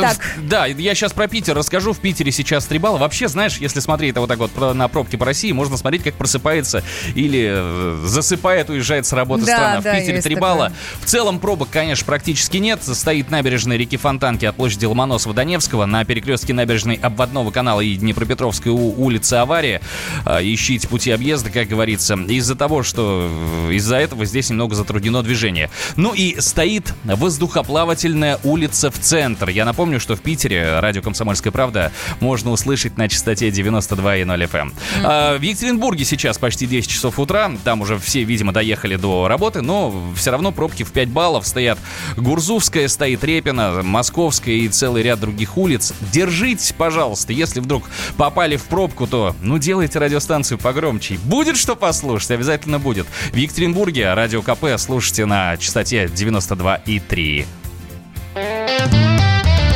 Так. 0.00 0.18
Да, 0.38 0.66
я 0.66 0.94
сейчас 0.94 1.12
про 1.12 1.28
Питер 1.28 1.54
расскажу. 1.56 1.92
В 1.92 1.98
Питере 1.98 2.32
сейчас 2.32 2.66
3 2.66 2.78
балла. 2.78 2.98
Вообще, 2.98 3.28
знаешь, 3.28 3.58
если 3.58 3.80
смотреть 3.80 4.12
это 4.12 4.20
вот 4.20 4.28
так 4.28 4.38
вот 4.38 4.74
на 4.74 4.88
пробки 4.88 5.16
по 5.16 5.24
России, 5.24 5.52
можно 5.52 5.76
смотреть, 5.76 6.02
как 6.02 6.14
просыпается 6.14 6.82
или 7.14 7.48
э, 7.52 8.02
засыпает, 8.04 8.70
уезжает 8.70 9.06
с 9.06 9.12
работы 9.12 9.44
Да, 9.44 9.56
страна. 9.56 9.80
В 9.80 9.84
да, 9.84 9.94
Питере 9.94 10.14
есть 10.14 10.24
3 10.24 10.34
такое. 10.34 10.50
балла. 10.50 10.72
В 11.00 11.04
целом 11.06 11.38
пробок, 11.38 11.68
конечно, 11.70 12.04
практически 12.06 12.56
нет. 12.56 12.82
Стоит 12.82 13.30
набережная 13.30 13.76
реки 13.76 13.96
Фонтанки 13.96 14.44
от 14.44 14.56
площади 14.56 14.84
Ломоносова-Донецкого. 14.86 15.84
На 15.84 16.04
перекрестке 16.04 16.52
набережной 16.54 16.96
обводного 16.96 17.50
канала 17.50 17.80
и 17.80 17.94
Днепропетровской 17.96 18.72
улицы 18.72 19.34
авария. 19.34 19.80
А, 20.24 20.40
Ищите 20.42 20.88
пути 20.88 21.10
объезда, 21.10 21.50
как 21.50 21.68
говорится. 21.68 22.14
Из-за 22.14 22.54
того, 22.56 22.82
что 22.82 23.28
э, 23.68 23.74
из-за 23.74 23.96
этого 23.96 24.24
здесь 24.24 24.50
немного 24.50 24.74
затруднено 24.74 25.22
движение. 25.22 25.70
Ну 25.96 26.12
и 26.14 26.40
стоит 26.40 26.92
воздухоплавательная 27.04 28.38
улица 28.42 28.90
в 28.90 28.98
центр. 28.98 29.48
Я 29.50 29.64
напомню, 29.64 29.83
что 29.98 30.16
в 30.16 30.20
Питере 30.20 30.80
радио 30.80 31.02
«Комсомольская 31.02 31.52
правда» 31.52 31.92
можно 32.20 32.50
услышать 32.50 32.96
на 32.96 33.08
частоте 33.08 33.48
92,0 33.48 34.50
FM. 34.50 34.72
А, 35.02 35.38
в 35.38 35.42
Екатеринбурге 35.42 36.04
сейчас 36.04 36.38
почти 36.38 36.66
10 36.66 36.90
часов 36.90 37.18
утра. 37.18 37.52
Там 37.64 37.82
уже 37.82 37.98
все, 37.98 38.24
видимо, 38.24 38.52
доехали 38.52 38.96
до 38.96 39.28
работы, 39.28 39.60
но 39.60 39.94
все 40.16 40.30
равно 40.30 40.52
пробки 40.52 40.82
в 40.82 40.92
5 40.92 41.08
баллов 41.08 41.46
стоят. 41.46 41.78
Гурзувская 42.16 42.88
стоит, 42.88 43.22
Репина, 43.22 43.82
Московская 43.82 44.54
и 44.54 44.68
целый 44.68 45.02
ряд 45.02 45.20
других 45.20 45.56
улиц. 45.56 45.92
Держитесь, 46.12 46.72
пожалуйста. 46.72 47.32
Если 47.32 47.60
вдруг 47.60 47.84
попали 48.16 48.56
в 48.56 48.64
пробку, 48.64 49.06
то, 49.06 49.36
ну, 49.40 49.58
делайте 49.58 49.98
радиостанцию 49.98 50.58
погромче. 50.58 51.18
Будет 51.24 51.56
что 51.56 51.76
послушать, 51.76 52.30
обязательно 52.30 52.78
будет. 52.78 53.06
В 53.32 53.36
Екатеринбурге 53.36 54.14
радио 54.14 54.42
КП 54.42 54.64
слушайте 54.78 55.26
на 55.26 55.56
частоте 55.56 56.06
92,3. 56.06 57.44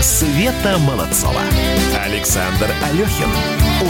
Света 0.01 0.79
Молодцова. 0.79 1.41
Александр 2.05 2.71
Алехин. 2.85 3.29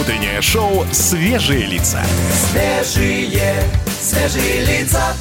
Утреннее 0.01 0.41
шоу 0.41 0.87
«Свежие 0.91 1.67
лица». 1.67 2.03
Свежие, 2.51 3.63
свежие 4.01 4.65
лица. 4.65 5.15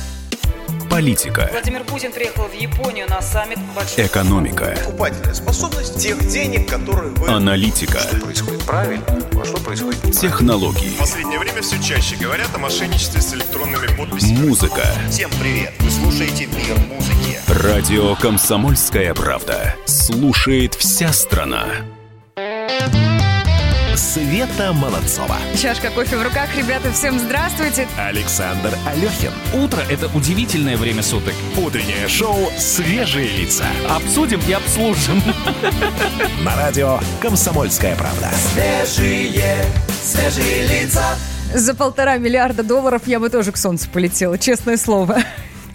Политика. 0.89 1.49
Владимир 1.51 1.83
Путин 1.83 2.13
приехал 2.13 2.45
в 2.45 2.53
Японию 2.53 3.09
на 3.09 3.21
саммит 3.21 3.59
большой. 3.75 4.05
Экономика. 4.05 4.77
Покупательная 4.85 5.33
способность 5.33 5.99
тех 5.99 6.25
денег, 6.25 6.69
которые 6.69 7.11
вы... 7.11 7.27
Аналитика. 7.27 7.99
Что 7.99 8.15
происходит 8.21 8.63
правильно, 8.63 9.05
а 9.07 9.45
что 9.45 9.57
происходит 9.57 10.17
Технологии. 10.17 10.95
В 10.95 10.99
последнее 10.99 11.39
время 11.39 11.61
все 11.61 11.81
чаще 11.83 12.15
говорят 12.15 12.47
о 12.55 12.59
мошенничестве 12.59 13.21
с 13.21 13.33
электронными 13.33 13.88
подписями. 13.97 14.47
Музыка. 14.47 14.83
Всем 15.11 15.29
привет! 15.41 15.73
Вы 15.79 15.91
слушаете 15.91 16.45
«Мир 16.45 16.77
музыки». 16.88 17.26
Радио 17.47 18.13
«Комсомольская 18.15 19.13
правда». 19.13 19.73
Слушает 19.85 20.73
вся 20.73 21.13
страна. 21.13 21.63
Света 23.95 24.73
Молодцова. 24.73 25.37
Чашка 25.57 25.89
кофе 25.91 26.17
в 26.17 26.23
руках. 26.23 26.49
Ребята, 26.57 26.91
всем 26.91 27.17
здравствуйте. 27.17 27.87
Александр 27.97 28.73
Алехин. 28.85 29.31
Утро— 29.53 29.79
это 29.89 30.07
удивительное 30.13 30.75
время 30.75 31.01
суток. 31.01 31.33
Утреннее 31.57 32.09
шоу 32.09 32.51
«Свежие 32.57 33.29
лица». 33.29 33.65
Обсудим 33.89 34.41
и 34.45 34.51
обслужим. 34.51 35.23
На 36.43 36.53
радио 36.57 36.99
«Комсомольская 37.21 37.95
правда». 37.95 38.29
Свежие, 38.53 39.63
свежие 40.03 40.67
лица. 40.67 41.15
За 41.55 41.73
полтора 41.73 42.17
миллиарда 42.17 42.61
долларов 42.63 43.03
я 43.05 43.21
бы 43.21 43.29
тоже 43.29 43.53
к 43.53 43.57
солнцу 43.57 43.87
полетела, 43.89 44.37
честное 44.37 44.75
слово. 44.75 45.23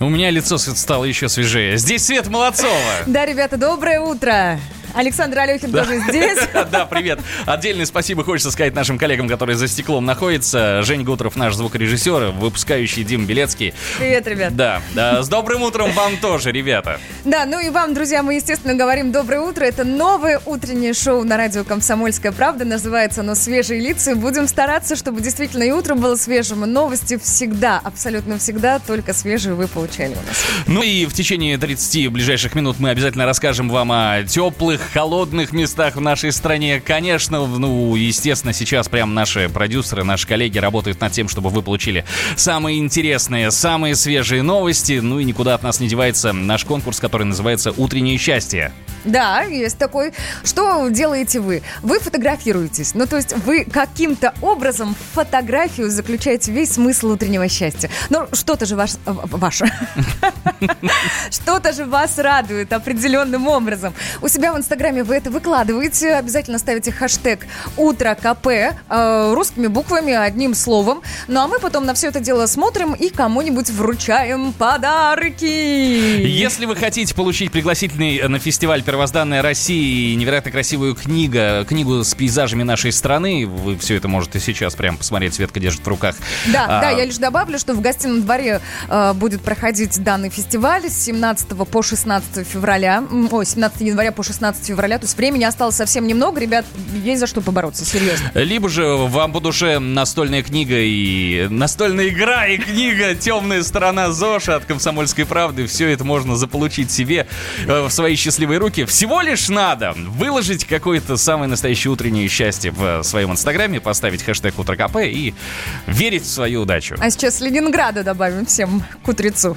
У 0.03 0.09
меня 0.09 0.31
лицо 0.31 0.59
стало 0.59 1.05
еще 1.05 1.29
свежее. 1.29 1.77
Здесь 1.77 2.07
Свет 2.07 2.27
Молодцова. 2.27 2.73
Да, 3.07 3.25
ребята, 3.25 3.57
доброе 3.57 4.01
утро. 4.01 4.59
Александр 4.95 5.39
Алехин 5.39 5.73
тоже 5.73 6.01
здесь. 6.09 6.39
Да, 6.71 6.87
привет. 6.87 7.19
Отдельное 7.45 7.87
спасибо 7.87 8.25
хочется 8.25 8.51
сказать 8.51 8.75
нашим 8.75 8.97
коллегам, 8.99 9.29
которые 9.29 9.57
за 9.57 9.69
стеклом 9.69 10.05
находятся. 10.05 10.83
Жень 10.83 11.03
Гутров, 11.03 11.37
наш 11.37 11.55
звукорежиссер, 11.55 12.33
выпускающий 12.33 13.05
Дим 13.05 13.27
Белецкий. 13.27 13.75
Привет, 13.99 14.27
ребят. 14.27 14.57
Да, 14.57 14.81
да, 14.95 15.23
с 15.23 15.29
добрым 15.29 15.63
утром 15.63 15.91
вам 15.93 16.17
тоже, 16.19 16.53
ребята. 16.53 16.99
Да, 17.25 17.45
ну 17.47 17.59
и 17.59 17.69
вам, 17.71 17.95
друзья, 17.95 18.23
мы, 18.23 18.35
естественно, 18.35 18.75
говорим 18.75 19.13
доброе 19.13 19.41
утро. 19.41 19.65
Это 19.65 19.85
новое 19.85 20.41
утреннее 20.47 20.95
шоу 20.95 21.25
на 21.25 21.37
радио 21.37 21.65
«Комсомольская 21.65 22.33
правда». 22.33 22.65
Называется 22.65 23.21
оно 23.21 23.35
«Свежие 23.35 23.81
лица». 23.81 24.15
Будем 24.15 24.47
стараться, 24.47 24.97
чтобы 24.97 25.21
действительно 25.21 25.65
и 25.65 25.73
утро 25.73 25.95
было 25.95 26.17
свежим. 26.17 26.65
И 26.65 26.69
новости 26.69 27.19
всегда, 27.19 27.81
абсолютно 27.83 28.39
всегда, 28.39 28.79
только 28.79 29.13
свежие 29.13 29.55
вы 29.55 29.69
получали 29.69 30.13
у 30.13 30.27
нас. 30.27 30.45
Ну 30.67 30.83
и 30.83 31.07
в 31.07 31.13
течение 31.13 31.59
30 31.59 32.09
ближайших 32.09 32.55
минут 32.55 32.79
мы 32.79 32.91
обязательно 32.91 33.27
расскажем 33.27 33.69
вам 33.69 33.93
о 33.93 34.23
теплых, 34.25 34.82
холодных 34.93 35.53
местах 35.53 35.97
в 35.97 36.01
нашей 36.01 36.33
стране. 36.33 36.81
Конечно, 36.81 37.47
ну, 37.47 37.95
естественно, 37.95 38.53
сейчас 38.53 38.89
прям 38.89 39.15
наши 39.15 39.49
продюсеры, 39.49 40.05
наши 40.05 40.27
коллеги 40.27 40.59
работают 40.59 41.01
над 41.01 41.13
тем, 41.13 41.29
чтобы 41.29 41.51
вы 41.51 41.63
получили 41.63 42.05
самые 42.37 42.79
интересные, 42.79 43.51
самые 43.51 43.95
свежие 43.95 44.43
новости. 44.43 45.01
Ну 45.03 45.19
и 45.19 45.25
никуда 45.25 45.55
от 45.55 45.63
нас 45.63 45.81
не 45.81 45.89
девается 45.89 46.33
наш 46.33 46.65
конкурс, 46.65 47.01
который 47.01 47.25
называется 47.25 47.73
«Утреннее 47.77 48.19
счастье». 48.19 48.73
Да, 49.05 49.43
есть 49.43 49.79
такой. 49.79 50.13
Что 50.45 50.89
делаете 50.89 51.41
вы? 51.41 51.63
Вы 51.83 51.99
фотографируетесь. 51.99 52.95
Ну, 52.95 53.07
то 53.07 53.17
есть 53.17 53.37
вы 53.39 53.65
каким-то 53.65 54.33
образом 54.41 54.95
в 54.95 55.15
фотографию 55.15 55.91
заключаете 55.91 56.53
весь 56.53 56.75
смысл 56.75 57.11
утреннего 57.11 57.49
счастья. 57.49 57.91
Ну, 58.11 58.29
что-то 58.33 58.65
же 58.65 58.77
ваш, 58.77 58.93
в- 59.05 59.39
ваше. 59.39 59.65
Что-то 61.31 61.73
же 61.73 61.85
вас 61.85 62.19
радует 62.19 62.73
определенным 62.73 63.49
образом. 63.49 63.93
У 64.21 64.29
себя 64.29 64.53
в 64.53 64.57
Инстаграме 64.59 64.72
вы 64.77 65.17
это 65.17 65.31
выкладываете. 65.31 66.15
Обязательно 66.15 66.59
ставите 66.59 66.93
хэштег 66.93 67.47
«Утро 67.77 68.15
КП» 68.15 68.47
э, 68.47 69.33
русскими 69.35 69.67
буквами, 69.67 70.13
одним 70.13 70.55
словом. 70.55 71.03
Ну, 71.29 71.41
а 71.41 71.49
мы 71.49 71.59
потом 71.59 71.85
на 71.85 71.95
все 71.95 72.09
это 72.09 72.21
дело 72.21 72.47
смотрим 72.47 72.95
и 72.95 73.11
кому-нибудь 73.11 73.71
вручаем 73.71 74.53
подарки. 74.53 75.45
Если 75.45 76.67
вы 76.67 76.77
хотите 76.77 77.15
получить 77.15 77.53
пригласительный 77.53 78.29
на 78.29 78.39
фестиваль 78.39 78.83
«Первозданная 78.83 79.43
Россия» 79.43 80.13
и 80.13 80.15
невероятно 80.17 80.51
красивую 80.51 80.95
книгу, 80.95 81.67
книгу 81.69 82.03
с 82.03 82.15
пейзажами 82.15 82.63
нашей 82.63 82.93
страны, 82.93 83.47
вы 83.47 83.77
все 83.77 83.97
это 83.97 84.09
можете 84.09 84.41
сейчас 84.41 84.75
прям 84.75 84.97
посмотреть, 84.97 85.35
Светка 85.35 85.61
держит 85.61 85.85
в 85.85 85.89
руках. 85.89 86.17
Да, 86.53 86.65
А, 86.65 86.81
да, 86.81 86.91
я 86.91 87.05
лишь 87.05 87.19
добавлю, 87.19 87.59
что 87.59 87.75
в 87.75 87.81
гостином 87.81 88.23
дворе 88.23 88.61
э, 88.89 89.13
будет 89.13 89.43
проходить 89.43 90.03
данный 90.03 90.31
фестиваль 90.31 90.89
с 90.89 91.05
17 91.05 91.49
по 91.69 91.83
16 91.83 92.47
февраля. 92.47 93.05
Ой, 93.31 93.47
17 93.47 93.81
января 93.83 94.13
по 94.13 94.23
16 94.23 94.62
февраля. 94.67 94.99
То 94.99 95.05
есть 95.05 95.17
времени 95.17 95.45
осталось 95.45 95.77
совсем 95.77 96.07
немного. 96.07 96.41
Ребят, 96.41 96.65
есть 97.03 97.21
за 97.21 97.27
что 97.27 97.41
побороться, 97.41 97.85
серьезно. 97.85 98.31
Либо 98.35 98.69
же 98.69 98.85
вам 98.87 99.33
по 99.33 99.41
душе 99.41 99.79
настольная 99.79 100.43
книга 100.43 100.77
и 100.79 101.49
настольная 101.49 102.09
игра 102.09 102.47
и 102.47 102.59
книга 102.59 103.15
«Темная 103.15 103.63
сторона 103.63 104.11
ЗОЖа» 104.13 104.57
от 104.57 104.65
«Комсомольской 104.65 105.27
правды». 105.27 105.67
Все 105.67 105.89
это 105.89 106.05
можно 106.05 106.37
заполучить 106.37 106.91
себе 106.91 107.27
э, 107.67 107.87
в 107.87 107.91
свои 107.91 108.17
счастливые 108.17 108.59
руки. 108.59 108.85
Всего 108.85 109.21
лишь 109.21 109.49
надо 109.49 109.95
выложить 109.97 110.65
какое-то 110.65 111.17
самое 111.17 111.49
настоящее 111.49 111.93
утреннее 111.93 112.29
счастье 112.29 112.71
в 112.71 113.03
своем 113.03 113.33
инстаграме, 113.33 113.81
поставить 113.81 114.23
хэштег 114.23 114.59
«Утро 114.59 114.77
КП» 114.77 114.97
и 115.05 115.35
верить 115.87 116.23
в 116.23 116.29
свою 116.29 116.63
удачу. 116.63 116.97
А 116.99 117.11
сейчас 117.11 117.41
Ленинграда 117.41 118.03
добавим 118.03 118.47
всем 118.47 118.83
к 119.03 119.09
утрецу. 119.09 119.57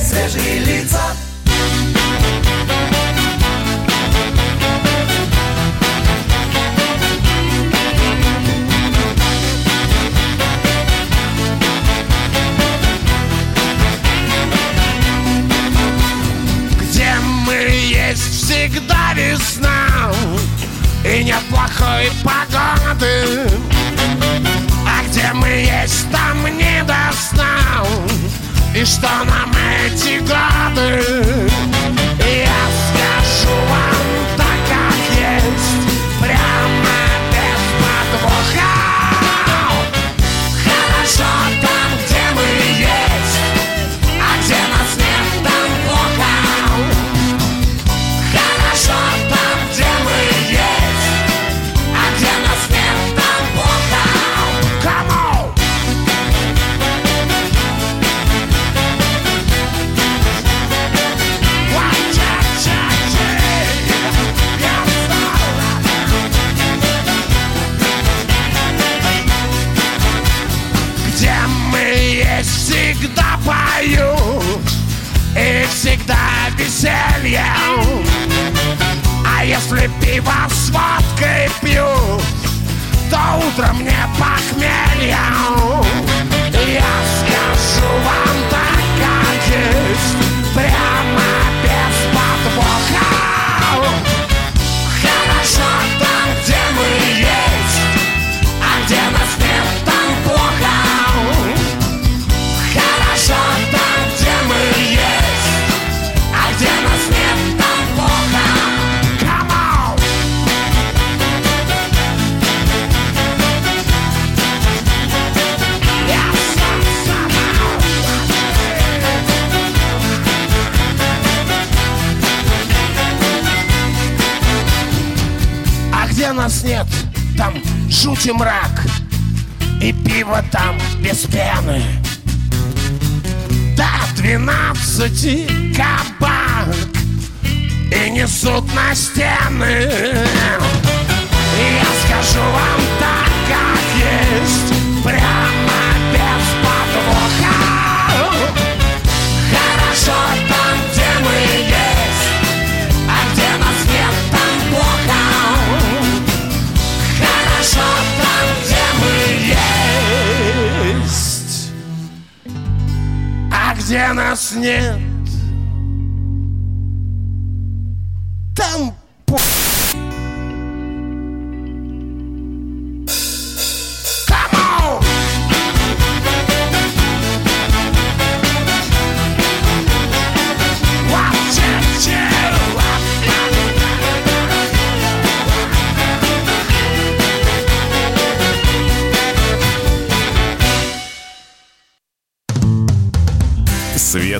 Свежие 0.00 0.60
лица. 0.60 1.00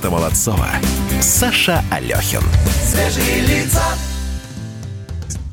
Света 0.09 0.11
Молодцова, 0.11 0.69
Саша 1.21 1.85
Алехин. 1.91 2.41
Свежие 2.83 3.41
лица. 3.43 3.83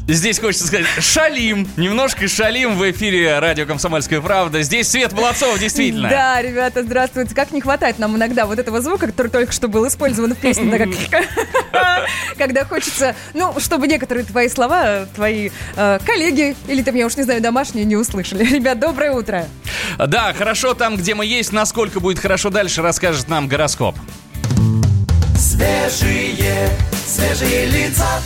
Здесь 0.07 0.39
хочется 0.39 0.67
сказать 0.67 0.85
шалим, 1.01 1.67
немножко 1.75 2.27
шалим 2.27 2.77
в 2.77 2.89
эфире 2.91 3.39
радио 3.39 3.65
«Комсомольская 3.65 4.21
правда». 4.21 4.61
Здесь 4.61 4.87
Свет 4.89 5.11
Молодцова, 5.11 5.57
действительно. 5.59 6.07
Да, 6.09 6.41
ребята, 6.41 6.83
здравствуйте. 6.83 7.35
Как 7.35 7.51
не 7.51 7.59
хватает 7.59 7.99
нам 7.99 8.15
иногда 8.15 8.45
вот 8.45 8.57
этого 8.59 8.81
звука, 8.81 9.07
который 9.07 9.27
только 9.29 9.51
что 9.51 9.67
был 9.67 9.85
использован 9.87 10.35
в 10.35 10.37
песне, 10.37 10.71
так 10.71 10.89
как- 11.11 12.07
когда 12.37 12.63
хочется, 12.63 13.13
ну, 13.33 13.59
чтобы 13.59 13.87
некоторые 13.87 14.25
твои 14.25 14.47
слова, 14.47 15.05
твои 15.15 15.49
э, 15.75 15.99
коллеги 16.05 16.55
или 16.67 16.81
там, 16.81 16.95
я 16.95 17.07
уж 17.07 17.17
не 17.17 17.23
знаю, 17.23 17.41
домашние 17.41 17.83
не 17.83 17.97
услышали. 17.97 18.45
Ребят, 18.55 18.79
доброе 18.79 19.11
утро. 19.11 19.47
Да, 19.97 20.31
хорошо 20.33 20.75
там, 20.75 20.95
где 20.95 21.13
мы 21.13 21.25
есть. 21.25 21.51
Насколько 21.51 21.99
будет 21.99 22.19
хорошо 22.19 22.51
дальше, 22.51 22.81
расскажет 22.81 23.27
нам 23.27 23.47
гороскоп. 23.49 23.95
Свежие, 25.55 26.69
свежие 27.07 27.65
лица. 27.67 28.21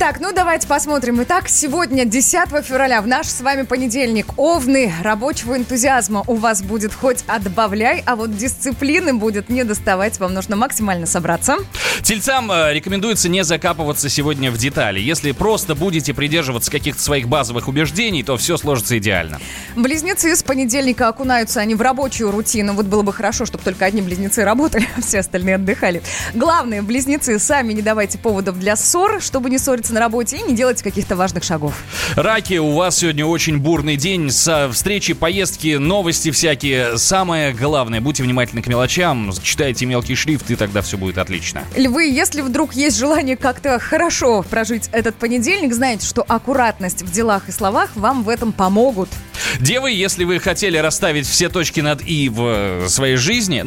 Так, 0.00 0.18
ну 0.18 0.32
давайте 0.32 0.66
посмотрим. 0.66 1.22
Итак, 1.24 1.50
сегодня, 1.50 2.06
10 2.06 2.48
февраля, 2.64 3.02
в 3.02 3.06
наш 3.06 3.26
с 3.26 3.42
вами 3.42 3.64
понедельник. 3.64 4.28
Овны, 4.38 4.90
рабочего 5.02 5.58
энтузиазма 5.58 6.24
у 6.26 6.36
вас 6.36 6.62
будет 6.62 6.94
хоть 6.94 7.22
отбавляй, 7.26 8.02
а 8.06 8.16
вот 8.16 8.34
дисциплины 8.34 9.12
будет 9.12 9.50
не 9.50 9.62
доставать. 9.62 10.18
Вам 10.18 10.32
нужно 10.32 10.56
максимально 10.56 11.04
собраться. 11.04 11.58
Тельцам 12.00 12.50
э, 12.50 12.72
рекомендуется 12.72 13.28
не 13.28 13.44
закапываться 13.44 14.08
сегодня 14.08 14.50
в 14.50 14.56
детали. 14.56 15.00
Если 15.00 15.32
просто 15.32 15.74
будете 15.74 16.14
придерживаться 16.14 16.70
каких-то 16.70 17.02
своих 17.02 17.28
базовых 17.28 17.68
убеждений, 17.68 18.22
то 18.22 18.38
все 18.38 18.56
сложится 18.56 18.96
идеально. 18.96 19.38
Близнецы 19.76 20.34
с 20.34 20.42
понедельника 20.42 21.08
окунаются 21.08 21.60
они 21.60 21.74
в 21.74 21.82
рабочую 21.82 22.30
рутину. 22.30 22.72
Вот 22.72 22.86
было 22.86 23.02
бы 23.02 23.12
хорошо, 23.12 23.44
чтобы 23.44 23.62
только 23.64 23.84
одни 23.84 24.00
близнецы 24.00 24.44
работали, 24.44 24.88
а 24.96 25.02
все 25.02 25.18
остальные 25.18 25.56
отдыхали. 25.56 26.00
Главное, 26.32 26.80
близнецы, 26.80 27.38
сами 27.38 27.74
не 27.74 27.82
давайте 27.82 28.16
поводов 28.16 28.58
для 28.58 28.76
ссор, 28.76 29.20
чтобы 29.20 29.50
не 29.50 29.58
ссориться 29.58 29.89
на 29.92 30.00
работе 30.00 30.38
и 30.38 30.42
не 30.42 30.54
делайте 30.54 30.82
каких-то 30.82 31.16
важных 31.16 31.44
шагов. 31.44 31.74
Раки, 32.16 32.54
у 32.54 32.72
вас 32.72 32.98
сегодня 32.98 33.24
очень 33.26 33.58
бурный 33.58 33.96
день. 33.96 34.30
Со 34.30 34.70
встречи, 34.72 35.12
поездки, 35.12 35.76
новости 35.76 36.30
всякие. 36.30 36.98
Самое 36.98 37.52
главное, 37.52 38.00
будьте 38.00 38.22
внимательны 38.22 38.62
к 38.62 38.66
мелочам, 38.66 39.32
читайте 39.42 39.86
мелкий 39.86 40.14
шрифт, 40.14 40.50
и 40.50 40.56
тогда 40.56 40.82
все 40.82 40.96
будет 40.96 41.18
отлично. 41.18 41.62
Львы, 41.76 42.08
если 42.08 42.40
вдруг 42.40 42.74
есть 42.74 42.98
желание 42.98 43.36
как-то 43.36 43.78
хорошо 43.78 44.42
прожить 44.42 44.88
этот 44.92 45.16
понедельник, 45.16 45.72
знаете, 45.72 46.06
что 46.06 46.24
аккуратность 46.26 47.02
в 47.02 47.10
делах 47.10 47.48
и 47.48 47.52
словах 47.52 47.90
вам 47.94 48.22
в 48.22 48.28
этом 48.28 48.52
помогут. 48.52 49.08
Девы, 49.58 49.90
если 49.90 50.24
вы 50.24 50.38
хотели 50.38 50.76
расставить 50.76 51.26
все 51.26 51.48
точки 51.48 51.80
над 51.80 52.02
«и» 52.02 52.28
в 52.28 52.88
своей 52.88 53.16
жизни... 53.16 53.64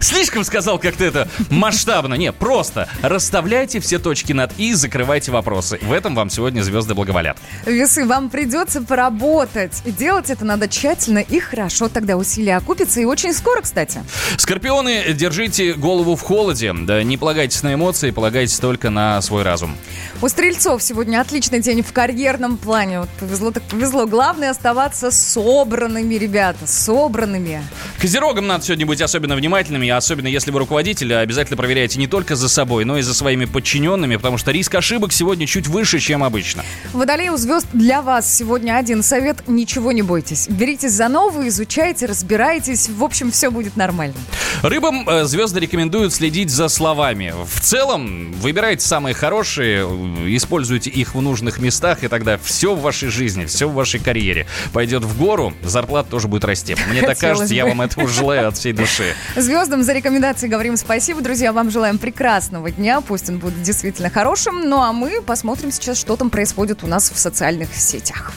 Слишком 0.00 0.44
сказал 0.44 0.78
как-то 0.78 1.04
это 1.04 1.28
масштабно. 1.50 2.14
Не, 2.14 2.32
просто 2.32 2.88
расставляйте 3.02 3.80
все 3.80 3.98
точки 3.98 4.32
над 4.32 4.52
«и», 4.58 4.74
закрывайте 4.74 5.23
вопросы. 5.30 5.78
В 5.82 5.92
этом 5.92 6.14
вам 6.14 6.30
сегодня 6.30 6.62
звезды 6.62 6.94
благоволят. 6.94 7.36
Весы, 7.66 8.04
вам 8.04 8.30
придется 8.30 8.82
поработать. 8.82 9.82
И 9.84 9.90
делать 9.90 10.30
это 10.30 10.44
надо 10.44 10.68
тщательно 10.68 11.18
и 11.18 11.40
хорошо. 11.40 11.88
Тогда 11.88 12.16
усилия 12.16 12.56
окупятся. 12.56 13.00
И 13.00 13.04
очень 13.04 13.32
скоро, 13.32 13.62
кстати. 13.62 14.02
Скорпионы, 14.36 15.12
держите 15.12 15.74
голову 15.74 16.16
в 16.16 16.22
холоде. 16.22 16.72
Да 16.74 17.02
не 17.02 17.16
полагайтесь 17.16 17.62
на 17.62 17.74
эмоции, 17.74 18.10
полагайтесь 18.10 18.58
только 18.58 18.90
на 18.90 19.20
свой 19.22 19.42
разум. 19.42 19.76
У 20.20 20.28
стрельцов 20.28 20.82
сегодня 20.82 21.20
отличный 21.20 21.60
день 21.60 21.82
в 21.82 21.92
карьерном 21.92 22.56
плане. 22.56 23.00
Вот 23.00 23.08
повезло 23.20 23.50
так 23.50 23.62
повезло. 23.64 24.06
Главное 24.06 24.50
оставаться 24.50 25.10
собранными, 25.10 26.14
ребята. 26.14 26.66
Собранными. 26.66 27.62
Козерогам 27.98 28.46
надо 28.46 28.64
сегодня 28.64 28.86
быть 28.86 29.00
особенно 29.00 29.36
внимательными, 29.36 29.88
особенно 29.88 30.26
если 30.26 30.50
вы 30.50 30.58
руководитель, 30.58 31.14
обязательно 31.14 31.56
проверяйте 31.56 31.98
не 31.98 32.06
только 32.06 32.36
за 32.36 32.48
собой, 32.48 32.84
но 32.84 32.98
и 32.98 33.02
за 33.02 33.14
своими 33.14 33.44
подчиненными, 33.46 34.16
потому 34.16 34.36
что 34.36 34.50
риск 34.50 34.74
ошибок 34.74 35.12
сегодня 35.14 35.46
чуть 35.46 35.68
выше, 35.68 35.98
чем 35.98 36.22
обычно. 36.22 36.64
Водолей 36.92 37.30
у 37.30 37.36
звезд 37.36 37.66
для 37.72 38.02
вас 38.02 38.32
сегодня 38.32 38.76
один 38.76 39.02
совет. 39.02 39.48
Ничего 39.48 39.92
не 39.92 40.02
бойтесь. 40.02 40.48
Беритесь 40.48 40.92
за 40.92 41.08
новые, 41.08 41.48
изучайте, 41.48 42.06
разбирайтесь. 42.06 42.88
В 42.88 43.02
общем, 43.02 43.30
все 43.30 43.50
будет 43.50 43.76
нормально. 43.76 44.14
Рыбам 44.62 45.08
э, 45.08 45.24
звезды 45.24 45.60
рекомендуют 45.60 46.14
следить 46.14 46.50
за 46.50 46.68
словами. 46.68 47.34
В 47.46 47.60
целом, 47.60 48.32
выбирайте 48.32 48.86
самые 48.86 49.14
хорошие, 49.14 49.86
э, 49.86 50.36
используйте 50.36 50.90
их 50.90 51.14
в 51.14 51.20
нужных 51.20 51.58
местах, 51.58 52.02
и 52.02 52.08
тогда 52.08 52.38
все 52.38 52.74
в 52.74 52.80
вашей 52.80 53.08
жизни, 53.08 53.44
все 53.44 53.68
в 53.68 53.74
вашей 53.74 54.00
карьере 54.00 54.46
пойдет 54.72 55.04
в 55.04 55.18
гору, 55.18 55.52
зарплата 55.62 56.10
тоже 56.10 56.28
будет 56.28 56.44
расти. 56.44 56.76
Мне 56.88 57.02
так 57.02 57.18
кажется, 57.18 57.54
я 57.54 57.64
бы. 57.64 57.70
вам 57.70 57.82
этого 57.82 58.08
желаю 58.08 58.48
от 58.48 58.56
всей 58.56 58.72
души. 58.72 59.14
Звездам 59.36 59.82
за 59.82 59.92
рекомендации 59.92 60.48
говорим 60.48 60.76
спасибо, 60.76 61.20
друзья. 61.20 61.52
Вам 61.52 61.70
желаем 61.70 61.98
прекрасного 61.98 62.70
дня. 62.70 63.00
Пусть 63.00 63.28
он 63.28 63.38
будет 63.38 63.62
действительно 63.62 64.10
хорошим. 64.10 64.68
Ну 64.68 64.80
а 64.80 64.92
мы 64.92 65.03
посмотрим 65.22 65.70
сейчас, 65.70 65.98
что 65.98 66.16
там 66.16 66.30
происходит 66.30 66.84
у 66.84 66.86
нас 66.86 67.10
в 67.10 67.18
социальных 67.18 67.74
сетях. 67.74 68.32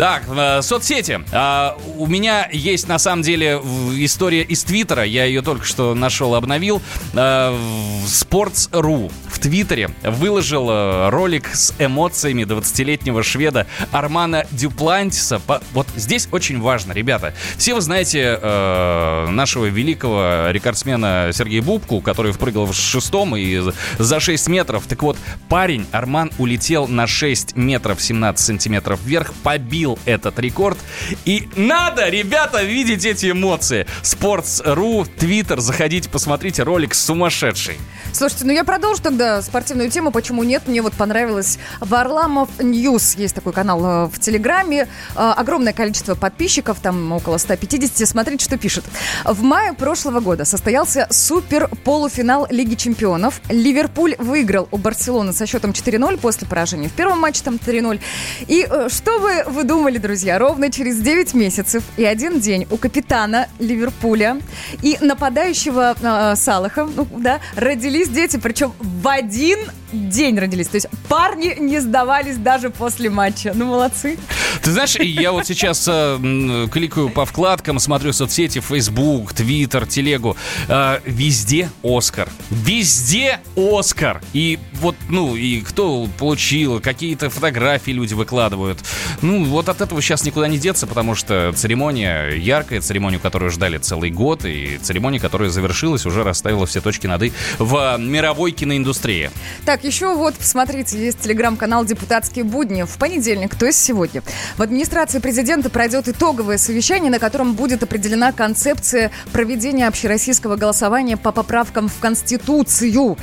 Так, 0.00 0.22
э, 0.34 0.62
соцсети. 0.62 1.20
А, 1.30 1.76
у 1.98 2.06
меня 2.06 2.48
есть 2.50 2.88
на 2.88 2.98
самом 2.98 3.20
деле 3.20 3.60
история 3.98 4.40
из 4.40 4.64
Твиттера. 4.64 5.04
Я 5.04 5.26
ее 5.26 5.42
только 5.42 5.66
что 5.66 5.94
нашел, 5.94 6.34
обновил. 6.34 6.80
А, 7.12 7.52
в 7.52 8.06
Sports.ru 8.06 9.12
в 9.28 9.38
Твиттере 9.38 9.90
выложил 10.02 10.70
э, 10.70 11.10
ролик 11.10 11.48
с 11.54 11.74
эмоциями 11.78 12.44
20-летнего 12.44 13.22
шведа 13.22 13.66
Армана 13.92 14.46
Дюплантиса. 14.52 15.38
По- 15.38 15.60
Вот 15.74 15.86
здесь 15.96 16.28
очень 16.32 16.62
важно, 16.62 16.92
ребята. 16.92 17.34
Все 17.58 17.74
вы 17.74 17.82
знаете 17.82 18.38
э, 18.40 19.26
нашего 19.28 19.66
великого 19.66 20.48
рекордсмена 20.50 21.28
Сергея 21.34 21.60
Бубку, 21.60 22.00
который 22.00 22.32
впрыгал 22.32 22.64
в 22.64 22.72
шестом 22.74 23.36
и 23.36 23.60
за 23.98 24.18
6 24.18 24.48
метров. 24.48 24.84
Так 24.86 25.02
вот, 25.02 25.18
парень 25.50 25.86
Арман 25.92 26.30
улетел 26.38 26.88
на 26.88 27.06
6 27.06 27.54
метров 27.54 28.00
17 28.00 28.46
сантиметров 28.46 28.98
вверх, 29.04 29.34
побил 29.42 29.89
этот 30.04 30.38
рекорд. 30.38 30.78
И 31.24 31.48
надо, 31.56 32.08
ребята, 32.08 32.62
видеть 32.62 33.04
эти 33.04 33.30
эмоции. 33.30 33.86
Sports.ru, 34.02 35.08
Twitter, 35.18 35.60
заходите, 35.60 36.08
посмотрите, 36.08 36.62
ролик 36.62 36.94
сумасшедший. 36.94 37.78
Слушайте, 38.12 38.44
ну 38.46 38.52
я 38.52 38.64
продолжу 38.64 39.02
тогда 39.02 39.40
спортивную 39.42 39.90
тему. 39.90 40.10
Почему 40.10 40.42
нет? 40.42 40.62
Мне 40.66 40.82
вот 40.82 40.94
понравилось. 40.94 41.58
Варламов 41.80 42.48
News. 42.60 43.16
Есть 43.16 43.34
такой 43.34 43.52
канал 43.52 43.84
э, 43.84 44.06
в 44.06 44.18
Телеграме. 44.18 44.88
Э, 45.14 45.32
Огромное 45.36 45.72
количество 45.72 46.14
подписчиков, 46.14 46.78
там 46.80 47.12
около 47.12 47.38
150. 47.38 48.08
Смотрите, 48.08 48.44
что 48.44 48.58
пишет. 48.58 48.84
В 49.24 49.42
мае 49.42 49.72
прошлого 49.72 50.20
года 50.20 50.44
состоялся 50.44 51.06
супер 51.10 51.68
полуфинал 51.84 52.46
Лиги 52.50 52.74
чемпионов. 52.74 53.40
Ливерпуль 53.48 54.16
выиграл 54.18 54.68
у 54.70 54.76
Барселоны 54.78 55.32
со 55.32 55.46
счетом 55.46 55.70
4-0 55.70 56.18
после 56.18 56.46
поражения 56.48 56.88
в 56.88 56.92
первом 56.92 57.20
матче 57.20 57.42
там 57.44 57.54
3-0. 57.54 58.00
И 58.48 58.66
э, 58.68 58.88
что 58.90 59.20
бы 59.20 59.44
вы 59.46 59.64
думали, 59.64 59.79
друзья? 59.80 60.38
Ровно 60.38 60.70
через 60.70 60.98
9 60.98 61.34
месяцев 61.34 61.82
и 61.96 62.04
один 62.04 62.40
день 62.40 62.66
у 62.70 62.76
капитана 62.76 63.48
Ливерпуля 63.58 64.38
и 64.82 64.98
нападающего 65.00 65.96
э, 66.00 66.36
Салаха, 66.36 66.84
ну, 66.84 67.06
да, 67.18 67.40
родились 67.56 68.08
дети, 68.08 68.36
причем 68.36 68.72
в 68.80 69.08
один 69.08 69.58
день 69.92 70.38
родились. 70.38 70.68
То 70.68 70.76
есть 70.76 70.86
парни 71.08 71.56
не 71.58 71.80
сдавались 71.80 72.36
даже 72.36 72.70
после 72.70 73.10
матча. 73.10 73.52
Ну, 73.54 73.66
молодцы. 73.66 74.18
Ты 74.62 74.72
знаешь, 74.72 74.96
я 74.96 75.32
вот 75.32 75.46
сейчас 75.46 75.86
э, 75.88 76.68
кликаю 76.70 77.10
по 77.10 77.24
вкладкам, 77.24 77.78
смотрю 77.78 78.12
соцсети, 78.12 78.60
Facebook, 78.60 79.32
Twitter, 79.32 79.86
Телегу. 79.86 80.36
Э, 80.68 81.00
везде 81.04 81.70
Оскар. 81.82 82.28
Везде 82.50 83.40
Оскар. 83.56 84.20
И 84.32 84.58
вот, 84.74 84.96
ну, 85.08 85.36
и 85.36 85.60
кто 85.60 86.06
получил, 86.18 86.80
какие-то 86.80 87.30
фотографии 87.30 87.90
люди 87.92 88.14
выкладывают. 88.14 88.78
Ну, 89.22 89.44
вот 89.44 89.68
от 89.70 89.80
этого 89.80 90.02
сейчас 90.02 90.24
никуда 90.24 90.48
не 90.48 90.58
деться, 90.58 90.86
потому 90.86 91.14
что 91.14 91.52
церемония 91.54 92.30
яркая, 92.30 92.80
церемонию, 92.80 93.20
которую 93.20 93.50
ждали 93.50 93.78
целый 93.78 94.10
год, 94.10 94.44
и 94.44 94.78
церемония, 94.82 95.20
которая 95.20 95.50
завершилась, 95.50 96.06
уже 96.06 96.22
расставила 96.24 96.66
все 96.66 96.80
точки 96.80 97.06
над 97.06 97.22
«и» 97.22 97.32
в 97.58 97.96
мировой 97.98 98.52
киноиндустрии. 98.52 99.30
Так, 99.64 99.84
еще 99.84 100.14
вот, 100.14 100.34
посмотрите, 100.34 100.98
есть 100.98 101.20
телеграм-канал 101.20 101.84
«Депутатские 101.84 102.44
будни». 102.44 102.82
В 102.82 102.96
понедельник, 102.98 103.54
то 103.54 103.66
есть 103.66 103.78
сегодня, 103.78 104.22
в 104.56 104.62
администрации 104.62 105.18
президента 105.18 105.70
пройдет 105.70 106.08
итоговое 106.08 106.58
совещание, 106.58 107.10
на 107.10 107.18
котором 107.18 107.54
будет 107.54 107.82
определена 107.82 108.32
концепция 108.32 109.10
проведения 109.32 109.86
общероссийского 109.86 110.56
голосования 110.56 111.16
по 111.16 111.32
поправкам 111.32 111.88
в 111.88 111.98
Конституцию. 111.98 113.16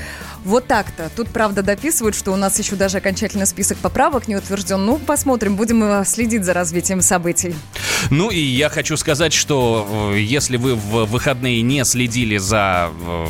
Вот 0.45 0.67
так-то. 0.67 1.09
Тут, 1.15 1.29
правда, 1.29 1.63
дописывают, 1.63 2.15
что 2.15 2.31
у 2.31 2.35
нас 2.35 2.57
еще 2.59 2.75
даже 2.75 2.97
окончательный 2.97 3.45
список 3.45 3.77
поправок 3.77 4.27
не 4.27 4.35
утвержден. 4.35 4.85
Ну, 4.85 4.97
посмотрим, 4.97 5.55
будем 5.55 5.83
э, 5.83 6.05
следить 6.05 6.43
за 6.43 6.53
развитием 6.53 7.01
событий. 7.01 7.55
Ну 8.09 8.29
и 8.29 8.39
я 8.39 8.69
хочу 8.69 8.97
сказать, 8.97 9.33
что 9.33 10.11
э, 10.13 10.19
если 10.19 10.57
вы 10.57 10.75
в 10.75 11.05
выходные 11.05 11.61
не 11.61 11.83
следили 11.85 12.37
за 12.37 12.89
э, 13.07 13.25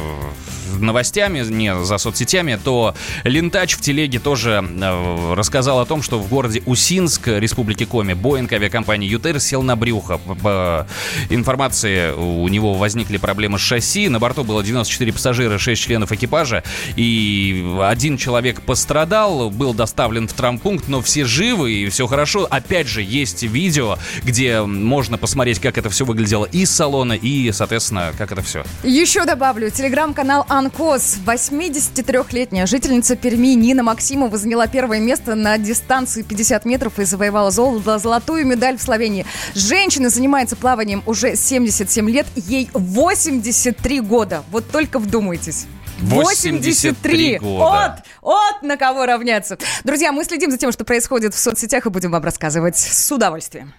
новостями, 0.80 1.44
не 1.50 1.76
за 1.84 1.98
соцсетями, 1.98 2.60
то 2.64 2.94
Лентач 3.24 3.74
в 3.76 3.82
телеге 3.82 4.20
тоже 4.20 4.64
э, 4.68 5.34
рассказал 5.34 5.80
о 5.80 5.86
том, 5.86 6.02
что 6.02 6.20
в 6.20 6.28
городе 6.30 6.62
Усинск, 6.66 7.28
Республики 7.28 7.86
Коми, 7.86 8.14
Боинг 8.14 8.52
авиакомпании 8.54 9.10
ЮТР 9.10 9.40
сел 9.40 9.62
на 9.64 9.76
брюхо. 9.76 10.18
По- 10.18 10.36
По 10.36 10.88
информации 11.30 12.12
у 12.12 12.48
него 12.48 12.74
возникли 12.74 13.18
проблемы 13.18 13.58
с 13.58 13.62
шасси. 13.62 14.10
На 14.10 14.20
борту 14.20 14.44
было 14.44 14.64
94 14.64 15.14
пассажира, 15.14 15.58
6 15.58 15.82
членов 15.82 16.12
экипажа. 16.12 16.64
И 16.96 17.66
один 17.82 18.18
человек 18.18 18.62
пострадал, 18.62 19.50
был 19.50 19.74
доставлен 19.74 20.28
в 20.28 20.34
травмпункт, 20.34 20.88
но 20.88 21.02
все 21.02 21.26
живы 21.26 21.72
и 21.74 21.90
все 21.90 22.08
хорошо. 22.08 22.48
Опять 22.50 22.88
же, 22.88 23.02
есть 23.02 23.44
видео, 23.44 23.98
где 24.24 24.62
можно 24.62 25.18
посмотреть, 25.18 25.60
как 25.60 25.78
это 25.78 25.90
все 25.90 26.06
выглядело 26.06 26.46
из 26.46 26.72
салона 26.72 27.14
и, 27.14 27.52
соответственно, 27.52 28.14
как 28.18 28.32
это 28.32 28.42
все. 28.42 28.64
Еще 28.84 29.26
добавлю, 29.26 29.70
телеграм-канал 29.70 30.46
Анкос. 30.58 31.20
83-летняя 31.26 32.66
жительница 32.66 33.16
Перми 33.16 33.56
Нина 33.56 33.84
Максимова 33.84 34.38
заняла 34.38 34.68
первое 34.68 35.00
место 35.00 35.36
на 35.36 35.58
дистанции 35.58 36.24
50 36.24 36.66
метров 36.66 37.00
и 37.00 37.06
завоевала 37.06 37.52
золото, 37.52 38.00
золотую 38.00 38.46
медаль 38.46 38.78
в 38.78 38.82
Словении. 38.82 39.26
Женщина 39.54 40.10
занимается 40.10 40.56
плаванием 40.56 41.04
уже 41.06 41.36
77 41.36 42.10
лет, 42.10 42.26
ей 42.36 42.70
83 42.74 44.02
года. 44.02 44.44
Вот 44.52 44.70
только 44.70 45.00
вдумайтесь. 45.00 45.68
83 46.00 47.40
года. 47.40 48.04
От, 48.22 48.58
от 48.58 48.64
на 48.64 48.78
кого 48.78 49.06
равняться. 49.06 49.58
Друзья, 49.84 50.12
мы 50.12 50.24
следим 50.24 50.52
за 50.52 50.58
тем, 50.58 50.72
что 50.72 50.84
происходит 50.84 51.34
в 51.34 51.40
соцсетях 51.40 51.86
и 51.86 51.90
будем 51.90 52.12
вам 52.12 52.24
рассказывать 52.24 52.78
с 52.78 53.12
удовольствием. 53.12 53.74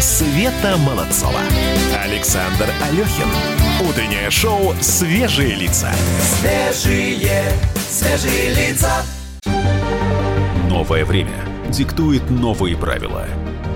Света 0.00 0.76
Молодцова. 0.76 1.40
Александр 2.04 2.68
Алехин. 2.80 3.26
Утреннее 3.88 4.30
шоу 4.30 4.72
«Свежие 4.80 5.56
лица». 5.56 5.92
Свежие, 6.20 7.52
свежие 7.76 8.54
лица. 8.54 9.02
Новое 10.68 11.04
время 11.04 11.44
диктует 11.70 12.30
новые 12.30 12.76
правила. 12.76 13.26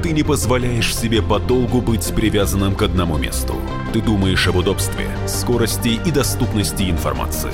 Ты 0.04 0.12
не 0.12 0.22
позволяешь 0.22 0.94
себе 0.94 1.22
подолгу 1.22 1.80
быть 1.80 2.14
привязанным 2.14 2.76
к 2.76 2.82
одному 2.82 3.18
месту. 3.18 3.56
Ты 3.92 4.00
думаешь 4.00 4.46
об 4.46 4.56
удобстве, 4.56 5.08
скорости 5.26 6.00
и 6.06 6.10
доступности 6.12 6.88
информации. 6.88 7.52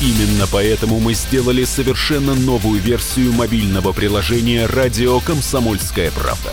Именно 0.00 0.46
поэтому 0.52 1.00
мы 1.00 1.12
сделали 1.14 1.64
совершенно 1.64 2.36
новую 2.36 2.80
версию 2.80 3.32
мобильного 3.32 3.92
приложения 3.92 4.66
«Радио 4.66 5.18
Комсомольская 5.18 6.12
правда». 6.12 6.52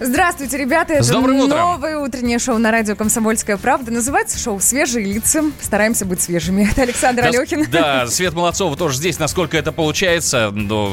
Здравствуйте, 0.00 0.56
ребята. 0.58 0.94
Это 0.94 1.02
С 1.02 1.08
добрым 1.08 1.40
утром. 1.40 1.58
новое 1.58 1.98
утреннее 1.98 2.38
шоу 2.38 2.58
на 2.58 2.70
радио 2.70 2.94
«Комсомольская 2.94 3.56
правда». 3.56 3.90
Называется 3.90 4.38
шоу 4.38 4.60
«Свежие 4.60 5.04
лица». 5.04 5.42
Стараемся 5.60 6.04
быть 6.04 6.20
свежими. 6.22 6.68
Это 6.70 6.82
Александр 6.82 7.22
Да, 7.22 7.28
Алехин. 7.28 7.66
Да, 7.70 8.06
Свет 8.06 8.32
Молодцова 8.32 8.76
тоже 8.76 8.96
здесь, 8.98 9.18
насколько 9.18 9.56
это 9.56 9.72
получается. 9.72 10.50
Но, 10.52 10.88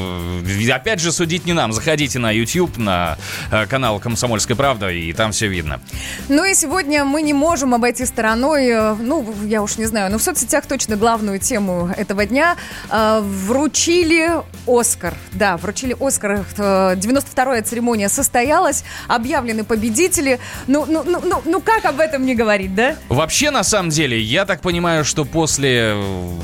опять 0.73 0.99
же, 1.01 1.11
судить 1.11 1.45
не 1.45 1.53
нам. 1.53 1.71
Заходите 1.71 2.17
на 2.17 2.31
YouTube, 2.31 2.77
на 2.77 3.17
э, 3.51 3.67
канал 3.67 3.99
«Комсомольская 3.99 4.57
правда», 4.57 4.89
и 4.89 5.13
там 5.13 5.31
все 5.33 5.47
видно. 5.47 5.79
Ну 6.27 6.43
и 6.43 6.55
сегодня 6.55 7.05
мы 7.05 7.21
не 7.21 7.33
можем 7.33 7.75
обойти 7.75 8.05
стороной, 8.05 8.67
э, 8.69 8.95
ну, 8.95 9.35
я 9.45 9.61
уж 9.61 9.77
не 9.77 9.85
знаю, 9.85 10.11
но 10.11 10.17
в 10.17 10.23
соцсетях 10.23 10.65
точно 10.65 10.95
главную 10.95 11.37
тему 11.37 11.91
этого 11.95 12.25
дня 12.25 12.55
э, 12.89 13.19
вручили 13.21 14.31
Оскар. 14.65 15.13
Да, 15.33 15.57
вручили 15.57 15.95
Оскар. 15.99 16.43
Э, 16.57 16.95
92-я 16.95 17.61
церемония 17.61 18.09
состоялась, 18.09 18.83
объявлены 19.07 19.63
победители. 19.63 20.39
Ну, 20.67 20.85
ну, 20.87 21.03
ну, 21.05 21.21
ну, 21.23 21.41
ну 21.45 21.61
как 21.61 21.85
об 21.85 21.99
этом 21.99 22.25
не 22.25 22.35
говорить, 22.35 22.75
да? 22.75 22.95
Вообще, 23.09 23.51
на 23.51 23.63
самом 23.63 23.89
деле, 23.89 24.19
я 24.19 24.45
так 24.45 24.61
понимаю, 24.61 25.05
что 25.05 25.25
после 25.25 25.93
э, 25.95 26.35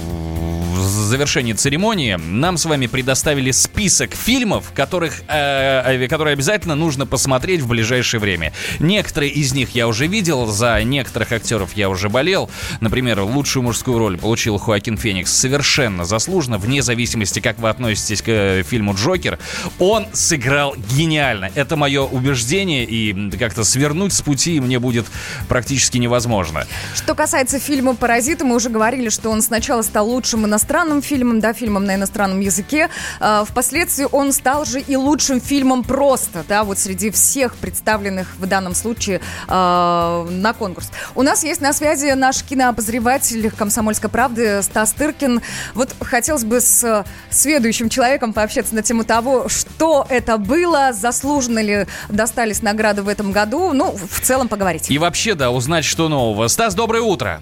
завершении 0.84 1.54
церемонии 1.54 2.16
нам 2.16 2.58
с 2.58 2.66
вами 2.66 2.88
предоставили 2.88 3.52
список 3.52 4.16
фильмов, 4.16 4.72
которых, 4.74 5.22
э, 5.28 6.08
которые 6.08 6.34
обязательно 6.34 6.76
нужно 6.76 7.06
посмотреть 7.06 7.62
в 7.62 7.68
ближайшее 7.68 8.20
время. 8.20 8.52
Некоторые 8.80 9.32
из 9.32 9.54
них 9.54 9.76
я 9.76 9.88
уже 9.88 10.08
видел, 10.08 10.48
за 10.48 10.82
некоторых 10.84 11.32
актеров 11.32 11.76
я 11.76 11.90
уже 11.90 12.10
болел. 12.10 12.50
Например, 12.80 13.22
лучшую 13.22 13.64
мужскую 13.64 14.00
роль 14.00 14.18
получил 14.18 14.58
Хоакин 14.58 14.98
Феникс 14.98 15.32
совершенно 15.32 16.04
заслуженно, 16.04 16.58
вне 16.58 16.82
зависимости, 16.82 17.40
как 17.40 17.60
вы 17.60 17.70
относитесь 17.70 18.22
к 18.22 18.30
э, 18.30 18.64
фильму 18.64 18.96
«Джокер». 18.96 19.38
Он 19.78 20.08
сыграл 20.14 20.76
гениально. 20.96 21.52
Это 21.56 21.76
мое 21.76 22.02
убеждение, 22.02 22.86
и 22.86 23.32
как-то 23.38 23.64
свернуть 23.64 24.14
с 24.14 24.22
пути 24.22 24.60
мне 24.60 24.80
будет 24.80 25.06
практически 25.48 25.98
невозможно. 25.98 26.66
Что 26.96 27.14
касается 27.14 27.60
фильма 27.60 27.96
«Паразиты», 27.96 28.46
мы 28.46 28.56
уже 28.56 28.70
говорили, 28.70 29.10
что 29.10 29.30
он 29.30 29.42
сначала 29.42 29.84
стал 29.84 30.10
лучшим 30.10 30.46
иностранным 30.46 30.71
фильмом, 31.02 31.40
да, 31.40 31.54
фильмом 31.54 31.86
на 31.86 31.96
иностранном 31.96 32.40
языке. 32.40 32.90
А, 33.20 33.46
впоследствии 33.46 34.08
он 34.12 34.32
стал 34.32 34.66
же 34.66 34.80
и 34.80 34.96
лучшим 34.96 35.42
фильмом 35.42 35.84
просто, 35.84 36.44
да, 36.48 36.64
вот 36.64 36.80
среди 36.80 37.12
всех 37.12 37.56
представленных 37.56 38.36
в 38.38 38.46
данном 38.46 38.76
случае 38.76 39.22
а, 39.48 40.26
на 40.30 40.54
конкурс. 40.54 40.92
У 41.16 41.22
нас 41.22 41.44
есть 41.44 41.62
на 41.62 41.74
связи 41.74 42.12
наш 42.14 42.44
кинообозреватель 42.44 43.52
«Комсомольской 43.52 44.10
правды» 44.10 44.62
Стас 44.64 44.94
Тыркин. 44.94 45.42
Вот 45.74 45.96
хотелось 46.02 46.44
бы 46.44 46.62
с 46.62 47.06
следующим 47.30 47.90
человеком 47.90 48.34
пообщаться 48.34 48.74
на 48.76 48.82
тему 48.82 49.04
того, 49.04 49.50
что 49.50 50.06
это 50.10 50.38
было, 50.38 50.94
заслуженно 50.94 51.60
ли 51.60 51.88
достались 52.10 52.62
награды 52.62 53.02
в 53.02 53.08
этом 53.08 53.32
году, 53.32 53.74
ну, 53.74 53.92
в 53.92 54.22
целом 54.22 54.48
поговорить. 54.48 54.90
И 54.90 54.98
вообще, 54.98 55.36
да, 55.36 55.52
узнать, 55.52 55.86
что 55.86 56.08
нового. 56.10 56.48
Стас, 56.48 56.76
доброе 56.76 57.02
утро. 57.02 57.42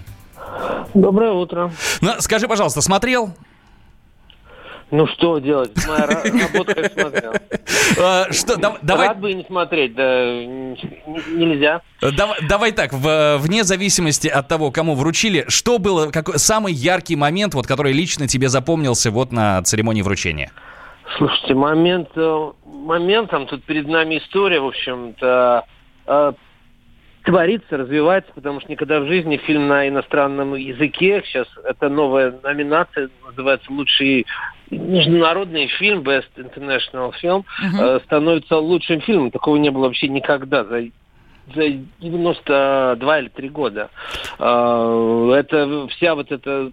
Доброе 0.99 1.31
утро. 1.31 1.71
Ну, 2.01 2.11
скажи, 2.19 2.47
пожалуйста, 2.47 2.81
смотрел? 2.81 3.33
Ну 4.91 5.07
что 5.07 5.37
делать? 5.39 5.71
Моя 5.87 6.05
ра- 6.07 6.51
работа 6.53 6.73
как 6.73 6.91
смотрел. 6.93 7.33
А, 8.01 8.31
Что, 8.31 8.57
да- 8.57 8.77
давай... 8.81 9.07
Рад 9.09 9.19
бы 9.19 9.31
и 9.31 9.35
не 9.35 9.43
смотреть, 9.45 9.93
да 9.95 10.25
нельзя. 10.35 11.81
Давай, 12.01 12.37
давай 12.47 12.71
так, 12.71 12.91
вне 12.91 13.63
зависимости 13.63 14.27
от 14.27 14.47
того, 14.47 14.71
кому 14.71 14.95
вручили, 14.95 15.45
что 15.47 15.77
было 15.77 16.09
какой, 16.09 16.39
самый 16.39 16.73
яркий 16.73 17.15
момент, 17.15 17.53
вот, 17.53 17.67
который 17.67 17.93
лично 17.93 18.27
тебе 18.27 18.49
запомнился 18.49 19.11
вот 19.11 19.31
на 19.31 19.61
церемонии 19.63 20.01
вручения? 20.01 20.51
Слушайте, 21.17 21.53
момент, 21.53 22.09
э, 22.15 22.51
моментом 22.65 23.47
тут 23.47 23.63
перед 23.63 23.87
нами 23.87 24.17
история, 24.17 24.59
в 24.59 24.67
общем-то, 24.67 25.65
э, 26.07 26.33
творится, 27.29 27.77
развивается, 27.77 28.31
потому 28.33 28.59
что 28.59 28.71
никогда 28.71 28.99
в 28.99 29.07
жизни 29.07 29.37
фильм 29.37 29.67
на 29.67 29.87
иностранном 29.87 30.55
языке, 30.55 31.21
сейчас 31.25 31.47
это 31.63 31.89
новая 31.89 32.33
номинация, 32.43 33.09
называется 33.25 33.71
«Лучший 33.71 34.25
международный 34.71 35.67
фильм», 35.67 36.01
Best 36.01 36.29
International 36.37 37.13
Film, 37.21 37.45
э, 37.79 37.99
становится 38.05 38.57
лучшим 38.57 39.01
фильмом. 39.01 39.31
Такого 39.31 39.57
не 39.57 39.69
было 39.69 39.85
вообще 39.85 40.07
никогда 40.07 40.63
за 40.63 40.87
за 41.55 41.67
92 41.99 43.19
или 43.19 43.29
3 43.29 43.49
года. 43.49 43.89
Э, 44.37 45.33
Это 45.35 45.87
вся 45.87 46.13
вот 46.13 46.31
эта 46.31 46.71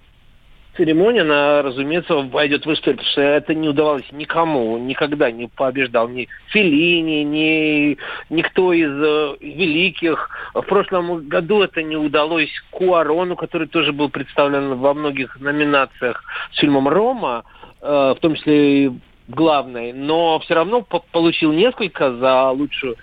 церемония, 0.77 1.22
она, 1.22 1.62
разумеется, 1.62 2.14
войдет 2.14 2.66
в 2.66 2.72
историю, 2.72 2.99
потому 2.99 3.12
что 3.12 3.20
это 3.22 3.55
не 3.55 3.68
удавалось 3.68 4.05
никому, 4.12 4.79
никогда 4.79 5.31
не 5.31 5.49
побеждал 5.49 6.09
ни 6.09 6.29
Феллини, 6.49 7.22
ни 7.22 7.99
никто 8.31 8.72
из 8.72 8.91
э, 8.91 9.37
великих. 9.41 10.31
В 10.55 10.62
прошлом 10.62 11.29
году 11.29 11.62
это 11.62 11.83
не 11.83 11.97
удалось 11.97 12.51
Куарону, 12.70 13.37
который 13.37 13.66
тоже 13.68 13.93
был 13.93 14.09
представлен 14.09 14.74
во 14.77 14.95
многих 14.95 15.41
номинациях 15.41 16.22
с 16.53 16.59
фильмом 16.59 16.89
«Рома», 16.89 17.45
э, 17.81 18.14
в 18.16 18.20
том 18.20 18.35
числе 18.35 18.87
и 18.87 18.93
главной, 19.29 19.93
но 19.93 20.39
все 20.41 20.55
равно 20.55 20.83
по- 20.83 21.05
получил 21.12 21.53
несколько 21.53 22.12
за 22.12 22.51
лучшую 22.51 22.97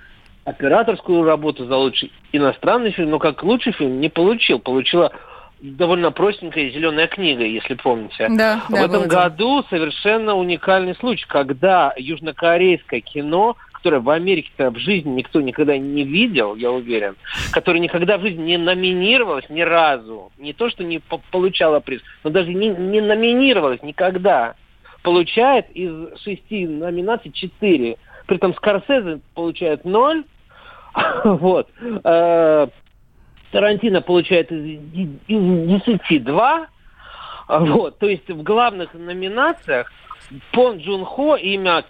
операторскую 0.45 1.23
работу, 1.23 1.65
за 1.65 1.75
лучший 1.75 2.11
иностранный 2.31 2.91
фильм, 2.91 3.11
но 3.11 3.19
как 3.19 3.43
лучший 3.43 3.73
фильм 3.73 3.99
не 3.99 4.09
получил. 4.09 4.59
Получила 4.59 5.11
довольно 5.63 6.11
простенькая 6.11 6.69
зеленая 6.69 7.07
книга, 7.07 7.43
если 7.45 7.75
помните. 7.75 8.27
Да, 8.29 8.61
В 8.67 8.73
да, 8.73 8.81
этом 8.83 9.07
году 9.07 9.63
совершенно 9.69 10.35
уникальный 10.35 10.93
случай, 10.95 11.25
когда 11.25 11.93
южнокорейское 11.97 12.99
кино, 12.99 13.55
которое 13.71 14.01
в 14.01 14.09
Америке-то 14.09 14.71
в 14.71 14.77
жизни 14.77 15.11
никто 15.11 15.39
никогда 15.39 15.77
не 15.77 16.03
видел, 16.03 16.55
я 16.55 16.69
уверен, 16.69 17.15
которое 17.51 17.79
никогда 17.79 18.17
в 18.17 18.21
жизни 18.21 18.43
не 18.43 18.57
номинировалось 18.57 19.49
ни 19.49 19.61
разу, 19.61 20.31
не 20.37 20.51
то, 20.51 20.69
что 20.69 20.83
не 20.83 20.99
по- 20.99 21.21
получало 21.31 21.79
приз, 21.79 22.01
но 22.25 22.29
даже 22.29 22.53
не, 22.53 22.67
не 22.67 22.99
номинировалось 22.99 23.81
никогда, 23.83 24.55
получает 25.01 25.69
из 25.71 26.19
шести 26.21 26.67
номинаций 26.67 27.31
четыре. 27.31 27.97
При 28.25 28.35
этом 28.35 28.53
Скорсезе 28.53 29.21
получает 29.33 29.85
ноль, 29.85 30.25
вот. 31.23 31.69
Тарантино 33.53 34.01
получает 34.01 34.51
из, 34.51 34.81
из 35.27 35.81
10 35.85 36.23
два. 36.23 36.67
А, 37.47 37.59
Вот. 37.59 37.99
То 37.99 38.07
есть 38.07 38.27
в 38.27 38.41
главных 38.41 38.95
номинациях 38.95 39.91
Пон 40.51 40.77
Джун 40.77 41.05
Хо, 41.05 41.35
имя 41.35 41.85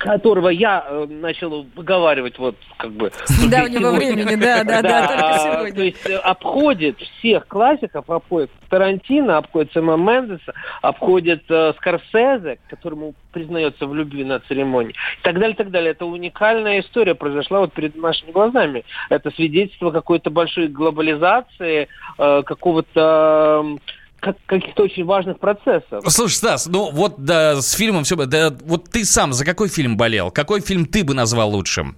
которого 0.00 0.48
я 0.48 0.82
э, 0.88 1.06
начал 1.08 1.66
выговаривать 1.76 2.38
вот 2.38 2.56
как 2.78 2.90
бы 2.92 3.12
С 3.26 3.44
недавнего 3.44 3.90
времени, 3.90 4.34
да, 4.34 4.64
да, 4.64 4.80
да, 4.80 5.06
только 5.06 5.28
а, 5.28 5.38
сегодня. 5.38 5.74
То 5.74 5.82
есть 5.82 6.06
э, 6.06 6.16
обходит 6.16 6.98
всех 6.98 7.46
классиков, 7.46 8.08
обходит 8.08 8.50
Тарантино, 8.70 9.36
обходит 9.36 9.72
Сэма 9.74 9.98
Мендеса, 9.98 10.54
обходит 10.80 11.42
э, 11.50 11.74
Скорсезе, 11.76 12.58
которому 12.68 13.14
признается 13.30 13.86
в 13.86 13.94
любви 13.94 14.24
на 14.24 14.40
церемонии, 14.40 14.92
и 14.92 15.22
так 15.22 15.38
далее, 15.38 15.54
так 15.54 15.70
далее. 15.70 15.90
Это 15.90 16.06
уникальная 16.06 16.80
история 16.80 17.14
произошла 17.14 17.60
вот 17.60 17.74
перед 17.74 17.94
нашими 17.94 18.30
глазами. 18.30 18.84
Это 19.10 19.30
свидетельство 19.32 19.90
какой-то 19.90 20.30
большой 20.30 20.68
глобализации, 20.68 21.88
э, 22.16 22.42
какого-то 22.42 23.76
как- 24.20 24.36
каких-то 24.46 24.84
очень 24.84 25.04
важных 25.04 25.38
процессов. 25.38 26.04
Слушай, 26.06 26.34
Стас, 26.34 26.66
ну 26.66 26.90
вот 26.90 27.14
да, 27.18 27.60
с 27.60 27.72
фильмом 27.72 28.04
все... 28.04 28.16
Да, 28.16 28.52
вот 28.64 28.90
ты 28.90 29.04
сам 29.04 29.32
за 29.32 29.44
какой 29.44 29.68
фильм 29.68 29.96
болел? 29.96 30.30
Какой 30.30 30.60
фильм 30.60 30.86
ты 30.86 31.04
бы 31.04 31.14
назвал 31.14 31.50
лучшим? 31.50 31.96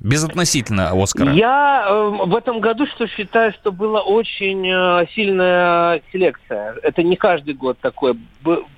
Безотносительно 0.00 0.90
Оскара. 0.90 1.32
Я 1.32 1.86
э, 1.88 2.26
в 2.26 2.36
этом 2.36 2.60
году 2.60 2.86
что 2.86 3.08
считаю, 3.08 3.52
что 3.52 3.72
была 3.72 4.00
очень 4.00 4.64
э, 4.64 5.06
сильная 5.12 6.02
селекция. 6.12 6.76
Это 6.84 7.02
не 7.02 7.16
каждый 7.16 7.54
год 7.54 7.78
такое 7.80 8.16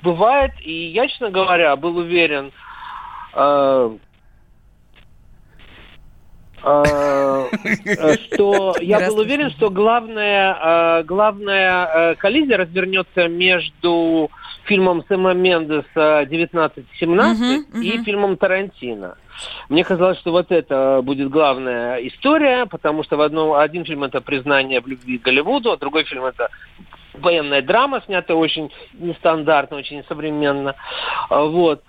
бывает. 0.03 0.53
И 0.62 0.86
я, 0.88 1.07
честно 1.09 1.30
говоря, 1.30 1.76
был 1.76 1.99
уверен, 1.99 2.53
э, 3.34 3.97
что 8.33 8.77
я 8.81 9.09
был 9.09 9.19
уверен, 9.19 9.51
что 9.51 9.71
главная, 9.71 11.01
э, 11.01 11.05
главная 11.05 11.87
э, 11.87 12.15
коллизия 12.17 12.57
развернется 12.59 13.29
между 13.29 14.31
фильмом 14.65 15.03
Сэма 15.09 15.33
Мендеса 15.33 16.19
1917 16.21 17.83
и 17.83 18.03
фильмом 18.05 18.37
Тарантино. 18.37 19.17
Мне 19.69 19.85
казалось, 19.85 20.19
что 20.19 20.33
вот 20.33 20.53
это 20.53 21.01
будет 21.03 21.31
главная 21.31 21.97
история, 22.07 22.67
потому 22.67 23.05
что 23.05 23.17
в 23.17 23.23
одном, 23.23 23.55
один 23.55 23.85
фильм 23.85 24.05
это 24.05 24.21
признание 24.21 24.81
в 24.81 24.87
любви 24.87 25.19
к 25.19 25.23
Голливуду, 25.23 25.73
а 25.73 25.77
другой 25.79 26.05
фильм 26.05 26.25
это 26.25 26.51
военная 27.15 27.63
драма, 27.63 28.03
снятая 28.05 28.37
очень 28.37 28.71
нестандартно, 28.95 29.77
очень 29.77 29.99
несовременно. 29.99 30.75
А, 31.29 31.45
Вот. 31.45 31.83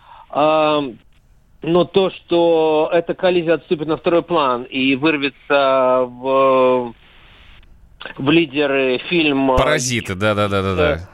Но 1.61 1.85
то, 1.85 2.09
что 2.09 2.89
эта 2.91 3.13
коллизия 3.13 3.55
отступит 3.55 3.87
на 3.87 3.97
второй 3.97 4.23
план 4.23 4.63
и 4.63 4.95
вырвется 4.95 6.05
в, 6.07 6.93
в 8.17 8.29
лидеры 8.31 8.99
фильм 9.09 9.55
Паразиты, 9.57 10.15
да-да-да-да-да. 10.15 11.07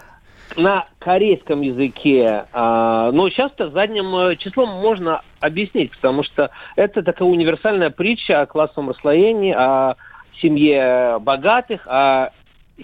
на 0.56 0.88
корейском 1.00 1.62
языке, 1.62 2.46
а, 2.54 3.12
ну, 3.12 3.30
часто 3.30 3.70
задним 3.72 4.16
э, 4.16 4.36
числом 4.38 4.70
можно 4.70 5.22
объяснить, 5.42 5.92
потому 5.92 6.24
что 6.24 6.50
это 6.78 7.04
такая 7.04 7.28
универсальная 7.28 7.90
притча 7.90 8.42
о 8.42 8.46
классовом 8.46 8.92
расслоении, 8.92 9.54
о 9.54 9.96
семье 10.42 11.18
богатых, 11.20 11.86
о 11.88 12.32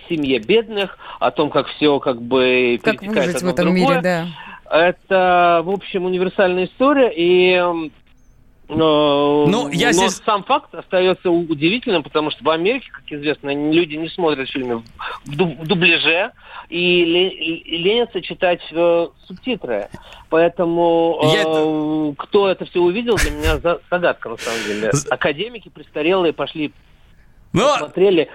семье 0.09 0.39
бедных, 0.39 0.97
о 1.19 1.31
том, 1.31 1.49
как 1.49 1.67
все 1.67 1.99
как 1.99 2.21
бы 2.21 2.79
Как 2.83 2.99
перетекает 2.99 3.27
выжить 3.27 3.41
в 3.41 3.47
этом 3.47 3.65
другое. 3.65 3.87
мире, 3.87 4.01
да. 4.01 4.25
Это, 4.73 5.61
в 5.63 5.69
общем, 5.69 6.05
универсальная 6.05 6.65
история, 6.65 7.11
и 7.15 7.53
э, 7.53 7.89
Ну, 8.69 9.69
я 9.69 9.87
но 9.87 9.93
здесь- 9.93 10.21
сам 10.25 10.43
факт 10.43 10.73
остается 10.73 11.29
удивительным, 11.29 12.01
потому 12.01 12.31
что 12.31 12.43
в 12.43 12.49
Америке, 12.49 12.87
как 12.91 13.03
известно, 13.11 13.53
люди 13.71 13.95
не 13.95 14.09
смотрят 14.09 14.49
фильмы 14.49 14.81
в, 15.25 15.35
дуб- 15.37 15.59
в 15.61 15.67
дубляже 15.67 16.31
и, 16.69 17.05
ле- 17.05 17.29
и 17.29 17.77
ленятся 17.77 18.21
читать 18.21 18.61
э, 18.71 19.07
субтитры. 19.27 19.89
Поэтому 20.29 21.19
э, 21.23 22.13
кто 22.17 22.47
это 22.47 22.65
все 22.65 22.79
увидел, 22.79 23.15
для 23.17 23.29
меня 23.29 23.59
за- 23.59 23.79
загадка 23.91 24.29
на 24.29 24.37
самом 24.37 24.63
деле. 24.65 24.89
Академики 25.11 25.69
престарелые 25.69 26.33
пошли 26.33 26.71
Но... 27.53 27.73
посмотрели. 27.73 28.29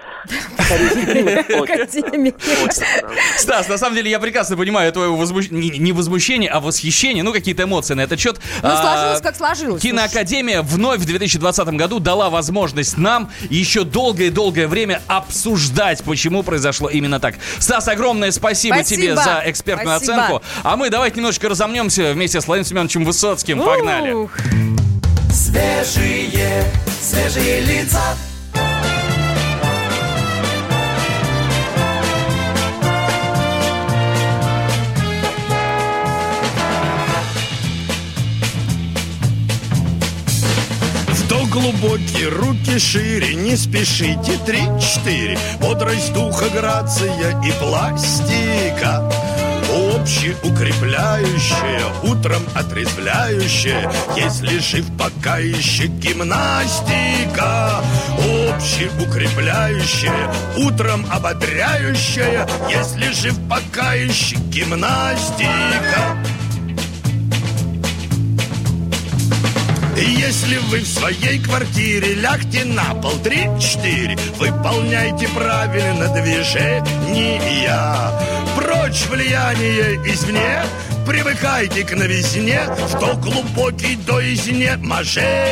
Академик. 1.61 2.35
Стас, 3.37 3.67
на 3.67 3.77
самом 3.77 3.95
деле 3.97 4.09
я 4.09 4.19
прекрасно 4.19 4.55
понимаю 4.55 4.91
твое 4.93 5.09
возмущение, 5.09 5.77
не, 5.77 5.91
возмущение, 5.91 6.49
а 6.49 6.61
восхищение, 6.61 7.21
ну 7.23 7.33
какие-то 7.33 7.63
эмоции 7.63 7.95
на 7.95 8.01
этот 8.01 8.19
счет. 8.19 8.39
Ну, 8.63 8.69
А, 8.69 8.81
сложилось, 8.81 9.21
как 9.21 9.35
сложилось. 9.35 9.81
Киноакадемия 9.81 10.61
вновь 10.61 10.99
в 10.99 11.05
2020 11.05 11.67
году 11.69 11.99
дала 11.99 12.29
возможность 12.29 12.97
нам 12.97 13.29
еще 13.49 13.83
долгое-долгое 13.83 14.67
время 14.67 15.01
обсуждать, 15.07 16.01
почему 16.03 16.41
произошло 16.41 16.89
именно 16.89 17.19
так. 17.19 17.35
Стас, 17.59 17.89
огромное 17.89 18.31
спасибо, 18.31 18.75
Спасибо. 18.75 19.01
тебе 19.01 19.15
за 19.15 19.43
экспертную 19.45 19.97
Спасибо. 19.97 20.23
оценку. 20.23 20.41
А 20.63 20.77
мы 20.77 20.89
давайте 20.89 21.17
немножечко 21.17 21.49
разомнемся 21.49 22.13
вместе 22.13 22.39
с 22.39 22.47
Владимиром 22.47 22.69
Семеновичем 22.69 23.03
Высоцким. 23.03 23.59
Погнали. 23.59 24.13
Ух. 24.13 24.31
Свежие, 25.31 26.63
свежие 27.01 27.61
лица. 27.61 28.01
Глубокий, 41.49 42.25
руки 42.25 42.79
шире, 42.79 43.33
не 43.35 43.55
спешите, 43.57 44.37
три-четыре. 44.45 45.37
Бодрость 45.61 46.13
духа, 46.13 46.49
грация 46.49 47.41
и 47.41 47.51
пластика. 47.59 49.11
Общеукрепляющая, 49.95 51.83
утром 52.03 52.43
отрезвляющая, 52.55 53.91
если 54.15 54.59
жив 54.59 54.85
пока 54.97 55.37
еще 55.39 55.87
гимнастика. 55.87 57.83
Общеукрепляющая, 58.49 60.31
утром 60.57 61.05
ободряющая, 61.11 62.47
если 62.69 63.11
жив 63.11 63.35
пока 63.49 63.93
еще 63.93 64.35
гимнастика. 64.37 66.17
Если 70.01 70.57
вы 70.69 70.79
в 70.79 70.87
своей 70.87 71.39
квартире 71.39 72.13
лягте 72.15 72.63
на 72.63 72.93
пол 72.95 73.17
три-четыре, 73.19 74.17
выполняйте 74.37 75.27
правильно 75.29 76.07
движения. 76.13 76.81
Прочь 78.55 79.05
влияние 79.09 79.97
извне, 80.05 80.63
привыкайте 81.05 81.83
к 81.83 81.93
новизне, 81.95 82.61
в 82.87 82.97
то 82.97 83.17
глубокий 83.17 83.97
до 83.97 84.21
изнеможения. 84.33 85.51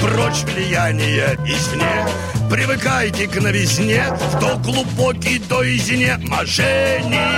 Прочь 0.00 0.44
влияние 0.44 1.38
извне, 1.44 2.06
привыкайте 2.50 3.26
к 3.28 3.38
новизне, 3.38 4.04
в 4.32 4.40
то 4.40 4.56
глубокий 4.56 5.38
до 5.40 5.62
изнеможения. 5.76 7.28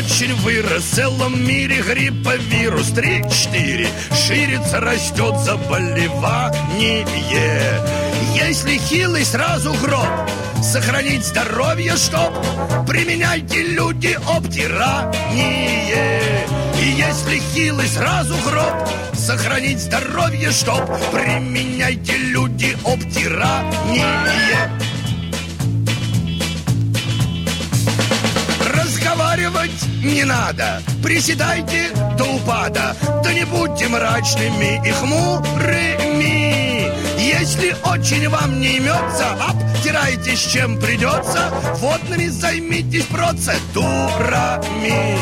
Очень 0.00 0.34
вырос 0.36 0.84
в 0.84 0.94
целом 0.94 1.46
мире 1.46 1.82
грипповирус. 1.82 2.88
3-4 2.92 3.86
Ширится, 4.14 4.80
растет 4.80 5.38
заболевание. 5.40 7.06
Если 8.34 8.78
хилый, 8.78 9.26
сразу 9.26 9.74
гроб. 9.74 10.08
Сохранить 10.62 11.26
здоровье, 11.26 11.96
чтоб 11.96 12.32
Применяйте 12.86 13.62
люди 13.62 14.16
обтирание. 14.26 15.92
И 16.82 16.88
если 16.92 17.38
хилый, 17.52 17.86
сразу 17.86 18.34
гроб. 18.38 18.88
Сохранить 19.12 19.80
здоровье, 19.80 20.50
чтоб 20.50 20.80
Применяйте 21.12 22.16
люди 22.16 22.74
обтирание 22.86 24.79
Разговаривать 29.30 29.86
не 30.02 30.24
надо, 30.24 30.82
приседайте 31.04 31.90
до 32.18 32.24
упада, 32.24 32.96
да 33.22 33.32
не 33.32 33.44
будьте 33.44 33.86
мрачными 33.86 34.84
и 34.84 34.90
хмурыми. 34.90 36.90
Если 37.16 37.76
очень 37.84 38.28
вам 38.28 38.58
не 38.58 38.78
имется, 38.78 39.30
обтирайтесь 39.48 40.40
чем 40.40 40.80
придется, 40.80 41.48
водными 41.76 42.26
займитесь 42.26 43.04
процедурами. 43.04 45.16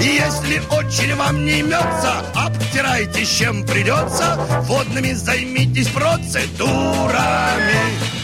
Если 0.00 0.62
очень 0.70 1.14
вам 1.14 1.44
не 1.44 1.60
имется, 1.60 2.24
обтирайтесь 2.34 3.28
чем 3.28 3.66
придется, 3.66 4.38
водными 4.62 5.12
займитесь 5.12 5.88
процедурами. 5.88 8.21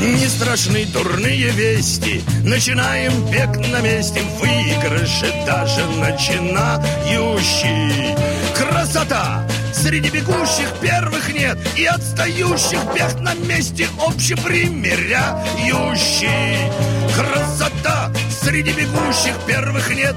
Не 0.00 0.26
страшны 0.28 0.86
дурные 0.86 1.50
вести. 1.50 2.22
Начинаем 2.42 3.12
бег 3.30 3.54
на 3.68 3.82
месте. 3.82 4.22
Выигрыши 4.40 5.30
даже 5.44 5.84
начинающий 5.98 8.16
Красота! 8.56 9.46
Среди 9.74 10.08
бегущих 10.08 10.72
первых 10.80 11.30
нет. 11.34 11.58
И 11.76 11.84
отстающих 11.84 12.82
бег 12.94 13.20
на 13.20 13.34
месте 13.34 13.88
Общепримеряющий 13.98 16.72
Красота! 17.14 18.10
Среди 18.42 18.72
бегущих 18.72 19.34
первых 19.46 19.94
нет. 19.94 20.16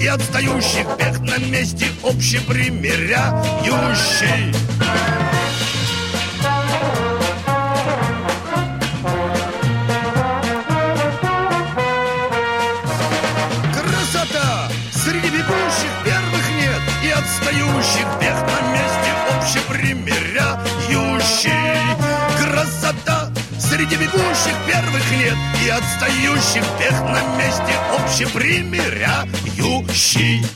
И 0.00 0.06
отстающих 0.06 0.86
бег 0.96 1.18
на 1.18 1.38
месте 1.38 1.86
Общепримеряющий 2.04 4.54
отстающих 17.84 18.08
бег 18.20 18.36
на 18.46 18.60
месте 18.72 19.10
Общепримеряющий 19.36 21.96
Красота! 22.40 23.18
Среди 23.58 23.96
бегущих 23.96 24.54
первых 24.66 25.04
нет 25.12 25.36
И 25.64 25.68
отстающих 25.68 26.64
бег 26.78 26.92
на 27.02 27.20
месте 27.36 27.74
Общепримеряющий 27.98 30.46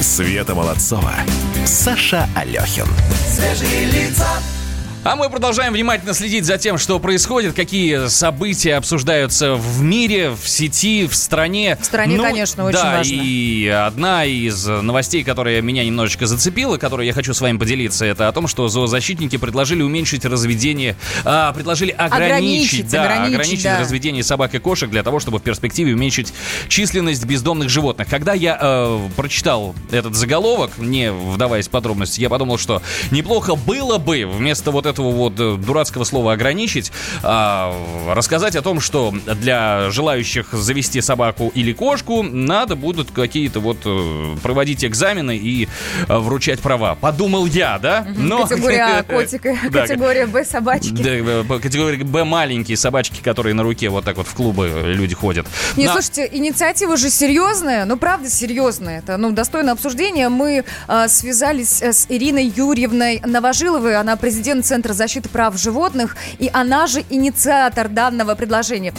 Света 0.00 0.54
Молодцова, 0.54 1.12
Саша 1.66 2.28
Алехин. 2.36 2.86
Свежие 3.34 3.86
лица. 3.86 4.28
А 5.04 5.16
мы 5.16 5.28
продолжаем 5.28 5.74
внимательно 5.74 6.14
следить 6.14 6.46
за 6.46 6.56
тем, 6.56 6.78
что 6.78 6.98
происходит, 6.98 7.52
какие 7.52 8.08
события 8.08 8.76
обсуждаются 8.76 9.52
в 9.52 9.82
мире, 9.82 10.30
в 10.30 10.48
сети, 10.48 11.06
в 11.06 11.14
стране. 11.14 11.76
В 11.78 11.84
стране, 11.84 12.16
конечно, 12.16 12.64
очень 12.64 12.78
да, 12.78 12.96
важно. 12.96 13.12
и 13.12 13.66
одна 13.68 14.24
из 14.24 14.66
новостей, 14.66 15.22
которая 15.22 15.60
меня 15.60 15.84
немножечко 15.84 16.26
зацепила, 16.26 16.78
которой 16.78 17.06
я 17.06 17.12
хочу 17.12 17.34
с 17.34 17.40
вами 17.42 17.58
поделиться, 17.58 18.06
это 18.06 18.28
о 18.28 18.32
том, 18.32 18.48
что 18.48 18.66
зоозащитники 18.68 19.36
предложили 19.36 19.82
уменьшить 19.82 20.24
разведение, 20.24 20.96
а, 21.26 21.52
предложили 21.52 21.90
ограничить, 21.90 22.24
Ограничить, 22.24 22.90
да, 22.90 23.02
ограничить, 23.02 23.34
ограничить 23.34 23.64
да. 23.64 23.80
разведение 23.80 24.24
собак 24.24 24.54
и 24.54 24.58
кошек 24.58 24.88
для 24.88 25.02
того, 25.02 25.20
чтобы 25.20 25.38
в 25.38 25.42
перспективе 25.42 25.92
уменьшить 25.92 26.32
численность 26.68 27.26
бездомных 27.26 27.68
животных. 27.68 28.08
Когда 28.08 28.32
я 28.32 28.56
э, 28.58 29.08
прочитал 29.16 29.74
этот 29.90 30.14
заголовок, 30.14 30.78
не 30.78 31.12
вдаваясь 31.12 31.68
в 31.68 31.70
подробности, 31.70 32.22
я 32.22 32.30
подумал, 32.30 32.56
что 32.56 32.80
неплохо 33.10 33.54
было 33.54 33.98
бы 33.98 34.24
вместо 34.24 34.70
вот 34.70 34.86
этого 34.86 34.93
вот 35.02 35.34
э, 35.38 35.56
дурацкого 35.56 36.04
слова 36.04 36.32
ограничить, 36.32 36.92
а, 37.22 37.74
рассказать 38.14 38.56
о 38.56 38.62
том, 38.62 38.80
что 38.80 39.12
для 39.40 39.90
желающих 39.90 40.52
завести 40.52 41.00
собаку 41.00 41.50
или 41.54 41.72
кошку 41.72 42.22
надо 42.22 42.76
будут 42.76 43.10
какие-то 43.10 43.60
вот 43.60 43.78
э, 43.84 44.36
проводить 44.42 44.84
экзамены 44.84 45.36
и 45.36 45.68
э, 46.08 46.16
вручать 46.18 46.60
права. 46.60 46.94
Подумал 46.94 47.46
я, 47.46 47.78
да? 47.78 48.06
Но- 48.16 48.46
Категория 48.46 48.84
А 48.98 49.02
котика, 49.14 49.56
категория 49.72 50.26
Б 50.26 50.44
собачки. 50.44 50.90
да, 50.90 51.44
по 51.48 51.58
категории 51.58 52.02
Б 52.02 52.24
маленькие 52.24 52.76
собачки, 52.76 53.22
которые 53.22 53.54
на 53.54 53.62
руке 53.62 53.88
вот 53.88 54.04
так 54.04 54.16
вот 54.16 54.26
в 54.26 54.34
клубы 54.34 54.82
люди 54.86 55.14
ходят. 55.14 55.46
Не, 55.76 55.88
слушайте, 55.88 56.28
инициатива 56.30 56.96
же 56.96 57.10
серьезная, 57.10 57.84
ну 57.84 57.96
правда 57.96 58.28
серьезная. 58.28 58.98
Это 58.98 59.16
ну 59.16 59.32
достойно 59.32 59.72
обсуждения. 59.72 60.28
Мы 60.28 60.64
э, 60.88 61.08
связались 61.08 61.82
с 61.82 62.06
Ириной 62.08 62.52
Юрьевной 62.54 63.20
Новожиловой, 63.24 63.96
она 63.96 64.16
президент 64.16 64.66
Центра 64.66 64.83
защиты 64.92 65.28
прав 65.28 65.56
животных, 65.56 66.16
и 66.38 66.50
она 66.52 66.86
же 66.86 67.04
инициатор 67.10 67.88
данного 67.88 68.34
предложения. 68.34 68.92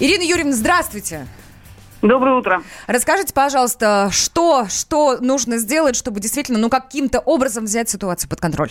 Ирина 0.00 0.22
Юрьевна, 0.22 0.52
здравствуйте. 0.52 1.26
Доброе 2.02 2.36
утро. 2.36 2.62
Расскажите, 2.86 3.34
пожалуйста, 3.34 4.08
что, 4.12 4.66
что 4.68 5.18
нужно 5.20 5.58
сделать, 5.58 5.96
чтобы 5.96 6.20
действительно, 6.20 6.58
ну, 6.58 6.70
каким-то 6.70 7.18
образом 7.18 7.64
взять 7.64 7.90
ситуацию 7.90 8.30
под 8.30 8.40
контроль? 8.40 8.70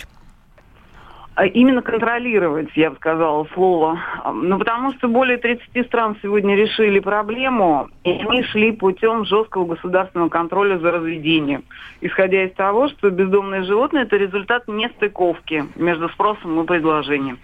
А 1.38 1.46
Именно 1.46 1.82
контролировать, 1.82 2.68
я 2.74 2.90
бы 2.90 2.96
сказала, 2.96 3.46
слово. 3.54 4.00
Ну, 4.34 4.58
потому 4.58 4.92
что 4.94 5.06
более 5.06 5.38
30 5.38 5.86
стран 5.86 6.16
сегодня 6.20 6.56
решили 6.56 6.98
проблему, 6.98 7.88
и 8.02 8.10
они 8.10 8.42
шли 8.42 8.72
путем 8.72 9.24
жесткого 9.24 9.64
государственного 9.64 10.30
контроля 10.30 10.80
за 10.80 10.90
разведением. 10.90 11.62
Исходя 12.00 12.42
из 12.42 12.52
того, 12.54 12.88
что 12.88 13.10
бездомные 13.10 13.62
животные– 13.62 14.02
это 14.04 14.16
результат 14.16 14.66
нестыковки 14.66 15.64
между 15.76 16.08
спросом 16.08 16.60
и 16.60 16.66
предложением. 16.66 17.38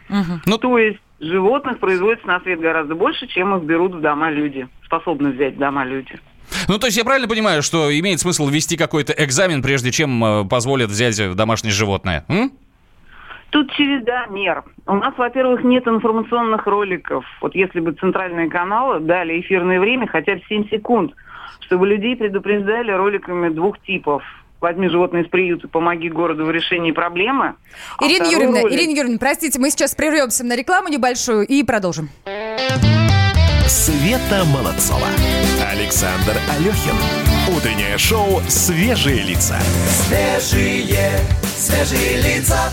Ну, 0.44 0.58
то 0.58 0.76
есть 0.76 0.98
животных 1.20 1.78
производится 1.78 2.26
на 2.26 2.40
свет 2.40 2.58
гораздо 2.58 2.96
больше, 2.96 3.28
чем 3.28 3.54
их 3.54 3.62
берут 3.62 3.94
в 3.94 4.00
дома 4.00 4.28
люди, 4.28 4.66
способны 4.86 5.30
взять 5.30 5.54
в 5.54 5.58
дома 5.58 5.84
люди. 5.84 6.18
Ну, 6.66 6.80
то 6.80 6.86
есть 6.86 6.98
я 6.98 7.04
правильно 7.04 7.28
понимаю, 7.28 7.62
что 7.62 7.96
имеет 7.96 8.18
смысл 8.18 8.48
ввести 8.48 8.76
какой-то 8.76 9.14
экзамен, 9.16 9.62
прежде 9.62 9.92
чем 9.92 10.24
э, 10.24 10.44
позволят 10.46 10.90
взять 10.90 11.36
домашнее 11.36 11.72
животное? 11.72 12.24
М? 12.28 12.50
Тут 13.54 13.70
череда 13.74 14.26
мер. 14.30 14.64
У 14.84 14.94
нас, 14.96 15.14
во-первых, 15.16 15.62
нет 15.62 15.86
информационных 15.86 16.66
роликов. 16.66 17.24
Вот 17.40 17.54
если 17.54 17.78
бы 17.78 17.92
центральные 17.92 18.50
каналы 18.50 18.98
дали 18.98 19.40
эфирное 19.40 19.78
время 19.78 20.08
хотя 20.08 20.34
бы 20.34 20.42
7 20.48 20.68
секунд, 20.70 21.12
чтобы 21.60 21.86
людей 21.86 22.16
предупреждали 22.16 22.90
роликами 22.90 23.50
двух 23.50 23.80
типов. 23.82 24.24
Возьми 24.60 24.88
животное 24.88 25.22
из 25.22 25.28
приюта, 25.28 25.68
помоги 25.68 26.08
городу 26.08 26.46
в 26.46 26.50
решении 26.50 26.90
проблемы. 26.90 27.54
А 27.98 28.04
Ирина 28.04 28.24
Юрьевна, 28.26 28.62
ролик- 28.62 28.72
Ирина 28.72 28.90
Юрьевна, 28.98 29.18
простите, 29.20 29.60
мы 29.60 29.70
сейчас 29.70 29.94
прервемся 29.94 30.42
на 30.44 30.56
рекламу 30.56 30.88
небольшую 30.88 31.46
и 31.46 31.62
продолжим. 31.62 32.08
Света 33.68 34.42
Молодцова. 34.52 35.06
Александр 35.70 36.34
Алехин. 36.58 36.96
Утреннее 37.56 37.98
шоу 37.98 38.40
«Свежие 38.48 39.22
лица». 39.22 39.60
Свежие, 39.86 41.18
свежие 41.44 42.16
лица. 42.16 42.72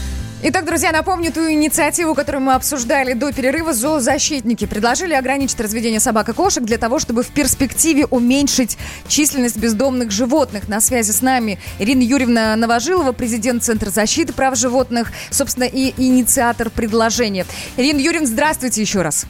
Итак, 0.43 0.65
друзья, 0.65 0.91
напомню 0.91 1.31
ту 1.31 1.51
инициативу, 1.51 2.15
которую 2.15 2.41
мы 2.41 2.55
обсуждали 2.55 3.13
до 3.13 3.31
перерыва. 3.31 3.73
Зоозащитники 3.73 4.65
предложили 4.65 5.13
ограничить 5.13 5.59
разведение 5.59 5.99
собак 5.99 6.29
и 6.29 6.33
кошек 6.33 6.63
для 6.63 6.79
того, 6.79 6.97
чтобы 6.97 7.21
в 7.21 7.27
перспективе 7.27 8.07
уменьшить 8.07 8.75
численность 9.07 9.57
бездомных 9.57 10.09
животных. 10.09 10.67
На 10.67 10.81
связи 10.81 11.11
с 11.11 11.21
нами 11.21 11.59
Ирина 11.77 12.01
Юрьевна 12.01 12.55
Новожилова, 12.55 13.11
президент 13.11 13.63
Центра 13.63 13.91
защиты 13.91 14.33
прав 14.33 14.57
животных, 14.57 15.11
собственно, 15.29 15.65
и 15.65 15.93
инициатор 15.95 16.71
предложения. 16.71 17.45
Ирина 17.77 17.99
Юрьевна, 17.99 18.25
здравствуйте 18.25 18.81
еще 18.81 19.03
раз. 19.03 19.27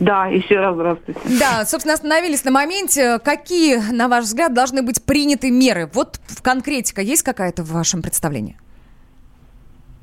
Да, 0.00 0.26
еще 0.26 0.56
раз 0.56 0.74
здравствуйте. 0.74 1.20
Да, 1.38 1.64
собственно, 1.64 1.94
остановились 1.94 2.42
на 2.42 2.50
моменте. 2.50 3.20
Какие, 3.20 3.76
на 3.92 4.08
ваш 4.08 4.24
взгляд, 4.24 4.52
должны 4.52 4.82
быть 4.82 5.00
приняты 5.04 5.52
меры? 5.52 5.88
Вот 5.94 6.18
в 6.26 6.42
конкретика 6.42 7.02
есть 7.02 7.22
какая-то 7.22 7.62
в 7.62 7.70
вашем 7.70 8.02
представлении? 8.02 8.56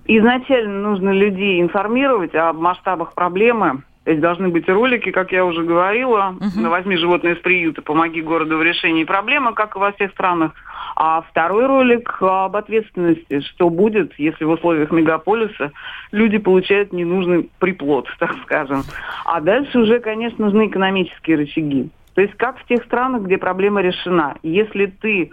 Изначально 0.05 0.89
нужно 0.89 1.11
людей 1.11 1.61
информировать 1.61 2.35
о 2.35 2.53
масштабах 2.53 3.13
проблемы. 3.13 3.83
То 4.03 4.11
есть 4.11 4.21
должны 4.21 4.49
быть 4.49 4.67
ролики, 4.67 5.11
как 5.11 5.31
я 5.31 5.45
уже 5.45 5.63
говорила. 5.63 6.35
Возьми 6.55 6.97
животное 6.97 7.35
из 7.35 7.37
приюта, 7.37 7.83
помоги 7.83 8.21
городу 8.21 8.57
в 8.57 8.63
решении 8.63 9.03
проблемы, 9.03 9.53
как 9.53 9.75
и 9.75 9.79
во 9.79 9.91
всех 9.91 10.11
странах. 10.11 10.53
А 10.95 11.21
второй 11.21 11.67
ролик 11.67 12.17
об 12.19 12.55
ответственности, 12.55 13.41
что 13.41 13.69
будет, 13.69 14.13
если 14.17 14.43
в 14.43 14.49
условиях 14.49 14.91
мегаполиса 14.91 15.71
люди 16.11 16.39
получают 16.39 16.91
ненужный 16.93 17.49
приплод, 17.59 18.07
так 18.19 18.35
скажем. 18.43 18.83
А 19.25 19.39
дальше 19.39 19.79
уже, 19.79 19.99
конечно, 19.99 20.45
нужны 20.45 20.67
экономические 20.67 21.37
рычаги. 21.37 21.89
То 22.15 22.21
есть 22.21 22.33
как 22.35 22.57
в 22.57 22.65
тех 22.65 22.83
странах, 22.83 23.21
где 23.23 23.37
проблема 23.37 23.81
решена. 23.81 24.35
Если 24.43 24.87
ты 24.87 25.31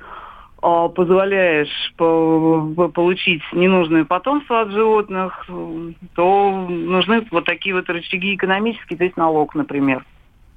позволяешь 0.60 1.92
по- 1.96 2.68
по- 2.76 2.88
получить 2.88 3.42
ненужное 3.52 4.04
потомство 4.04 4.62
от 4.62 4.70
животных, 4.70 5.46
то 6.14 6.50
нужны 6.68 7.26
вот 7.30 7.44
такие 7.44 7.74
вот 7.74 7.88
рычаги 7.88 8.34
экономические, 8.34 8.96
то 8.98 9.04
есть 9.04 9.16
налог, 9.16 9.54
например. 9.54 10.04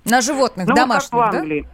На 0.05 0.21
животных, 0.21 0.67
Ну, 0.67 0.73
домашних, 0.75 1.11
как 1.11 1.29
в 1.29 1.31
да? 1.31 1.37
Англии. 1.39 1.67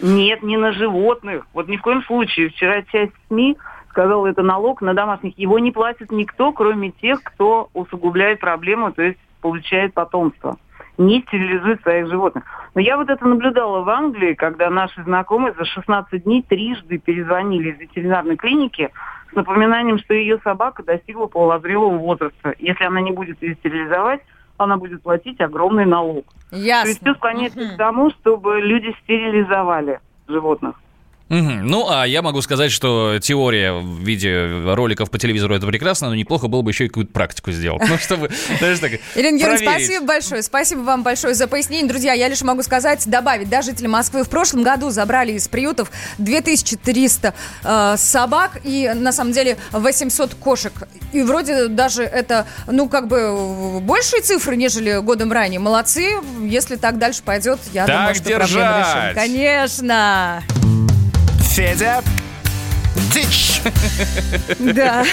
Нет, 0.00 0.42
не 0.42 0.56
на 0.56 0.72
животных. 0.72 1.46
Вот 1.52 1.68
ни 1.68 1.76
в 1.76 1.82
коем 1.82 2.02
случае. 2.02 2.48
Вчера 2.48 2.82
часть 2.82 3.12
СМИ 3.28 3.56
сказала, 3.90 4.26
это 4.26 4.42
налог 4.42 4.82
на 4.82 4.94
домашних. 4.94 5.38
Его 5.38 5.60
не 5.60 5.70
платит 5.70 6.10
никто, 6.10 6.50
кроме 6.52 6.90
тех, 6.90 7.22
кто 7.22 7.68
усугубляет 7.74 8.40
проблему, 8.40 8.90
то 8.92 9.02
есть 9.02 9.18
получает 9.40 9.94
потомство. 9.94 10.56
Не 10.98 11.22
стерилизует 11.22 11.80
своих 11.82 12.08
животных. 12.08 12.44
Но 12.74 12.80
я 12.80 12.96
вот 12.96 13.08
это 13.08 13.26
наблюдала 13.26 13.82
в 13.82 13.88
Англии, 13.88 14.34
когда 14.34 14.70
наши 14.70 15.02
знакомые 15.02 15.54
за 15.54 15.64
16 15.64 16.24
дней 16.24 16.42
трижды 16.42 16.98
перезвонили 16.98 17.70
из 17.70 17.78
ветеринарной 17.78 18.36
клиники 18.36 18.90
с 19.30 19.34
напоминанием, 19.34 19.98
что 19.98 20.14
ее 20.14 20.38
собака 20.44 20.82
достигла 20.82 21.26
половозрелого 21.26 21.96
возраста. 21.96 22.54
Если 22.58 22.84
она 22.84 23.00
не 23.00 23.12
будет 23.12 23.42
ее 23.42 23.54
стерилизовать, 23.54 24.20
она 24.58 24.76
будет 24.76 25.02
платить 25.02 25.40
огромный 25.40 25.86
налог. 25.86 26.26
Ясно. 26.50 26.82
То 26.82 26.88
есть 26.88 27.00
все 27.00 27.14
склоняется 27.14 27.74
к 27.74 27.76
тому, 27.76 28.10
чтобы 28.10 28.60
люди 28.60 28.94
стерилизовали 29.02 30.00
животных. 30.28 30.76
Мгм. 31.32 31.66
Ну, 31.66 31.88
а 31.88 32.06
я 32.06 32.20
могу 32.20 32.42
сказать, 32.42 32.70
что 32.70 33.18
теория 33.18 33.72
в 33.72 34.00
виде 34.00 34.46
роликов 34.74 35.10
по 35.10 35.18
телевизору 35.18 35.54
это 35.54 35.66
прекрасно, 35.66 36.10
но 36.10 36.14
неплохо 36.14 36.46
было 36.46 36.60
бы 36.60 36.70
еще 36.72 36.84
и 36.84 36.88
какую-то 36.88 37.12
практику 37.12 37.50
сделать. 37.52 37.82
Ну, 37.92 37.98
чтобы, 37.98 38.30
знаешь, 38.58 38.78
так, 38.78 38.92
Ирина 39.14 39.38
проверить. 39.38 39.60
спасибо 39.60 40.06
большое. 40.06 40.42
Спасибо 40.42 40.80
вам 40.80 41.02
большое 41.02 41.34
за 41.34 41.46
пояснение. 41.48 41.88
Друзья, 41.88 42.12
я 42.12 42.28
лишь 42.28 42.42
могу 42.42 42.62
сказать, 42.62 43.02
добавить, 43.06 43.48
да, 43.48 43.62
жители 43.62 43.86
Москвы 43.86 44.24
в 44.24 44.28
прошлом 44.28 44.62
году 44.62 44.90
забрали 44.90 45.32
из 45.32 45.48
приютов 45.48 45.90
2300 46.18 47.34
э, 47.64 47.94
собак 47.96 48.60
и, 48.64 48.92
на 48.94 49.12
самом 49.12 49.32
деле, 49.32 49.56
800 49.72 50.34
кошек. 50.34 50.72
И 51.12 51.22
вроде 51.22 51.68
даже 51.68 52.02
это, 52.02 52.46
ну, 52.66 52.88
как 52.88 53.08
бы 53.08 53.80
большие 53.80 54.22
цифры, 54.22 54.56
нежели 54.56 55.00
годом 55.00 55.32
ранее. 55.32 55.60
Молодцы. 55.60 56.10
Если 56.42 56.76
так 56.76 56.98
дальше 56.98 57.22
пойдет, 57.24 57.58
я 57.72 57.86
Так 57.86 57.96
думаю, 57.96 58.14
что 58.14 58.24
проблему 58.24 58.78
держать. 58.78 59.16
решим. 59.16 59.22
Конечно. 59.22 60.42
Федя, 61.54 62.02
дичь. 63.12 63.51
Да. 64.58 65.04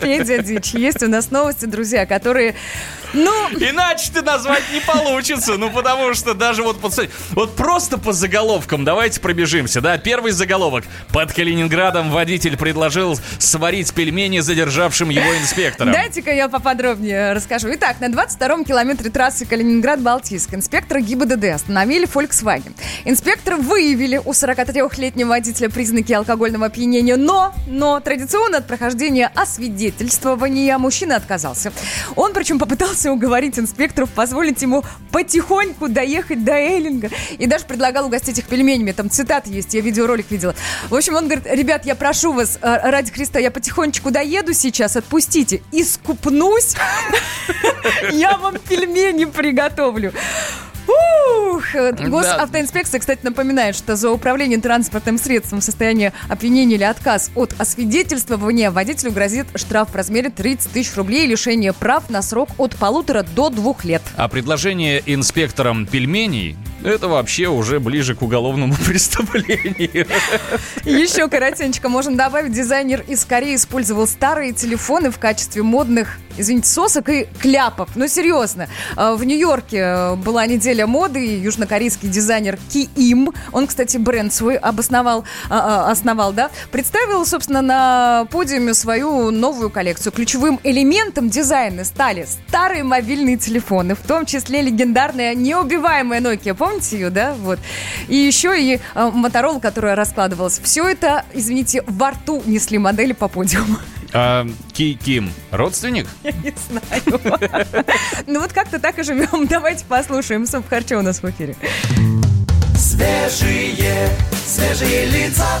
Федя 0.00 0.38
Дичь. 0.38 0.74
Есть 0.74 1.02
у 1.02 1.08
нас 1.08 1.30
новости, 1.30 1.64
друзья, 1.64 2.06
которые... 2.06 2.54
Ну, 3.14 3.48
Иначе 3.50 4.10
ты 4.12 4.22
назвать 4.22 4.62
не 4.72 4.80
получится, 4.80 5.58
ну 5.58 5.70
потому 5.70 6.14
что 6.14 6.32
даже 6.32 6.62
вот, 6.62 6.78
вот 7.32 7.56
просто 7.56 7.98
по 7.98 8.12
заголовкам 8.14 8.84
давайте 8.84 9.20
пробежимся, 9.20 9.82
да, 9.82 9.98
первый 9.98 10.32
заголовок. 10.32 10.84
Под 11.12 11.30
Калининградом 11.32 12.10
водитель 12.10 12.56
предложил 12.56 13.18
сварить 13.38 13.92
пельмени 13.92 14.40
задержавшим 14.40 15.10
его 15.10 15.36
инспектором. 15.36 15.92
Дайте-ка 15.92 16.32
я 16.32 16.48
поподробнее 16.48 17.34
расскажу. 17.34 17.68
Итак, 17.74 18.00
на 18.00 18.06
22-м 18.06 18.64
километре 18.64 19.10
трассы 19.10 19.44
Калининград-Балтийск 19.44 20.54
инспекторы 20.54 21.02
ГИБДД 21.02 21.44
остановили 21.44 22.06
Volkswagen. 22.06 22.72
Инспекторы 23.04 23.56
выявили 23.56 24.16
у 24.16 24.30
43-летнего 24.30 25.28
водителя 25.28 25.68
признаки 25.68 26.12
алкогольного 26.12 26.66
опьянения, 26.66 27.16
но, 27.16 27.54
но 27.72 28.00
традиционно 28.00 28.58
от 28.58 28.66
прохождения 28.66 29.30
освидетельствования 29.34 30.76
мужчина 30.76 31.16
отказался. 31.16 31.72
Он 32.16 32.32
причем 32.34 32.58
попытался 32.58 33.10
уговорить 33.10 33.58
инспекторов 33.58 34.10
позволить 34.10 34.60
ему 34.60 34.84
потихоньку 35.10 35.88
доехать 35.88 36.44
до 36.44 36.52
Эйлинга 36.52 37.10
и 37.38 37.46
даже 37.46 37.64
предлагал 37.64 38.06
угостить 38.06 38.38
их 38.38 38.46
пельменями. 38.46 38.92
Там 38.92 39.08
цитаты 39.08 39.50
есть, 39.50 39.72
я 39.72 39.80
видеоролик 39.80 40.30
видела. 40.30 40.54
В 40.90 40.94
общем, 40.94 41.14
он 41.14 41.24
говорит, 41.24 41.46
ребят, 41.46 41.86
я 41.86 41.94
прошу 41.94 42.32
вас, 42.32 42.58
э, 42.60 42.90
ради 42.90 43.10
Христа, 43.10 43.38
я 43.38 43.50
потихонечку 43.50 44.10
доеду 44.10 44.52
сейчас, 44.52 44.96
отпустите, 44.96 45.62
и 45.72 45.82
скупнусь, 45.82 46.76
я 48.12 48.36
вам 48.36 48.58
пельмени 48.58 49.24
приготовлю. 49.24 50.12
Ух, 50.86 51.64
госавтоинспекция, 51.74 53.00
кстати, 53.00 53.20
напоминает, 53.22 53.76
что 53.76 53.96
за 53.96 54.10
управление 54.10 54.60
транспортным 54.60 55.18
средством 55.18 55.60
в 55.60 55.64
состоянии 55.64 56.12
опьянения 56.28 56.76
или 56.76 56.84
отказ 56.84 57.30
от 57.34 57.54
освидетельствования 57.58 58.70
водителю 58.70 59.12
грозит 59.12 59.46
штраф 59.54 59.90
в 59.90 59.94
размере 59.94 60.30
30 60.30 60.72
тысяч 60.72 60.94
рублей 60.96 61.24
и 61.24 61.28
лишение 61.28 61.72
прав 61.72 62.10
на 62.10 62.22
срок 62.22 62.50
от 62.58 62.76
полутора 62.76 63.22
до 63.22 63.50
двух 63.50 63.84
лет. 63.84 64.02
А 64.16 64.28
предложение 64.28 65.02
инспекторам 65.06 65.86
пельменей 65.86 66.56
это 66.84 67.08
вообще 67.08 67.46
уже 67.46 67.80
ближе 67.80 68.14
к 68.14 68.22
уголовному 68.22 68.74
преступлению. 68.86 70.06
Еще 70.84 71.28
коротенько 71.28 71.88
можно 71.88 72.16
добавить, 72.16 72.52
дизайнер 72.52 73.04
из 73.06 73.24
Кореи 73.24 73.54
использовал 73.54 74.06
старые 74.06 74.52
телефоны 74.52 75.10
в 75.10 75.18
качестве 75.18 75.62
модных, 75.62 76.18
извините, 76.36 76.68
сосок 76.68 77.08
и 77.08 77.28
кляпов. 77.40 77.90
Ну, 77.94 78.08
серьезно. 78.08 78.68
А, 78.96 79.14
В 79.14 79.24
Нью-Йорке 79.24 79.76
э, 79.78 80.14
была 80.16 80.46
неделя 80.46 80.86
моды, 80.86 81.24
и 81.24 81.40
южнокорейский 81.40 82.08
дизайнер 82.08 82.58
Ки 82.72 82.88
Им, 82.96 83.32
он, 83.52 83.66
кстати, 83.66 83.96
бренд 83.96 84.32
свой 84.32 84.56
обосновал, 84.56 85.24
а, 85.48 85.86
а, 85.86 85.90
основал, 85.90 86.32
да, 86.32 86.50
представил, 86.70 87.24
собственно, 87.26 87.62
на 87.62 88.26
подиуме 88.30 88.74
свою 88.74 89.30
новую 89.30 89.70
коллекцию. 89.70 90.12
Ключевым 90.12 90.60
элементом 90.62 91.28
дизайна 91.28 91.84
стали 91.84 92.26
старые 92.48 92.84
мобильные 92.84 93.36
телефоны, 93.36 93.94
в 93.94 94.00
том 94.00 94.26
числе 94.26 94.62
легендарная 94.62 95.34
неубиваемая 95.34 96.20
Nokia. 96.20 96.54
Помните 96.54 96.98
ее, 96.98 97.10
да? 97.10 97.34
Вот. 97.34 97.58
И 98.08 98.16
еще 98.16 98.60
и 98.60 98.80
э, 98.94 99.10
Моторола, 99.12 99.60
которая 99.60 99.94
раскладывалась. 99.94 100.60
Все 100.62 100.86
это, 100.86 101.24
извините, 101.32 101.82
во 101.86 102.10
рту 102.10 102.42
несли 102.46 102.78
модели 102.78 103.12
по 103.12 103.28
подиуму. 103.28 103.76
А 104.14 104.46
Ки 104.72 104.94
Ким 104.94 105.30
родственник? 105.50 106.06
Я 106.22 106.32
не 106.32 106.54
знаю. 106.68 107.84
Ну 108.26 108.40
вот 108.40 108.52
как-то 108.52 108.78
так 108.78 108.98
и 108.98 109.02
живем. 109.02 109.46
Давайте 109.50 109.84
послушаем. 109.84 110.46
Субхарча 110.46 110.98
у 110.98 111.02
нас 111.02 111.22
в 111.22 111.30
эфире. 111.30 111.56
Свежие, 112.76 114.10
свежие 114.46 115.06
лица. 115.06 115.60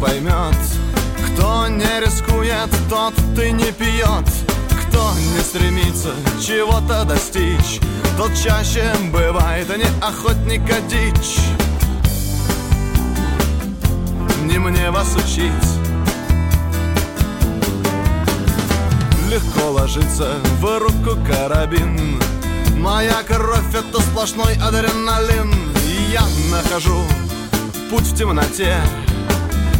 Поймет 0.00 0.56
Кто 1.26 1.68
не 1.68 2.00
рискует, 2.00 2.70
тот 2.88 3.14
ты 3.34 3.52
не 3.52 3.72
пьет 3.72 4.28
Кто 4.86 5.12
не 5.34 5.40
стремится 5.40 6.12
чего-то 6.40 7.04
достичь 7.04 7.80
Тот 8.18 8.32
чаще 8.34 8.84
бывает 9.12 9.68
не 9.76 9.86
охотника 10.04 10.80
дичь. 10.88 11.38
Не 14.42 14.58
мне 14.58 14.90
вас 14.90 15.14
учить. 15.14 15.52
Легко 19.30 19.70
ложится 19.70 20.34
в 20.60 20.78
руку 20.80 21.16
карабин. 21.30 22.20
Моя 22.78 23.22
кровь 23.22 23.72
это 23.72 24.00
сплошной 24.00 24.54
адреналин. 24.54 25.54
Я 26.10 26.22
нахожу 26.50 27.04
путь 27.88 28.06
в 28.06 28.16
темноте 28.16 28.78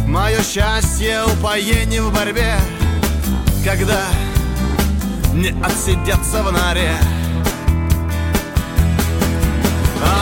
Мое 0.09 0.41
счастье 0.41 1.23
упоение 1.23 2.01
в 2.01 2.11
борьбе 2.11 2.55
Когда 3.63 4.01
не 5.33 5.49
отсидеться 5.63 6.41
в 6.41 6.51
норе. 6.51 6.97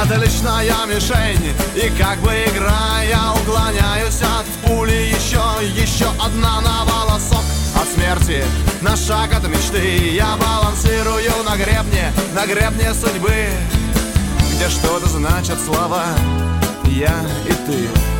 Отличная 0.01 0.85
мишень 0.87 1.53
И 1.73 1.89
как 1.97 2.19
бы 2.19 2.31
играя 2.31 3.31
уклоняюсь 3.41 4.21
от 4.21 4.45
пули. 4.65 4.91
Еще, 4.91 5.41
еще 5.81 6.07
одна 6.21 6.59
на 6.59 6.83
волосок. 6.83 7.45
От 7.73 7.87
смерти 7.87 8.43
На 8.81 8.97
шаг 8.97 9.33
от 9.33 9.47
мечты 9.47 10.09
Я 10.13 10.35
балансирую 10.35 11.43
на 11.45 11.55
гребне 11.55 12.11
На 12.35 12.45
гребне 12.45 12.93
судьбы 12.93 13.47
Где 14.51 14.67
что-то 14.67 15.07
значат 15.07 15.59
слова 15.61 16.03
Я 16.85 17.15
и 17.45 17.53
ты 17.53 18.16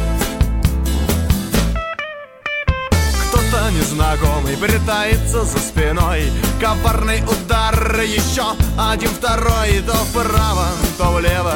Незнакомый 3.72 4.56
притаится 4.56 5.44
за 5.44 5.58
спиной. 5.60 6.32
Коварный 6.60 7.22
удар, 7.24 8.00
еще 8.02 8.44
один 8.78 9.10
второй 9.10 9.82
То 9.86 9.94
вправо, 9.94 10.68
то 10.98 11.12
влево. 11.12 11.56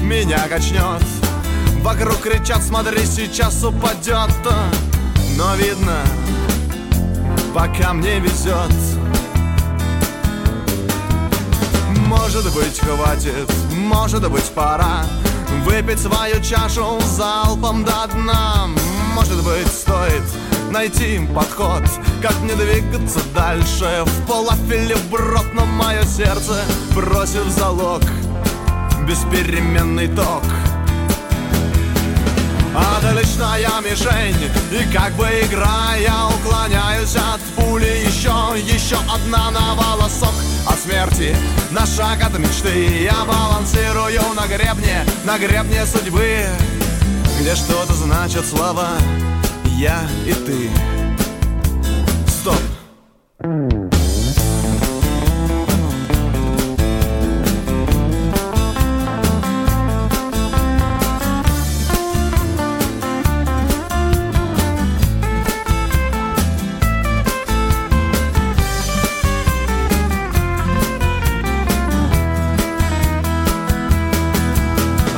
Меня 0.00 0.48
качнет. 0.48 1.02
Вокруг 1.82 2.20
кричат, 2.20 2.62
смотри, 2.62 3.04
сейчас 3.04 3.62
упадет. 3.62 4.30
Но 5.36 5.54
видно, 5.56 5.98
пока 7.54 7.92
мне 7.92 8.20
везет. 8.20 8.72
Может 12.06 12.52
быть 12.54 12.80
хватит, 12.80 13.50
может 13.70 14.30
быть 14.30 14.50
пора 14.54 15.04
Выпить 15.64 16.00
свою 16.00 16.40
чашу 16.42 17.00
залпом 17.16 17.84
до 17.84 18.06
дна. 18.12 18.68
Может 19.14 19.42
быть 19.42 19.68
стоит 19.68 20.22
найти 20.74 21.20
подход. 21.32 21.82
Как 22.20 22.34
мне 22.40 22.54
двигаться 22.56 23.20
дальше? 23.32 24.02
В 24.04 24.26
полафеле 24.26 24.96
брод, 25.08 25.46
но 25.54 25.64
мое 25.64 26.04
сердце 26.04 26.64
Бросив 26.94 27.48
залог. 27.48 28.02
Беспеременный 29.06 30.08
ток. 30.08 30.42
Отличная 32.74 33.70
мишень 33.82 34.50
И 34.72 34.92
как 34.92 35.12
бы 35.12 35.26
играя 35.26 36.12
уклоняюсь 36.40 37.14
от 37.14 37.40
пули. 37.54 38.02
Еще, 38.04 38.34
еще 38.74 38.96
одна 39.14 39.52
на 39.52 39.74
волосок 39.76 40.34
от 40.66 40.78
смерти. 40.80 41.36
На 41.70 41.86
шаг 41.86 42.20
от 42.24 42.36
мечты 42.36 43.04
Я 43.04 43.24
балансирую 43.24 44.34
на 44.34 44.48
гребне 44.48 45.04
На 45.24 45.38
гребне 45.38 45.86
судьбы. 45.86 46.46
Где 47.38 47.54
что-то 47.54 47.92
значат 47.92 48.44
слова 48.44 48.88
Я 49.76 50.06
и 50.24 50.32
ты. 50.32 50.70
Стоп. 52.28 52.54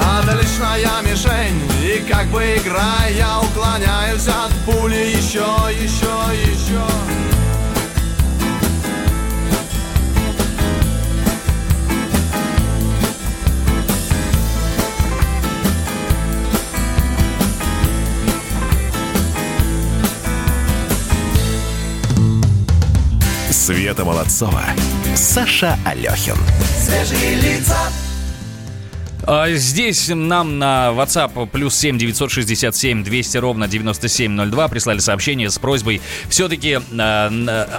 Отличная 0.00 1.02
мишень 1.02 1.60
И 1.82 2.04
как 2.10 2.26
бы 2.28 2.42
играя 2.42 3.45
уклоняюсь 3.76 4.28
от 4.28 4.52
пули 4.64 5.16
Еще, 5.16 5.44
еще, 5.82 6.12
еще 6.32 6.80
Света 23.50 24.04
Молодцова, 24.04 24.62
Саша 25.16 25.76
Алехин. 25.84 26.36
Свежие 26.84 27.34
лица. 27.34 27.76
А 29.26 29.50
Здесь 29.50 30.08
нам 30.08 30.60
на 30.60 30.92
WhatsApp 30.92 31.48
плюс 31.48 31.74
7 31.76 31.98
967 31.98 33.02
200 33.02 33.36
ровно 33.38 33.66
9702 33.66 34.68
прислали 34.68 35.00
сообщение 35.00 35.50
с 35.50 35.58
просьбой 35.58 36.00
все-таки 36.28 36.78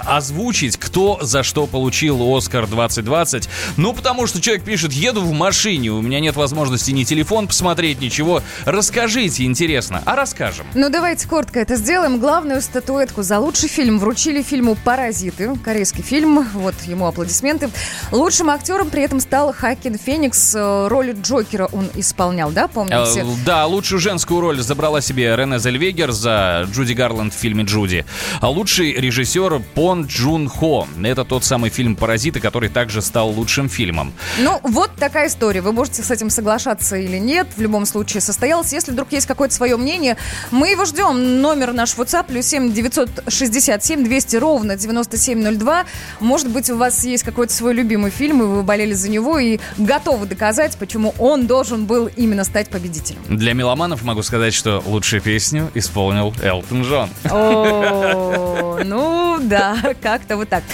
озвучить, 0.06 0.76
кто 0.76 1.18
за 1.22 1.42
что 1.42 1.66
получил 1.66 2.36
Оскар 2.36 2.66
2020. 2.66 3.48
Ну, 3.78 3.94
потому 3.94 4.26
что 4.26 4.42
человек 4.42 4.64
пишет, 4.64 4.92
еду 4.92 5.22
в 5.22 5.32
машине, 5.32 5.90
у 5.90 6.02
меня 6.02 6.20
нет 6.20 6.36
возможности 6.36 6.90
ни 6.90 7.04
телефон 7.04 7.46
посмотреть, 7.46 8.02
ничего. 8.02 8.42
Расскажите, 8.66 9.44
интересно. 9.44 10.02
А 10.04 10.16
расскажем. 10.16 10.66
Ну, 10.74 10.90
давайте 10.90 11.26
коротко 11.26 11.60
это 11.60 11.76
сделаем. 11.76 12.18
Главную 12.18 12.60
статуэтку 12.60 13.22
за 13.22 13.38
лучший 13.38 13.70
фильм 13.70 13.98
вручили 13.98 14.42
фильму 14.42 14.76
«Паразиты». 14.84 15.56
Корейский 15.64 16.02
фильм. 16.02 16.46
Вот 16.52 16.74
ему 16.86 17.06
аплодисменты. 17.06 17.70
Лучшим 18.12 18.50
актером 18.50 18.90
при 18.90 19.02
этом 19.02 19.20
стал 19.20 19.54
Хакин 19.54 19.96
Феникс. 19.96 20.54
Роль 20.54 21.12
Джо 21.12 21.37
Джокера 21.38 21.68
он 21.72 21.88
исполнял, 21.94 22.50
да, 22.50 22.68
помните? 22.68 23.20
Э, 23.20 23.24
Да, 23.46 23.66
лучшую 23.66 24.00
женскую 24.00 24.40
роль 24.40 24.60
забрала 24.60 25.00
себе 25.00 25.34
Рене 25.36 25.58
Зельвегер 25.58 26.10
за 26.10 26.66
Джуди 26.72 26.94
Гарланд 26.94 27.32
в 27.32 27.36
фильме 27.36 27.64
«Джуди». 27.64 28.04
А 28.40 28.48
лучший 28.50 28.92
режиссер 28.92 29.60
Пон 29.74 30.06
Джун 30.06 30.48
Хо. 30.48 30.86
Это 31.02 31.24
тот 31.24 31.44
самый 31.44 31.70
фильм 31.70 31.94
«Паразиты», 31.96 32.40
который 32.40 32.68
также 32.68 33.02
стал 33.02 33.30
лучшим 33.30 33.68
фильмом. 33.68 34.12
Ну, 34.38 34.60
вот 34.64 34.90
такая 34.96 35.28
история. 35.28 35.60
Вы 35.60 35.72
можете 35.72 36.02
с 36.02 36.10
этим 36.10 36.30
соглашаться 36.30 36.96
или 36.96 37.18
нет. 37.18 37.46
В 37.56 37.60
любом 37.60 37.86
случае 37.86 38.20
состоялось. 38.20 38.72
Если 38.72 38.90
вдруг 38.92 39.12
есть 39.12 39.26
какое-то 39.26 39.54
свое 39.54 39.76
мнение, 39.76 40.16
мы 40.50 40.70
его 40.70 40.84
ждем. 40.84 41.40
Номер 41.40 41.72
наш 41.72 41.94
WhatsApp 41.94 42.26
плюс 42.28 42.46
7 42.46 42.72
967 42.72 44.04
200 44.04 44.36
ровно 44.36 44.76
9702. 44.76 45.84
Может 46.20 46.48
быть, 46.50 46.70
у 46.70 46.76
вас 46.76 47.04
есть 47.04 47.22
какой-то 47.22 47.52
свой 47.52 47.74
любимый 47.74 48.10
фильм, 48.10 48.42
и 48.42 48.46
вы 48.46 48.62
болели 48.62 48.92
за 48.92 49.08
него, 49.10 49.38
и 49.38 49.58
готовы 49.76 50.26
доказать, 50.26 50.76
почему 50.78 51.14
он 51.18 51.27
должен 51.36 51.86
был 51.86 52.06
именно 52.16 52.44
стать 52.44 52.68
победителем. 52.70 53.20
Для 53.28 53.52
меломанов 53.52 54.02
могу 54.02 54.22
сказать, 54.22 54.54
что 54.54 54.82
лучшую 54.86 55.20
песню 55.22 55.70
исполнил 55.74 56.34
Элтон 56.42 56.82
Джон. 56.82 57.10
О, 57.30 58.80
ну 58.84 59.38
да, 59.42 59.76
как-то 60.00 60.36
вот 60.36 60.48
так. 60.48 60.64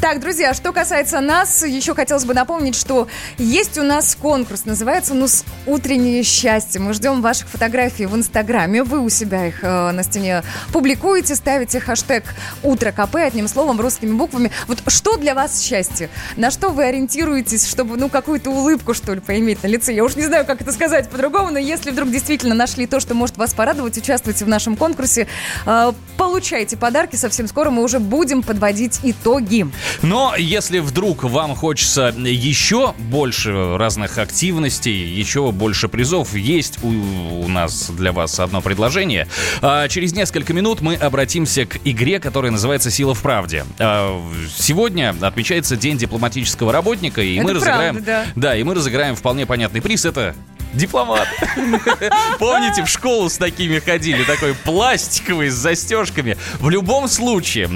Так, 0.00 0.20
друзья, 0.20 0.52
что 0.52 0.72
касается 0.72 1.20
нас, 1.20 1.64
еще 1.64 1.94
хотелось 1.94 2.26
бы 2.26 2.34
напомнить, 2.34 2.74
что 2.76 3.08
есть 3.38 3.78
у 3.78 3.82
нас 3.82 4.14
конкурс, 4.14 4.66
называется 4.66 5.14
ну 5.14 5.28
с 5.28 5.44
«Утреннее 5.66 6.22
счастье». 6.22 6.78
Мы 6.78 6.92
ждем 6.92 7.22
ваших 7.22 7.48
фотографий 7.48 8.04
в 8.04 8.14
Инстаграме, 8.14 8.84
вы 8.84 8.98
у 8.98 9.08
себя 9.08 9.46
их 9.46 9.62
э, 9.62 9.92
на 9.92 10.02
стене 10.02 10.42
публикуете, 10.72 11.34
ставите 11.34 11.80
хэштег 11.80 12.24
«Утро 12.62 12.92
КП», 12.92 13.16
одним 13.16 13.48
словом, 13.48 13.80
русскими 13.80 14.12
буквами. 14.12 14.50
Вот 14.66 14.82
что 14.88 15.16
для 15.16 15.34
вас 15.34 15.62
счастье? 15.62 16.10
На 16.36 16.50
что 16.50 16.68
вы 16.68 16.84
ориентируетесь, 16.84 17.66
чтобы, 17.66 17.96
ну, 17.96 18.10
какую-то 18.10 18.50
улыбку, 18.50 18.92
что 18.92 19.14
ли, 19.14 19.20
поиметь 19.20 19.62
на 19.62 19.68
лице? 19.68 19.94
Я 19.94 20.04
уж 20.04 20.16
не 20.16 20.26
знаю, 20.26 20.44
как 20.44 20.60
это 20.60 20.72
сказать 20.72 21.08
по-другому, 21.08 21.50
но 21.50 21.58
если 21.58 21.90
вдруг 21.90 22.10
действительно 22.10 22.54
нашли 22.54 22.86
то, 22.86 23.00
что 23.00 23.14
может 23.14 23.38
вас 23.38 23.54
порадовать, 23.54 23.96
участвуйте 23.96 24.44
в 24.44 24.48
нашем 24.48 24.76
конкурсе, 24.76 25.28
э, 25.64 25.92
получайте 26.18 26.76
подарки. 26.76 27.16
Совсем 27.16 27.48
скоро 27.48 27.70
мы 27.70 27.82
уже 27.82 28.00
будем 28.00 28.42
подводить 28.42 29.00
итоги. 29.02 29.66
Но 30.02 30.34
если 30.36 30.78
вдруг 30.78 31.24
вам 31.24 31.54
хочется 31.54 32.14
еще 32.16 32.94
больше 32.98 33.76
разных 33.76 34.18
активностей, 34.18 34.94
еще 34.94 35.52
больше 35.52 35.88
призов, 35.88 36.34
есть 36.34 36.82
у, 36.82 36.88
у 36.88 37.48
нас 37.48 37.90
для 37.90 38.12
вас 38.12 38.38
одно 38.40 38.60
предложение. 38.60 39.28
А, 39.62 39.88
через 39.88 40.12
несколько 40.12 40.52
минут 40.52 40.80
мы 40.80 40.94
обратимся 40.94 41.66
к 41.66 41.78
игре, 41.84 42.20
которая 42.20 42.52
называется 42.52 42.90
«Сила 42.90 43.14
в 43.14 43.22
правде». 43.22 43.64
А, 43.78 44.20
сегодня 44.56 45.14
отмечается 45.20 45.76
День 45.76 45.98
дипломатического 45.98 46.72
работника, 46.72 47.22
и 47.22 47.36
Это 47.36 47.44
мы 47.44 47.50
правда, 47.52 47.70
разыграем... 47.70 48.04
да. 48.04 48.26
Да, 48.34 48.56
и 48.56 48.62
мы 48.62 48.74
разыграем 48.74 49.16
вполне 49.16 49.46
понятный 49.46 49.80
приз. 49.80 50.04
Это 50.04 50.34
Дипломат. 50.74 51.28
Помните, 52.38 52.84
в 52.84 52.88
школу 52.88 53.28
с 53.28 53.38
такими 53.38 53.78
ходили, 53.78 54.24
такой 54.24 54.54
пластиковый, 54.54 55.48
с 55.48 55.54
застежками. 55.54 56.36
В 56.58 56.68
любом 56.68 57.06
случае, 57.06 57.68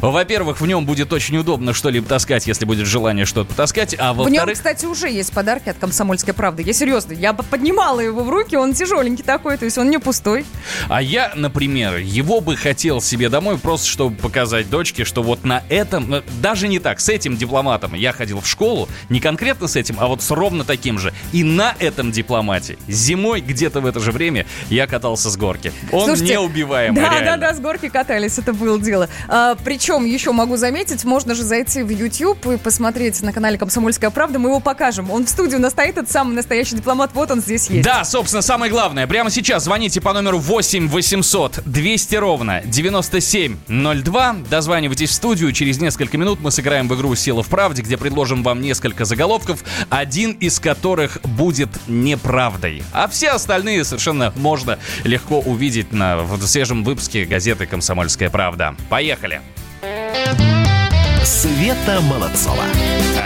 во-первых, 0.00 0.60
в 0.60 0.66
нем 0.66 0.86
будет 0.86 1.12
очень 1.12 1.36
удобно 1.38 1.72
что-либо 1.72 2.06
таскать, 2.06 2.46
если 2.46 2.64
будет 2.64 2.86
желание 2.86 3.24
что-то 3.24 3.50
потаскать, 3.50 3.94
а 3.98 4.12
В 4.12 4.18
нем, 4.18 4.24
во-вторых... 4.26 4.54
кстати, 4.54 4.86
уже 4.86 5.08
есть 5.08 5.32
подарки 5.32 5.68
от 5.68 5.78
«Комсомольской 5.78 6.34
правды». 6.34 6.62
Я 6.62 6.72
серьезно, 6.72 7.12
я 7.12 7.32
поднимала 7.32 8.00
его 8.00 8.22
в 8.24 8.30
руки, 8.30 8.56
он 8.56 8.74
тяжеленький 8.74 9.24
такой, 9.24 9.56
то 9.56 9.64
есть 9.64 9.78
он 9.78 9.90
не 9.90 9.98
пустой. 9.98 10.44
А 10.88 11.00
я, 11.02 11.32
например, 11.34 11.96
его 11.96 12.40
бы 12.40 12.56
хотел 12.56 13.00
себе 13.00 13.28
домой 13.28 13.58
просто, 13.58 13.86
чтобы 13.86 14.16
показать 14.16 14.68
дочке, 14.70 15.04
что 15.04 15.22
вот 15.22 15.44
на 15.44 15.62
этом, 15.68 16.14
э, 16.14 16.22
даже 16.40 16.68
не 16.68 16.78
так, 16.78 17.00
с 17.00 17.08
этим 17.08 17.36
дипломатом 17.36 17.94
я 17.94 18.12
ходил 18.12 18.40
в 18.40 18.46
школу, 18.46 18.88
не 19.08 19.20
конкретно 19.20 19.68
с 19.68 19.76
этим, 19.76 19.96
а 19.98 20.06
вот 20.06 20.22
с 20.22 20.30
ровно 20.30 20.64
таким 20.64 20.98
же. 20.98 21.12
И 21.32 21.44
на 21.44 21.74
этом 21.78 22.12
дипломате 22.12 22.76
зимой 22.88 23.40
где-то 23.40 23.80
в 23.80 23.86
это 23.86 24.00
же 24.00 24.12
время 24.12 24.46
я 24.68 24.86
катался 24.86 25.30
с 25.30 25.36
горки. 25.36 25.72
Он 25.92 26.06
Слушайте, 26.06 26.34
неубиваемый, 26.34 27.00
Да, 27.02 27.10
реально. 27.10 27.36
да, 27.36 27.52
да, 27.52 27.54
с 27.54 27.60
горки 27.60 27.88
катались, 27.88 28.38
это 28.38 28.52
было 28.52 28.78
дело. 28.80 29.08
А, 29.28 29.56
причем 29.64 29.85
еще 29.86 30.32
могу 30.32 30.56
заметить, 30.56 31.04
можно 31.04 31.34
же 31.34 31.42
зайти 31.42 31.82
в 31.82 31.90
YouTube 31.90 32.46
и 32.46 32.56
посмотреть 32.56 33.22
на 33.22 33.32
канале 33.32 33.58
«Комсомольская 33.58 34.10
правда», 34.10 34.38
мы 34.38 34.50
его 34.50 34.60
покажем. 34.60 35.10
Он 35.10 35.24
в 35.26 35.28
студии 35.28 35.56
у 35.56 35.60
нас 35.60 35.72
стоит, 35.72 35.96
этот 35.96 36.10
самый 36.10 36.34
настоящий 36.34 36.76
дипломат, 36.76 37.10
вот 37.14 37.30
он 37.30 37.40
здесь 37.40 37.68
есть. 37.68 37.84
Да, 37.84 38.04
собственно, 38.04 38.42
самое 38.42 38.70
главное. 38.70 39.06
Прямо 39.06 39.30
сейчас 39.30 39.64
звоните 39.64 40.00
по 40.00 40.12
номеру 40.12 40.38
8 40.38 40.88
800 40.88 41.62
200 41.64 42.16
ровно 42.16 42.62
9702. 42.64 44.36
Дозванивайтесь 44.50 45.10
в 45.10 45.14
студию. 45.14 45.52
Через 45.52 45.80
несколько 45.80 46.18
минут 46.18 46.40
мы 46.40 46.50
сыграем 46.50 46.88
в 46.88 46.94
игру 46.94 47.14
«Сила 47.14 47.42
в 47.42 47.48
правде», 47.48 47.82
где 47.82 47.96
предложим 47.96 48.42
вам 48.42 48.60
несколько 48.60 49.04
заголовков, 49.04 49.64
один 49.88 50.32
из 50.32 50.60
которых 50.60 51.18
будет 51.22 51.70
неправдой. 51.86 52.82
А 52.92 53.08
все 53.08 53.30
остальные 53.30 53.84
совершенно 53.84 54.32
можно 54.36 54.78
легко 55.04 55.40
увидеть 55.40 55.92
на 55.92 56.16
в 56.18 56.46
свежем 56.46 56.84
выпуске 56.84 57.24
газеты 57.24 57.66
«Комсомольская 57.66 58.30
правда». 58.30 58.76
Поехали! 58.88 59.40
Света 61.24 62.00
Молодцова. 62.02 62.64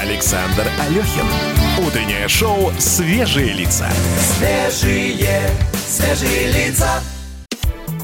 Александр 0.00 0.66
Алехин. 0.80 1.26
Утреннее 1.86 2.28
шоу 2.28 2.72
«Свежие 2.78 3.52
лица». 3.52 3.88
Свежие, 4.38 5.50
свежие 5.86 6.52
лица. 6.52 7.02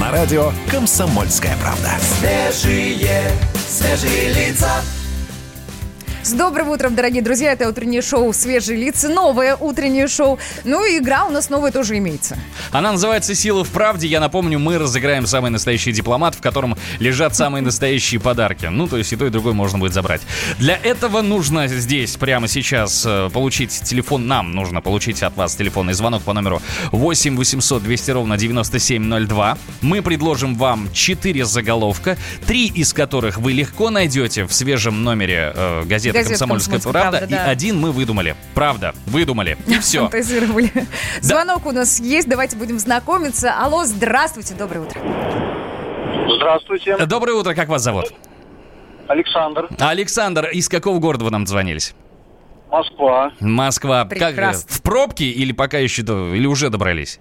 На 0.00 0.10
радио 0.10 0.50
«Комсомольская 0.70 1.54
правда». 1.58 1.90
Свежие, 2.00 3.30
свежие 3.68 4.32
лица. 4.32 4.82
С 6.30 6.32
добрым 6.32 6.68
утром, 6.68 6.94
дорогие 6.94 7.22
друзья, 7.22 7.50
это 7.50 7.68
утреннее 7.68 8.02
шоу 8.02 8.32
«Свежие 8.32 8.78
лица», 8.78 9.08
новое 9.08 9.56
утреннее 9.56 10.06
шоу. 10.06 10.38
Ну 10.62 10.86
и 10.86 10.98
игра 10.98 11.24
у 11.24 11.30
нас 11.30 11.50
новая 11.50 11.72
тоже 11.72 11.98
имеется. 11.98 12.38
Она 12.70 12.92
называется 12.92 13.34
«Сила 13.34 13.64
в 13.64 13.70
правде». 13.70 14.06
Я 14.06 14.20
напомню, 14.20 14.60
мы 14.60 14.78
разыграем 14.78 15.26
самый 15.26 15.50
настоящий 15.50 15.90
дипломат, 15.90 16.36
в 16.36 16.40
котором 16.40 16.76
лежат 17.00 17.34
самые 17.34 17.62
настоящие 17.62 18.20
подарки. 18.20 18.66
Ну, 18.66 18.86
то 18.86 18.96
есть 18.96 19.12
и 19.12 19.16
то, 19.16 19.26
и 19.26 19.30
другое 19.30 19.54
можно 19.54 19.78
будет 19.78 19.92
забрать. 19.92 20.20
Для 20.56 20.76
этого 20.76 21.20
нужно 21.20 21.66
здесь, 21.66 22.14
прямо 22.14 22.46
сейчас, 22.46 23.02
э, 23.04 23.28
получить 23.32 23.72
телефон. 23.82 24.28
Нам 24.28 24.52
нужно 24.52 24.80
получить 24.80 25.24
от 25.24 25.36
вас 25.36 25.56
телефонный 25.56 25.94
звонок 25.94 26.22
по 26.22 26.32
номеру 26.32 26.62
8 26.92 27.36
800 27.36 27.82
200 27.82 28.10
ровно 28.12 28.36
9702. 28.36 29.58
Мы 29.80 30.00
предложим 30.00 30.54
вам 30.54 30.92
4 30.92 31.44
заголовка, 31.44 32.16
три 32.46 32.68
из 32.68 32.92
которых 32.92 33.38
вы 33.38 33.52
легко 33.52 33.90
найдете 33.90 34.44
в 34.44 34.52
свежем 34.52 35.02
номере 35.02 35.52
э, 35.56 35.82
газеты 35.86 36.19
Газеты 36.22 36.38
«Комсомольская 36.38 36.74
«Комсомольская 36.74 36.92
правда». 37.02 37.18
правда», 37.18 37.36
да. 37.36 37.46
И 37.46 37.50
один 37.50 37.80
мы 37.80 37.92
выдумали. 37.92 38.36
Правда, 38.54 38.94
выдумали. 39.06 39.56
И 39.66 39.78
все. 39.78 40.02
Фантазировали. 40.02 40.70
Звонок 41.20 41.66
у 41.66 41.72
нас 41.72 42.00
есть, 42.00 42.28
давайте 42.28 42.56
будем 42.56 42.78
знакомиться. 42.78 43.52
Алло, 43.52 43.84
здравствуйте, 43.84 44.54
доброе 44.54 44.80
утро. 44.80 45.00
Здравствуйте. 46.36 46.96
Доброе 47.06 47.34
утро, 47.34 47.54
как 47.54 47.68
вас 47.68 47.82
зовут? 47.82 48.12
Александр, 49.08 49.68
Александр, 49.80 50.46
из 50.50 50.68
какого 50.68 51.00
города 51.00 51.24
вы 51.24 51.30
нам 51.32 51.46
звонились? 51.46 51.94
Москва. 52.70 53.32
Москва. 53.40 54.04
Как, 54.04 54.10
Прекрасно. 54.10 54.72
в 54.72 54.82
пробке 54.82 55.24
или 55.24 55.50
пока 55.52 55.78
еще 55.78 56.02
или 56.02 56.46
уже 56.46 56.70
добрались? 56.70 57.18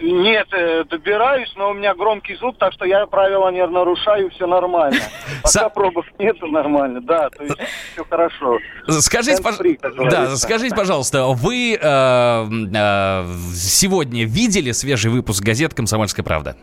Нет, 0.00 0.46
э, 0.52 0.84
добираюсь, 0.84 1.52
но 1.56 1.70
у 1.70 1.74
меня 1.74 1.94
громкий 1.94 2.36
звук, 2.36 2.56
так 2.58 2.72
что 2.72 2.84
я 2.84 3.06
правила 3.06 3.50
не 3.50 3.66
нарушаю, 3.66 4.30
все 4.30 4.46
нормально. 4.46 5.00
Пока 5.42 5.68
пробок 5.68 6.04
нету, 6.18 6.46
нормально, 6.46 7.00
да, 7.00 7.30
то 7.30 7.42
есть 7.42 7.56
все 7.92 8.04
хорошо. 8.04 8.58
Скажите, 9.00 9.42
пож- 9.42 10.08
да, 10.10 10.36
скажите, 10.36 10.74
пожалуйста, 10.74 11.26
вы 11.26 11.74
э, 11.74 11.78
э, 11.82 13.24
сегодня 13.54 14.24
видели 14.24 14.72
свежий 14.72 15.10
выпуск 15.10 15.42
газет 15.42 15.74
«Комсомольская 15.74 16.24
правда»? 16.24 16.56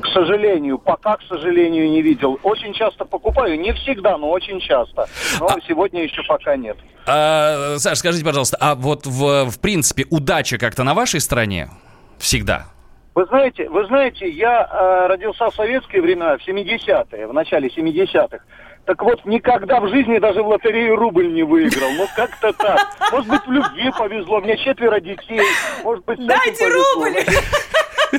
К 0.00 0.06
сожалению, 0.08 0.78
пока, 0.78 1.16
к 1.16 1.22
сожалению, 1.28 1.90
не 1.90 2.00
видел. 2.00 2.38
Очень 2.42 2.74
часто 2.74 3.04
покупаю, 3.04 3.58
не 3.58 3.72
всегда, 3.72 4.16
но 4.18 4.30
очень 4.30 4.60
часто. 4.60 5.08
Но 5.40 5.48
сегодня 5.66 6.04
еще 6.04 6.22
пока 6.22 6.56
нет. 6.56 6.76
А, 7.06 7.76
Саш, 7.78 7.98
скажите, 7.98 8.24
пожалуйста, 8.24 8.56
а 8.60 8.74
вот 8.76 9.04
в, 9.06 9.50
в 9.50 9.60
принципе 9.60 10.06
удача 10.10 10.58
как-то 10.58 10.84
на 10.84 10.94
вашей 10.94 11.20
стороне? 11.20 11.70
Всегда. 12.18 12.66
Вы 13.14 13.24
знаете, 13.26 13.68
вы 13.70 13.86
знаете, 13.86 14.28
я 14.28 14.68
э, 14.70 15.06
родился 15.06 15.50
в 15.50 15.54
советские 15.54 16.02
времена, 16.02 16.36
в 16.36 16.46
70-е, 16.46 17.26
в 17.26 17.32
начале 17.32 17.68
70-х. 17.68 18.38
Так 18.84 19.02
вот, 19.02 19.24
никогда 19.24 19.80
в 19.80 19.88
жизни 19.88 20.18
даже 20.18 20.42
в 20.42 20.48
лотерею 20.48 20.96
рубль 20.96 21.32
не 21.32 21.42
выиграл. 21.42 21.90
Ну, 21.96 22.06
как-то 22.14 22.52
так. 22.52 22.78
Может 23.10 23.28
быть, 23.28 23.46
в 23.46 23.50
любви 23.50 23.90
повезло. 23.98 24.38
У 24.38 24.42
меня 24.42 24.56
четверо 24.56 25.00
детей. 25.00 25.40
Может 25.82 26.04
быть, 26.04 26.24
Дайте 26.24 26.64
повезло. 26.64 27.04
рубль! 27.04 27.16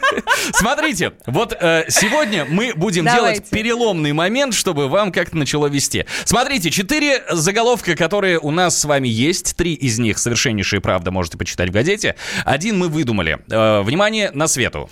Смотрите, 0.53 1.14
вот 1.26 1.56
э, 1.60 1.86
сегодня 1.90 2.45
мы 2.45 2.74
будем 2.76 3.06
Давайте. 3.06 3.41
делать 3.41 3.49
переломный 3.49 4.14
момент, 4.14 4.53
чтобы 4.53 4.88
вам 4.88 5.11
как-то 5.11 5.38
начало 5.38 5.68
вести. 5.68 6.06
Смотрите, 6.26 6.72
четыре 6.72 7.24
заголовка, 7.32 7.95
которые 7.95 8.40
у 8.40 8.52
нас 8.52 8.80
с 8.80 8.86
вами 8.86 9.07
есть. 9.07 9.56
Три 9.56 9.74
из 9.74 9.99
них 9.99 10.18
совершеннейшая 10.18 10.82
правда, 10.82 11.11
можете 11.11 11.38
почитать 11.38 11.69
в 11.69 11.74
газете. 11.74 12.15
Один 12.45 12.78
мы 12.78 12.88
выдумали. 12.88 13.40
Э, 13.49 13.82
внимание 13.82 14.32
на 14.32 14.48
свету. 14.48 14.90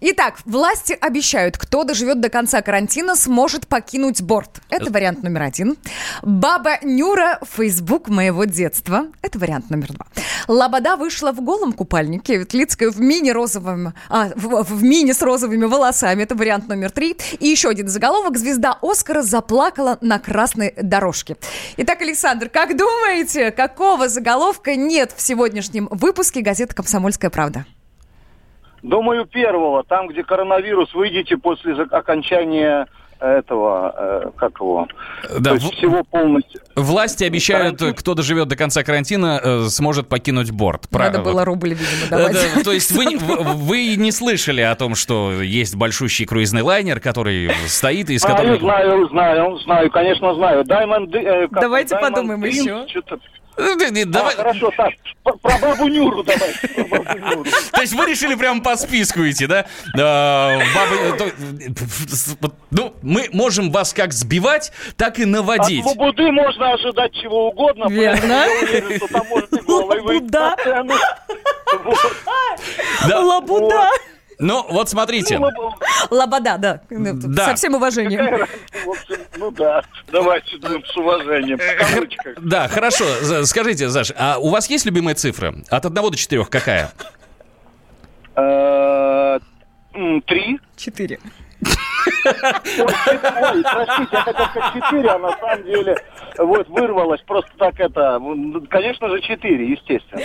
Итак, 0.00 0.40
власти 0.44 0.96
обещают, 1.00 1.56
кто 1.56 1.84
доживет 1.84 2.20
до 2.20 2.28
конца 2.28 2.62
карантина, 2.62 3.16
сможет 3.16 3.66
покинуть 3.66 4.22
борт. 4.22 4.60
Это 4.70 4.90
вариант 4.90 5.22
номер 5.22 5.42
один. 5.42 5.76
Баба 6.22 6.78
Нюра, 6.82 7.40
Фейсбук 7.56 8.08
моего 8.08 8.44
детства. 8.44 9.06
Это 9.22 9.38
вариант 9.38 9.70
номер 9.70 9.92
два. 9.92 10.06
Лобода 10.46 10.96
вышла 10.96 11.32
в 11.32 11.40
голом 11.40 11.72
купальнике, 11.72 12.38
Ветлицкая 12.38 12.90
в 12.90 13.00
мини-розовом, 13.00 13.94
а, 14.08 14.30
в, 14.34 14.47
в 14.48 14.82
мини 14.82 15.12
с 15.12 15.22
розовыми 15.22 15.64
волосами. 15.64 16.22
Это 16.22 16.34
вариант 16.34 16.68
номер 16.68 16.90
три. 16.90 17.16
И 17.38 17.46
еще 17.46 17.68
один 17.68 17.88
заголовок. 17.88 18.36
Звезда 18.36 18.78
Оскара 18.82 19.22
заплакала 19.22 19.98
на 20.00 20.18
красной 20.18 20.74
дорожке. 20.76 21.36
Итак, 21.76 22.02
Александр, 22.02 22.48
как 22.48 22.76
думаете, 22.76 23.50
какого 23.50 24.08
заголовка 24.08 24.76
нет 24.76 25.12
в 25.16 25.20
сегодняшнем 25.20 25.88
выпуске 25.90 26.40
газеты 26.40 26.74
«Комсомольская 26.74 27.30
правда»? 27.30 27.64
Думаю, 28.82 29.26
первого. 29.26 29.82
Там, 29.84 30.08
где 30.08 30.22
коронавирус, 30.22 30.94
выйдете 30.94 31.36
после 31.36 31.74
окончания 31.74 32.86
этого, 33.20 33.94
э, 34.26 34.30
как 34.36 34.52
его, 34.60 34.86
Да, 35.38 35.50
то 35.50 35.54
есть 35.56 35.66
в- 35.66 35.76
всего 35.76 36.02
полностью. 36.04 36.60
Власти 36.76 37.24
обещают, 37.24 37.82
кто 37.96 38.14
доживет 38.14 38.48
до 38.48 38.56
конца 38.56 38.82
карантина, 38.82 39.40
э, 39.42 39.62
сможет 39.68 40.08
покинуть 40.08 40.50
борт. 40.50 40.86
Надо 40.90 41.20
было 41.20 41.44
рубль, 41.44 41.70
видимо, 41.70 42.06
Э, 42.06 42.10
давать. 42.10 42.32
да, 42.56 42.62
То 42.62 42.72
есть 42.72 42.90
вы, 42.92 43.04
не- 43.06 43.16
вы- 43.16 43.36
вы 43.42 43.96
не 43.96 44.12
слышали 44.12 44.60
о 44.60 44.74
том, 44.74 44.94
что 44.94 45.42
есть 45.42 45.74
большущий 45.76 46.26
круизный 46.26 46.62
лайнер, 46.62 47.00
который 47.00 47.50
стоит 47.66 48.10
и 48.10 48.14
из 48.14 48.20
Знаю, 48.22 48.36
которого... 48.36 48.58
знаю, 48.60 49.08
знаю, 49.08 49.58
знаю, 49.58 49.90
конечно, 49.90 50.34
знаю. 50.34 50.64
Diamond, 50.64 51.14
э, 51.16 51.48
Давайте 51.50 51.94
Diamond 51.94 52.00
подумаем 52.00 52.44
еще. 52.44 52.86
Да, 53.58 54.04
давай- 54.06 54.34
А, 54.34 54.36
хорошо, 54.36 54.70
так, 54.76 54.90
про, 55.22 55.32
про 55.34 55.58
бабу 55.58 55.88
Нюру 55.88 56.22
давай. 56.22 56.54
про 56.74 56.84
бабу 56.84 57.18
Нюру. 57.18 57.44
То 57.72 57.80
есть 57.80 57.92
вы 57.94 58.06
решили 58.06 58.34
прямо 58.36 58.60
по 58.62 58.76
списку 58.76 59.20
идти, 59.28 59.46
да? 59.46 59.66
А, 59.98 60.58
бабы, 60.74 61.18
то- 61.18 61.32
вот, 62.40 62.54
Ну, 62.70 62.94
мы 63.02 63.28
можем 63.32 63.70
вас 63.72 63.92
как 63.92 64.12
сбивать, 64.12 64.72
так 64.96 65.18
и 65.18 65.24
наводить. 65.24 65.84
От 65.84 65.96
Лабуды 65.96 66.30
можно 66.30 66.72
ожидать 66.72 67.12
чего 67.14 67.48
угодно. 67.48 67.86
Верно. 67.88 68.44
Вот. 69.10 70.30
Да. 70.30 70.56
Лабуда. 73.18 73.90
Ну, 74.38 74.64
вот 74.70 74.88
смотрите. 74.88 75.40
Лобода, 76.10 76.56
да. 76.58 76.80
Да. 76.90 77.44
Со 77.46 77.54
всем 77.56 77.74
уважением. 77.74 78.46
Общем, 78.86 79.16
Ну 79.36 79.50
да, 79.50 79.82
давайте 80.12 80.56
ну, 80.62 80.80
с 80.84 80.96
уважением. 80.96 81.58
Да, 82.40 82.68
хорошо. 82.68 83.04
Скажите, 83.44 83.88
Заш, 83.88 84.12
а 84.16 84.38
у 84.38 84.50
вас 84.50 84.70
есть 84.70 84.86
любимая 84.86 85.14
цифра? 85.14 85.54
От 85.68 85.86
1 85.86 85.94
до 85.94 86.16
4 86.16 86.44
какая? 86.44 86.92
Э, 88.36 89.38
Три. 90.26 90.60
Четыре. 90.76 91.18
Ой, 92.24 92.92
простите, 93.62 94.08
я 94.12 94.22
хотел 94.22 94.46
сказать 94.46 94.72
четыре, 94.74 95.10
а 95.10 95.18
на 95.18 95.36
самом 95.38 95.64
деле 95.64 95.96
вот 96.38 96.68
вырвалось 96.68 97.20
просто 97.26 97.50
так 97.58 97.78
это. 97.80 98.00
м, 98.20 98.64
Конечно 98.70 99.08
же, 99.08 99.20
четыре, 99.22 99.70
естественно. 99.72 100.22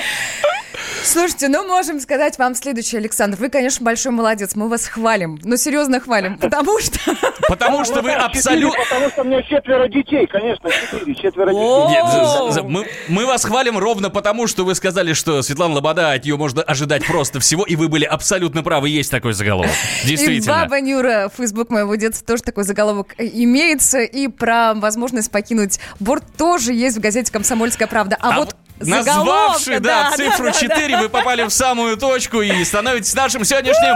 Слушайте, 1.03 1.49
ну 1.49 1.67
можем 1.67 1.99
сказать 1.99 2.37
вам 2.37 2.55
следующее, 2.55 2.99
Александр. 2.99 3.37
Вы, 3.37 3.49
конечно, 3.49 3.83
большой 3.85 4.13
молодец, 4.13 4.55
мы 4.55 4.69
вас 4.69 4.87
хвалим. 4.87 5.37
Ну, 5.43 5.57
серьезно 5.57 5.99
хвалим, 5.99 6.37
потому 6.37 6.79
что... 6.79 6.99
Потому 7.49 7.83
что 7.83 8.01
вы 8.01 8.13
абсолютно... 8.13 8.79
Потому 8.83 9.09
что 9.09 9.21
у 9.21 9.25
меня 9.25 9.41
четверо 9.43 9.87
детей, 9.89 10.25
конечно, 10.27 10.69
четыре, 10.69 11.13
четверо 11.13 11.51
детей. 11.51 12.63
Нет, 12.63 12.85
мы, 13.09 13.25
вас 13.25 13.43
хвалим 13.43 13.77
ровно 13.77 14.09
потому, 14.09 14.47
что 14.47 14.63
вы 14.63 14.75
сказали, 14.75 15.13
что 15.13 15.41
Светлана 15.41 15.75
Лобода, 15.75 16.11
от 16.11 16.23
нее 16.23 16.37
можно 16.37 16.61
ожидать 16.61 17.05
просто 17.05 17.39
всего, 17.39 17.65
и 17.65 17.75
вы 17.75 17.89
были 17.89 18.05
абсолютно 18.05 18.63
правы, 18.63 18.89
есть 18.89 19.11
такой 19.11 19.33
заголовок. 19.33 19.71
И 20.03 20.07
Действительно. 20.07 20.61
Баба 20.61 20.79
Нюра, 20.79 21.29
Фейсбук 21.35 21.69
моего 21.69 21.95
детства, 21.95 22.25
тоже 22.25 22.43
такой 22.43 22.63
заголовок 22.63 23.13
э, 23.17 23.25
имеется. 23.25 23.99
И 23.99 24.27
про 24.29 24.73
возможность 24.73 25.31
покинуть 25.31 25.79
борт 25.99 26.23
тоже 26.37 26.73
есть 26.73 26.97
в 26.97 27.01
газете 27.01 27.31
«Комсомольская 27.31 27.87
правда». 27.87 28.17
А, 28.21 28.29
А 28.29 28.39
вот 28.39 28.55
Назвавший, 28.79 29.75
заголовка, 29.75 29.79
да, 29.79 30.11
цифру 30.15 30.45
да, 30.45 30.51
да. 30.51 30.59
4, 30.59 30.97
вы 30.97 31.09
попали 31.09 31.43
в 31.43 31.49
самую 31.51 31.97
точку 31.97 32.41
и 32.41 32.63
становитесь 32.63 33.13
нашим 33.13 33.45
сегодняшним 33.45 33.95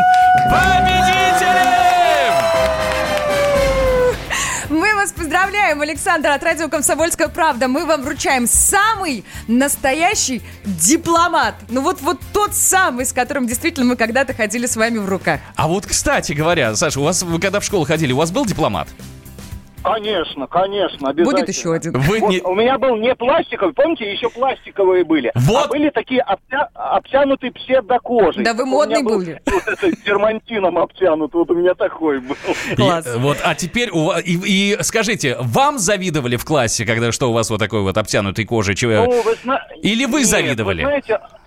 победителем! 0.50 1.68
Мы 4.70 4.94
вас 4.96 5.12
поздравляем, 5.12 5.82
Александр, 5.82 6.30
от 6.30 6.44
радио 6.44 6.68
«Комсомольская 6.68 7.30
правда». 7.30 7.68
Мы 7.68 7.86
вам 7.86 8.04
вручаем 8.04 8.48
самый 8.48 9.24
настоящий 9.48 10.42
дипломат. 10.66 11.56
Ну 11.70 11.82
вот, 11.82 12.02
вот 12.02 12.20
тот 12.34 12.54
самый, 12.54 13.06
с 13.06 13.14
которым 13.14 13.48
действительно 13.48 13.86
мы 13.86 13.96
когда-то 13.96 14.34
ходили 14.34 14.66
с 14.66 14.76
вами 14.76 14.98
в 14.98 15.08
руках. 15.08 15.40
А 15.56 15.68
вот, 15.68 15.86
кстати 15.86 16.34
говоря, 16.34 16.76
Саша, 16.76 17.00
у 17.00 17.04
вас, 17.04 17.24
вы 17.24 17.40
когда 17.40 17.62
в 17.62 17.64
школу 17.64 17.86
ходили, 17.86 18.12
у 18.12 18.18
вас 18.18 18.30
был 18.32 18.46
дипломат? 18.46 18.90
Конечно, 19.94 20.48
конечно, 20.48 21.10
обязательно. 21.10 21.26
Будет 21.26 21.50
еще 21.50 21.74
один. 21.74 21.94
Вы 21.94 22.20
Вот 22.20 22.30
не... 22.30 22.42
У 22.42 22.54
меня 22.54 22.78
был 22.78 22.96
не 22.98 23.16
пластиковый, 23.16 23.74
помните, 23.74 24.12
еще 24.12 24.30
пластиковые 24.30 25.04
были. 25.04 25.32
Вот. 25.36 25.66
А 25.66 25.68
были 25.70 25.90
такие 25.90 26.22
обтя... 26.22 26.70
обтянутые 26.74 27.52
псевдокожей. 27.52 28.44
Да 28.44 28.54
вы 28.54 28.66
был 28.66 28.86
были. 29.04 29.42
Вот 29.46 29.64
это 29.68 29.92
дермантином 30.06 30.78
обтянут, 30.78 31.34
вот 31.34 31.50
у 31.50 31.56
меня 31.56 31.74
такой 31.74 32.20
был. 32.20 32.36
Класс. 32.76 33.08
И, 33.08 33.18
вот, 33.20 33.38
а 33.44 33.56
теперь 33.56 33.90
у 33.92 34.06
вас... 34.06 34.24
И, 34.26 34.74
и 34.74 34.78
скажите, 34.82 35.38
вам 35.40 35.80
завидовали 35.80 36.36
в 36.36 36.46
классе, 36.46 36.86
когда 36.86 37.12
что 37.12 37.30
у 37.30 37.34
вас 37.34 37.50
вот 37.50 37.60
такой 37.60 37.82
вот 37.82 37.98
обтянутый 37.98 38.46
кожей? 38.46 38.76
Ну, 38.82 39.22
вы 39.22 39.36
зна- 39.44 39.66
Или 39.82 40.06
вы 40.06 40.20
Нет, 40.20 40.28
завидовали? 40.28 40.84
Вы 40.84 40.90
знаете, 40.90 41.14
э, 41.14 41.38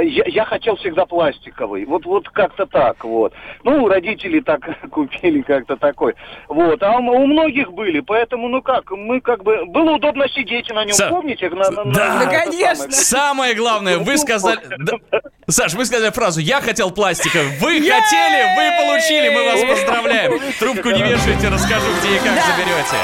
я, 0.00 0.24
я 0.26 0.44
хотел 0.44 0.76
всегда 0.76 1.06
пластиковый. 1.06 1.84
Вот, 1.84 2.04
вот 2.06 2.28
как-то 2.28 2.66
так, 2.66 3.04
вот. 3.04 3.32
Ну, 3.64 3.88
родители 3.88 4.40
так 4.40 4.60
купили 4.90 5.42
как-то 5.42 5.76
такой. 5.76 6.14
Вот. 6.48 6.82
А 6.82 6.98
у, 6.98 7.02
у 7.02 7.26
многих 7.26 7.72
были, 7.72 8.00
поэтому, 8.00 8.48
ну 8.48 8.62
как, 8.62 8.90
мы 8.90 9.20
как 9.20 9.42
бы... 9.42 9.64
Было 9.66 9.92
удобно 9.92 10.28
сидеть 10.28 10.68
на 10.70 10.84
нем, 10.84 10.94
Са- 10.94 11.08
помните? 11.10 11.48
На, 11.50 11.70
на- 11.70 11.84
на- 11.84 11.92
Да. 11.94 12.14
на 12.14 12.24
Да, 12.26 12.44
конечно. 12.44 12.90
самое. 12.90 12.92
Самое 13.32 13.54
главное, 13.54 13.98
вы 13.98 14.16
сказали... 14.18 14.60
Да. 14.78 15.20
Саш, 15.48 15.74
вы 15.74 15.84
сказали 15.84 16.10
фразу 16.12 16.40
«Я 16.40 16.60
хотел 16.60 16.90
пластика». 16.92 17.38
Вы 17.60 17.80
хотели, 17.80 18.56
вы 18.56 18.84
получили, 18.84 19.28
мы 19.30 19.44
вас 19.44 19.60
поздравляем. 19.64 20.40
Трубку 20.58 20.88
не 20.90 21.02
вешайте, 21.02 21.48
расскажу, 21.48 21.86
где 22.00 22.14
и 22.14 22.18
как 22.18 22.34
Да. 22.34 22.42
заберете. 22.42 22.96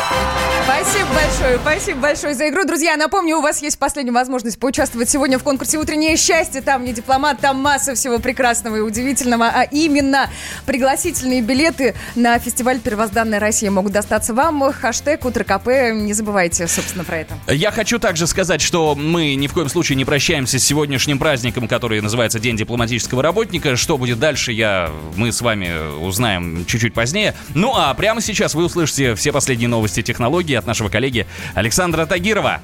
Спасибо 0.64 1.08
большое, 1.14 1.58
спасибо 1.58 2.00
большое 2.00 2.34
за 2.34 2.48
игру. 2.48 2.64
Друзья, 2.64 2.96
напомню, 2.96 3.38
у 3.38 3.40
вас 3.40 3.60
есть 3.62 3.78
последняя 3.78 4.12
возможность 4.12 4.60
поучаствовать 4.60 5.08
сегодня 5.08 5.38
в 5.38 5.44
конкурсе 5.44 5.78
«Утреннее 5.78 6.16
счастье». 6.16 6.60
Там 6.68 6.84
не 6.84 6.92
дипломат, 6.92 7.40
там 7.40 7.62
масса 7.62 7.94
всего 7.94 8.18
прекрасного 8.18 8.76
и 8.76 8.80
удивительного, 8.80 9.46
а 9.46 9.62
именно 9.62 10.28
пригласительные 10.66 11.40
билеты 11.40 11.94
на 12.14 12.38
фестиваль 12.38 12.78
«Первозданная 12.78 13.40
Россия» 13.40 13.70
могут 13.70 13.92
достаться 13.92 14.34
вам. 14.34 14.70
Хэштег 14.70 15.24
«Утро 15.24 15.44
КП». 15.44 15.68
Не 15.94 16.12
забывайте, 16.12 16.68
собственно, 16.68 17.04
про 17.04 17.20
это. 17.20 17.38
Я 17.50 17.70
хочу 17.70 17.98
также 17.98 18.26
сказать, 18.26 18.60
что 18.60 18.94
мы 18.94 19.34
ни 19.34 19.46
в 19.46 19.54
коем 19.54 19.70
случае 19.70 19.96
не 19.96 20.04
прощаемся 20.04 20.58
с 20.58 20.62
сегодняшним 20.62 21.18
праздником, 21.18 21.68
который 21.68 22.02
называется 22.02 22.38
День 22.38 22.58
дипломатического 22.58 23.22
работника. 23.22 23.74
Что 23.76 23.96
будет 23.96 24.18
дальше, 24.18 24.52
я, 24.52 24.90
мы 25.16 25.32
с 25.32 25.40
вами 25.40 25.72
узнаем 26.04 26.66
чуть-чуть 26.66 26.92
позднее. 26.92 27.34
Ну 27.54 27.72
а 27.74 27.94
прямо 27.94 28.20
сейчас 28.20 28.54
вы 28.54 28.66
услышите 28.66 29.14
все 29.14 29.32
последние 29.32 29.68
новости 29.68 30.02
технологий 30.02 30.54
от 30.54 30.66
нашего 30.66 30.90
коллеги 30.90 31.26
Александра 31.54 32.04
Тагирова. 32.04 32.60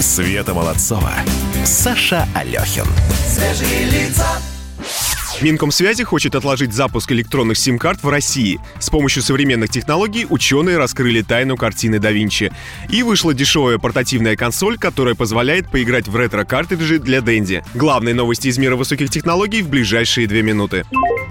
Света 0.00 0.52
Молодцова, 0.52 1.12
Саша 1.64 2.28
Алехин. 2.34 2.84
Свежие 3.26 3.84
лица. 3.86 4.26
Минкомсвязи 5.40 6.04
хочет 6.04 6.34
отложить 6.34 6.74
запуск 6.74 7.12
электронных 7.12 7.56
сим-карт 7.56 8.02
в 8.02 8.08
России. 8.08 8.58
С 8.78 8.90
помощью 8.90 9.22
современных 9.22 9.70
технологий 9.70 10.26
ученые 10.28 10.76
раскрыли 10.76 11.22
тайну 11.22 11.56
картины 11.56 11.98
да 11.98 12.10
Винчи. 12.10 12.52
И 12.90 13.02
вышла 13.02 13.32
дешевая 13.32 13.78
портативная 13.78 14.36
консоль, 14.36 14.78
которая 14.78 15.14
позволяет 15.14 15.70
поиграть 15.70 16.08
в 16.08 16.16
ретро-картриджи 16.16 16.98
для 16.98 17.22
Дэнди. 17.22 17.64
Главные 17.74 18.14
новости 18.14 18.48
из 18.48 18.58
мира 18.58 18.76
высоких 18.76 19.10
технологий 19.10 19.62
в 19.62 19.68
ближайшие 19.68 20.26
две 20.26 20.42
минуты. 20.42 20.84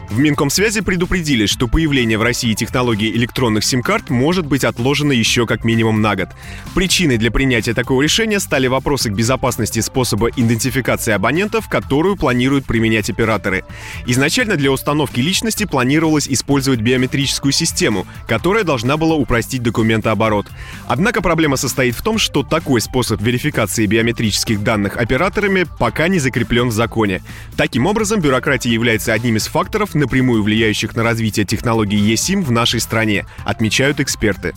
В 0.10 0.19
Минкомсвязи 0.19 0.82
предупредили, 0.82 1.45
что 1.48 1.68
появление 1.68 2.18
в 2.18 2.23
России 2.23 2.53
технологии 2.53 3.11
электронных 3.15 3.64
сим-карт 3.64 4.10
может 4.10 4.45
быть 4.45 4.64
отложено 4.64 5.11
еще 5.11 5.48
как 5.48 5.64
минимум 5.64 6.02
на 6.02 6.15
год. 6.15 6.30
Причиной 6.76 7.18
для 7.18 7.32
принятия 7.32 7.73
такого 7.73 8.03
решения 8.03 8.40
стали 8.40 8.68
вопросы 8.68 9.10
к 9.10 9.14
безопасности 9.14 9.80
способа 9.80 10.30
идентификации 10.30 11.11
абонентов, 11.11 11.68
которую 11.68 12.18
планируют 12.18 12.65
применять 12.65 13.10
операторы. 13.10 13.65
Изначально 14.06 14.57
для 14.57 14.72
установки 14.72 15.19
личности 15.19 15.65
планировалось 15.65 16.30
использовать 16.30 16.82
биометрическую 16.82 17.52
систему, 17.52 18.06
которая 18.27 18.64
должна 18.64 18.98
была 18.98 19.15
упростить 19.15 19.64
документооборот. 19.64 20.45
Однако 20.88 21.22
проблема 21.22 21.57
состоит 21.57 21.95
в 21.95 22.03
том, 22.03 22.19
что 22.19 22.44
такой 22.44 22.80
способ 22.80 23.22
верификации 23.22 23.88
биометрических 23.88 24.61
данных 24.61 24.98
операторами 24.98 25.65
пока 25.80 26.07
не 26.07 26.19
закреплен 26.19 26.69
в 26.69 26.73
законе. 26.73 27.23
Таким 27.57 27.88
образом, 27.88 28.22
бюрократия 28.22 28.72
является 28.72 29.11
одним 29.11 29.38
из 29.38 29.48
факторов, 29.48 29.95
напрямую 29.96 30.44
влияющих 30.44 30.96
на 30.96 31.04
развитие 31.04 31.46
технологий 31.46 32.14
eSIM 32.14 32.44
в 32.44 32.52
нашей 32.52 32.80
стране, 32.80 33.26
отмечают 33.46 34.00
эксперты. 34.00 34.54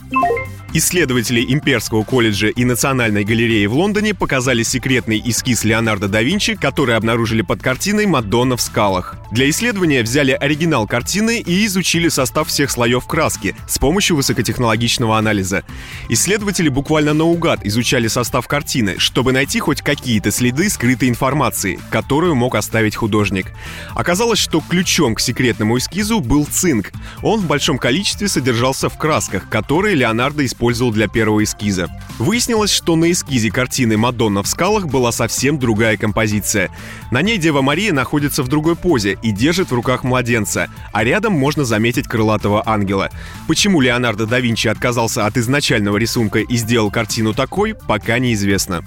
Исследователи 0.74 1.42
Имперского 1.48 2.04
колледжа 2.04 2.48
и 2.48 2.64
Национальной 2.64 3.24
галереи 3.24 3.64
в 3.64 3.72
Лондоне 3.72 4.12
показали 4.12 4.62
секретный 4.62 5.20
эскиз 5.24 5.64
Леонардо 5.64 6.08
да 6.08 6.22
Винчи, 6.22 6.56
который 6.56 6.94
обнаружили 6.94 7.40
под 7.40 7.62
картиной 7.62 8.04
«Мадонна 8.04 8.58
в 8.58 8.60
скалах». 8.60 9.16
Для 9.30 9.48
исследования 9.48 10.02
взяли 10.02 10.32
оригинал 10.32 10.86
картины 10.86 11.40
и 11.40 11.64
изучили 11.64 12.08
состав 12.08 12.48
всех 12.48 12.70
слоев 12.70 13.06
краски 13.06 13.56
с 13.66 13.78
помощью 13.78 14.16
высокотехнологичного 14.16 15.18
анализа. 15.18 15.64
Исследователи 16.10 16.68
буквально 16.68 17.14
наугад 17.14 17.64
изучали 17.64 18.08
состав 18.08 18.46
картины, 18.46 18.98
чтобы 18.98 19.32
найти 19.32 19.60
хоть 19.60 19.80
какие-то 19.80 20.30
следы 20.30 20.68
скрытой 20.68 21.08
информации, 21.08 21.80
которую 21.90 22.34
мог 22.34 22.54
оставить 22.54 22.94
художник. 22.94 23.52
Оказалось, 23.94 24.38
что 24.38 24.62
ключом 24.66 25.14
к 25.14 25.20
секретному 25.20 25.78
эскизу 25.78 26.20
был 26.20 26.46
цинк. 26.46 26.92
Он 27.22 27.40
в 27.40 27.46
большом 27.46 27.78
количестве 27.78 28.28
содержался 28.28 28.90
в 28.90 28.98
красках, 28.98 29.48
которые 29.48 29.94
Леонардо 29.94 30.44
использовал 30.44 30.58
для 30.90 31.08
первого 31.08 31.44
эскиза. 31.44 31.88
Выяснилось, 32.18 32.70
что 32.70 32.96
на 32.96 33.10
эскизе 33.10 33.50
картины 33.50 33.96
«Мадонна 33.96 34.42
в 34.42 34.48
скалах» 34.48 34.86
была 34.86 35.12
совсем 35.12 35.58
другая 35.58 35.96
композиция. 35.96 36.70
На 37.10 37.22
ней 37.22 37.38
Дева 37.38 37.62
Мария 37.62 37.92
находится 37.92 38.42
в 38.42 38.48
другой 38.48 38.76
позе 38.76 39.18
и 39.22 39.30
держит 39.30 39.70
в 39.70 39.74
руках 39.74 40.04
младенца, 40.04 40.68
а 40.92 41.04
рядом 41.04 41.32
можно 41.32 41.64
заметить 41.64 42.08
крылатого 42.08 42.62
ангела. 42.66 43.10
Почему 43.46 43.80
Леонардо 43.80 44.26
да 44.26 44.40
Винчи 44.40 44.68
отказался 44.68 45.26
от 45.26 45.36
изначального 45.36 45.96
рисунка 45.96 46.40
и 46.40 46.56
сделал 46.56 46.90
картину 46.90 47.34
такой, 47.34 47.74
пока 47.74 48.18
неизвестно. 48.18 48.82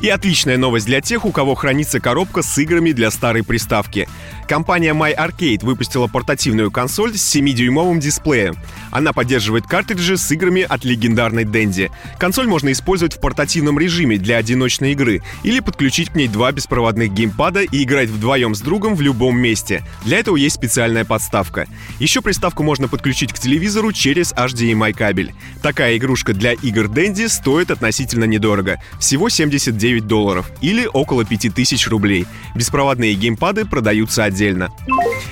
И 0.00 0.08
отличная 0.08 0.56
новость 0.56 0.86
для 0.86 1.02
тех, 1.02 1.26
у 1.26 1.30
кого 1.30 1.54
хранится 1.54 2.00
коробка 2.00 2.42
с 2.42 2.56
играми 2.58 2.92
для 2.92 3.10
старой 3.10 3.44
приставки. 3.44 4.08
Компания 4.48 4.94
My 4.94 5.14
Arcade 5.14 5.64
выпустила 5.64 6.06
портативную 6.06 6.70
консоль 6.70 7.16
с 7.16 7.36
7-дюймовым 7.36 8.00
дисплеем. 8.00 8.56
Она 8.90 9.12
поддерживает 9.12 9.66
картриджи 9.66 10.16
с 10.16 10.30
играми 10.32 10.62
от 10.62 10.84
легендарной 10.84 11.44
Dendy. 11.44 11.90
Консоль 12.18 12.48
можно 12.48 12.72
использовать 12.72 13.14
в 13.14 13.20
портативном 13.20 13.78
режиме 13.78 14.16
для 14.16 14.38
одиночной 14.38 14.92
игры 14.92 15.22
или 15.42 15.60
подключить 15.60 16.10
к 16.10 16.14
ней 16.16 16.28
два 16.28 16.50
беспроводных 16.50 17.12
геймпада 17.12 17.60
и 17.60 17.84
играть 17.84 18.08
вдвоем 18.08 18.54
с 18.54 18.60
другом 18.60 18.96
в 18.96 19.02
любом 19.02 19.38
месте. 19.38 19.84
Для 20.04 20.18
этого 20.18 20.36
есть 20.36 20.56
специальная 20.56 21.04
подставка. 21.04 21.68
Еще 21.98 22.22
приставку 22.22 22.62
можно 22.62 22.88
подключить 22.88 23.32
к 23.32 23.38
телевизору 23.38 23.92
через 23.92 24.32
HDMI 24.32 24.94
кабель. 24.94 25.34
Такая 25.62 25.96
игрушка 25.96 26.32
для 26.32 26.54
игр 26.54 26.86
Dendy 26.86 27.28
стоит 27.28 27.70
относительно 27.70 28.24
недорого. 28.24 28.82
Всего 28.98 29.28
79 29.28 29.89
долларов 29.98 30.50
или 30.60 30.86
около 30.86 31.24
5000 31.24 31.88
рублей. 31.88 32.26
Беспроводные 32.54 33.14
геймпады 33.14 33.64
продаются 33.64 34.22
отдельно 34.22 34.50
отдельно. 34.50 34.70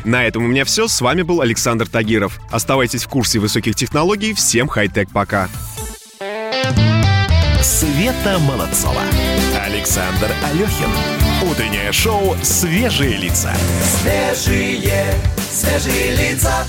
На 0.04 0.24
этом 0.24 0.44
у 0.44 0.46
меня 0.46 0.64
все. 0.64 0.88
С 0.88 1.00
вами 1.00 1.22
был 1.22 1.40
Александр 1.40 1.88
Тагиров. 1.88 2.40
Оставайтесь 2.50 3.04
в 3.04 3.08
курсе 3.08 3.38
высоких 3.38 3.74
технологий. 3.74 4.34
Всем 4.34 4.68
хай-тек 4.68 5.10
пока. 5.10 5.48
Света 7.62 8.38
Молодцова. 8.40 9.02
Александр 9.64 10.30
Алехин. 10.44 10.90
Утреннее 11.50 11.92
шоу 11.92 12.36
«Свежие 12.42 13.16
лица». 13.16 13.52
Свежие, 13.82 15.14
свежие 15.50 16.16
лица. 16.16 16.66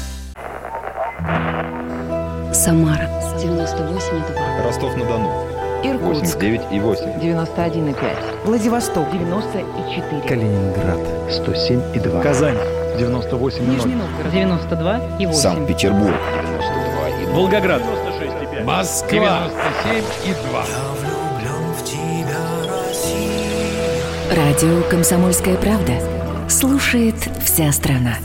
Самара 2.54 3.10
98,2. 3.38 4.64
Ростов-на-Дону. 4.64 5.69
Иркутск 5.84 6.36
89 6.36 6.62
и 6.72 6.80
8. 6.80 7.06
91,5. 7.22 8.46
Владивосток 8.46 9.12
94. 9.12 10.22
Калининград 10.28 11.00
107 11.32 11.82
и 11.96 12.00
2. 12.00 12.22
Казань 12.22 12.58
98 12.98 13.70
Нижний 13.70 13.96
Новгород 13.96 14.32
92 14.32 15.02
и 15.20 15.26
8. 15.26 15.40
Санкт-Петербург 15.40 16.16
92 16.34 17.10
и 17.10 17.26
2. 17.26 17.34
Волгоград 17.36 17.82
Москва 18.66 19.50
97 19.86 20.04
и 20.26 20.34
2. 20.50 20.66
Радио 24.36 24.84
«Комсомольская 24.90 25.56
правда». 25.56 25.94
Слушает 26.48 27.16
вся 27.44 27.72
страна. 27.72 28.16